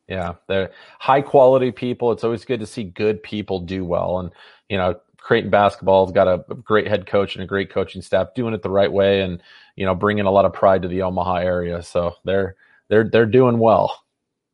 Yeah, 0.08 0.34
they're 0.48 0.70
high 0.98 1.22
quality 1.22 1.72
people. 1.72 2.12
It's 2.12 2.24
always 2.24 2.44
good 2.44 2.60
to 2.60 2.66
see 2.66 2.84
good 2.84 3.22
people 3.22 3.60
do 3.60 3.84
well, 3.84 4.18
and 4.18 4.30
you 4.68 4.76
know, 4.76 5.00
Creighton 5.16 5.50
basketball's 5.50 6.12
got 6.12 6.28
a 6.28 6.44
great 6.56 6.86
head 6.86 7.06
coach 7.06 7.34
and 7.34 7.42
a 7.42 7.46
great 7.46 7.70
coaching 7.70 8.02
staff 8.02 8.34
doing 8.34 8.52
it 8.52 8.62
the 8.62 8.70
right 8.70 8.92
way, 8.92 9.22
and 9.22 9.42
you 9.76 9.86
know, 9.86 9.94
bringing 9.94 10.26
a 10.26 10.30
lot 10.30 10.44
of 10.44 10.52
pride 10.52 10.82
to 10.82 10.88
the 10.88 11.02
Omaha 11.02 11.36
area. 11.36 11.82
So 11.82 12.16
they're 12.24 12.56
they're 12.88 13.08
they're 13.08 13.26
doing 13.26 13.58
well. 13.58 14.03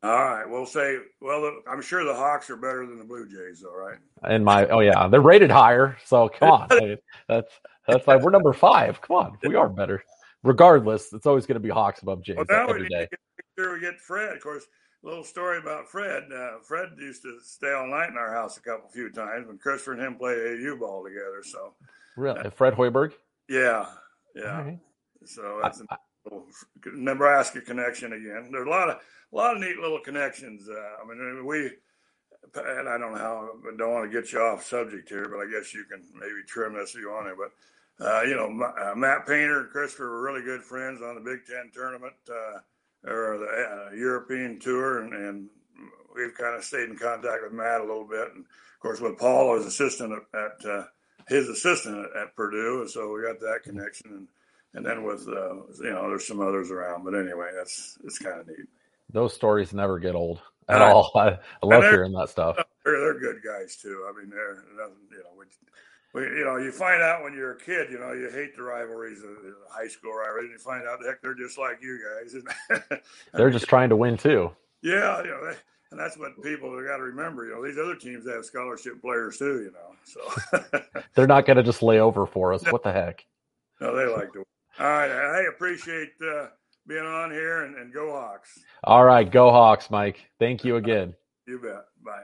All 0.03 0.23
right, 0.23 0.49
we'll 0.49 0.65
say. 0.65 0.97
Well, 1.21 1.59
I'm 1.69 1.81
sure 1.81 2.03
the 2.03 2.15
Hawks 2.15 2.49
are 2.49 2.55
better 2.55 2.87
than 2.87 2.97
the 2.97 3.05
Blue 3.05 3.27
Jays, 3.27 3.61
though, 3.61 3.75
right? 3.75 3.99
In 4.33 4.43
my, 4.43 4.65
oh 4.67 4.79
yeah, 4.79 5.07
they're 5.07 5.21
rated 5.21 5.51
higher. 5.51 5.97
So 6.05 6.27
come 6.27 6.49
on, 6.49 6.69
that's 7.27 7.51
that's 7.87 8.07
like 8.07 8.21
we're 8.21 8.31
number 8.31 8.53
five. 8.53 8.99
Come 9.01 9.17
on, 9.17 9.37
we 9.43 9.55
are 9.55 9.69
better. 9.69 10.03
Regardless, 10.43 11.13
it's 11.13 11.27
always 11.27 11.45
going 11.45 11.55
to 11.55 11.59
be 11.59 11.69
Hawks 11.69 12.01
above 12.01 12.23
Jays 12.23 12.37
well, 12.37 12.45
now 12.49 12.67
every 12.67 12.83
we 12.83 12.89
day. 12.89 13.07
Sure 13.59 13.75
we 13.75 13.79
get 13.79 13.99
Fred. 13.99 14.35
Of 14.35 14.41
course, 14.41 14.65
a 15.03 15.07
little 15.07 15.23
story 15.23 15.59
about 15.59 15.87
Fred. 15.87 16.23
Uh, 16.33 16.53
Fred 16.63 16.89
used 16.97 17.21
to 17.21 17.37
stay 17.43 17.71
all 17.71 17.85
night 17.85 18.09
in 18.09 18.17
our 18.17 18.33
house 18.33 18.57
a 18.57 18.61
couple 18.61 18.89
few 18.89 19.11
times 19.11 19.47
when 19.47 19.59
Christopher 19.59 19.93
and 19.93 20.01
him 20.01 20.15
played 20.15 20.65
AU 20.65 20.77
ball 20.77 21.03
together. 21.03 21.43
So, 21.43 21.73
really, 22.15 22.39
uh, 22.39 22.49
Fred 22.49 22.73
Hoiberg. 22.73 23.13
Yeah, 23.47 23.85
yeah. 24.35 24.61
Right. 24.61 24.79
So 25.25 25.59
that's 25.61 25.81
I, 25.81 25.95
a 25.95 25.97
Nebraska 26.85 27.61
connection 27.61 28.13
again. 28.13 28.49
There's 28.51 28.67
a 28.67 28.69
lot 28.69 28.89
of 28.89 28.97
a 29.33 29.35
lot 29.35 29.55
of 29.55 29.61
neat 29.61 29.77
little 29.77 29.99
connections. 29.99 30.67
Uh, 30.69 31.03
I 31.03 31.07
mean, 31.07 31.45
we 31.45 31.71
and 32.55 32.89
I 32.89 32.97
don't 32.97 33.13
know 33.13 33.17
how, 33.17 33.49
I 33.71 33.77
don't 33.77 33.93
want 33.93 34.11
to 34.11 34.21
get 34.21 34.31
you 34.31 34.39
off 34.39 34.65
subject 34.65 35.09
here, 35.09 35.29
but 35.29 35.37
I 35.37 35.49
guess 35.49 35.73
you 35.73 35.85
can 35.85 36.03
maybe 36.13 36.43
trim 36.47 36.73
this 36.73 36.95
if 36.95 37.01
you 37.01 37.09
want 37.09 37.27
to. 37.27 37.35
But, 37.35 38.05
uh, 38.05 38.21
you 38.23 38.35
know, 38.35 38.65
uh, 38.65 38.95
Matt 38.95 39.25
Painter 39.25 39.61
and 39.61 39.69
Christopher 39.69 40.09
were 40.09 40.23
really 40.23 40.43
good 40.43 40.61
friends 40.61 41.01
on 41.01 41.15
the 41.15 41.21
Big 41.21 41.45
Ten 41.45 41.71
tournament 41.73 42.13
uh, 42.29 43.09
or 43.09 43.37
the 43.37 43.45
uh, 43.45 43.95
European 43.95 44.59
tour. 44.59 45.01
And, 45.01 45.13
and, 45.13 45.49
we've 46.13 46.35
kind 46.37 46.57
of 46.57 46.63
stayed 46.65 46.89
in 46.89 46.97
contact 46.97 47.41
with 47.41 47.53
Matt 47.53 47.79
a 47.79 47.85
little 47.85 48.05
bit. 48.05 48.27
And 48.35 48.43
of 48.43 48.79
course, 48.81 48.99
with 48.99 49.17
Paul 49.17 49.55
as 49.55 49.65
assistant 49.65 50.11
at, 50.11 50.41
at 50.41 50.69
uh, 50.69 50.83
his 51.29 51.47
assistant 51.47 51.99
at, 51.99 52.21
at, 52.21 52.35
Purdue. 52.35 52.85
So 52.89 53.13
we 53.13 53.21
got 53.21 53.39
that 53.39 53.61
connection. 53.63 54.11
And, 54.11 54.27
and 54.73 54.85
then 54.85 55.03
with, 55.03 55.27
uh, 55.27 55.55
you 55.83 55.91
know, 55.91 56.07
there's 56.09 56.27
some 56.27 56.39
others 56.39 56.71
around. 56.71 57.03
But 57.03 57.15
anyway, 57.15 57.49
that's, 57.55 57.97
it's 58.03 58.19
kind 58.19 58.39
of 58.39 58.47
neat. 58.47 58.67
Those 59.11 59.33
stories 59.33 59.73
never 59.73 59.99
get 59.99 60.15
old 60.15 60.41
at 60.69 60.81
all. 60.81 61.11
I, 61.15 61.37
I 61.61 61.65
love 61.65 61.83
hearing 61.83 62.13
that 62.13 62.29
stuff. 62.29 62.57
they're 62.85 62.99
they're 62.99 63.19
good 63.19 63.41
guys 63.43 63.75
too. 63.75 64.07
I 64.09 64.17
mean, 64.19 64.29
they're 64.29 64.63
you 65.11 65.17
know, 65.17 65.29
we, 65.37 65.45
we, 66.13 66.21
you 66.37 66.45
know, 66.45 66.57
you 66.57 66.71
find 66.71 67.01
out 67.01 67.23
when 67.23 67.33
you're 67.33 67.53
a 67.53 67.59
kid, 67.59 67.87
you 67.91 67.99
know, 67.99 68.13
you 68.13 68.29
hate 68.31 68.55
the 68.55 68.63
rivalries 68.63 69.19
of 69.19 69.29
the 69.43 69.55
high 69.69 69.87
school 69.87 70.13
rivalries, 70.13 70.45
and 70.45 70.53
you 70.53 70.59
find 70.59 70.87
out, 70.87 70.99
the 71.01 71.07
heck, 71.07 71.21
they're 71.21 71.35
just 71.35 71.57
like 71.57 71.79
you 71.81 71.99
guys. 72.21 72.99
they're 73.33 73.49
just 73.49 73.67
trying 73.67 73.89
to 73.89 73.95
win 73.95 74.17
too. 74.17 74.51
Yeah, 74.81 75.21
you 75.23 75.29
know, 75.29 75.45
they, 75.45 75.57
and 75.91 75.99
that's 75.99 76.17
what 76.17 76.41
people 76.41 76.75
have 76.75 76.85
got 76.87 76.97
to 76.97 77.03
remember. 77.03 77.45
You 77.45 77.55
know, 77.55 77.65
these 77.65 77.77
other 77.77 77.95
teams 77.95 78.27
have 78.27 78.45
scholarship 78.45 79.01
players 79.01 79.37
too. 79.37 79.63
You 79.63 79.73
know, 79.73 79.95
so 80.03 81.01
they're 81.15 81.27
not 81.27 81.45
going 81.45 81.57
to 81.57 81.63
just 81.63 81.83
lay 81.83 81.99
over 81.99 82.25
for 82.25 82.53
us. 82.53 82.63
What 82.71 82.83
the 82.83 82.91
heck? 82.91 83.25
No, 83.79 83.95
they 83.95 84.05
like 84.05 84.31
to. 84.33 84.45
All 84.81 84.87
right, 84.89 85.11
I 85.11 85.43
appreciate 85.43 86.09
uh, 86.25 86.47
being 86.87 87.05
on 87.05 87.29
here, 87.29 87.65
and, 87.65 87.75
and 87.77 87.93
go 87.93 88.13
Hawks. 88.13 88.57
All 88.83 89.05
right, 89.05 89.29
go 89.29 89.51
Hawks, 89.51 89.91
Mike. 89.91 90.17
Thank 90.39 90.65
you 90.65 90.75
again. 90.77 91.13
You 91.45 91.59
bet. 91.59 91.85
Bye. 92.03 92.23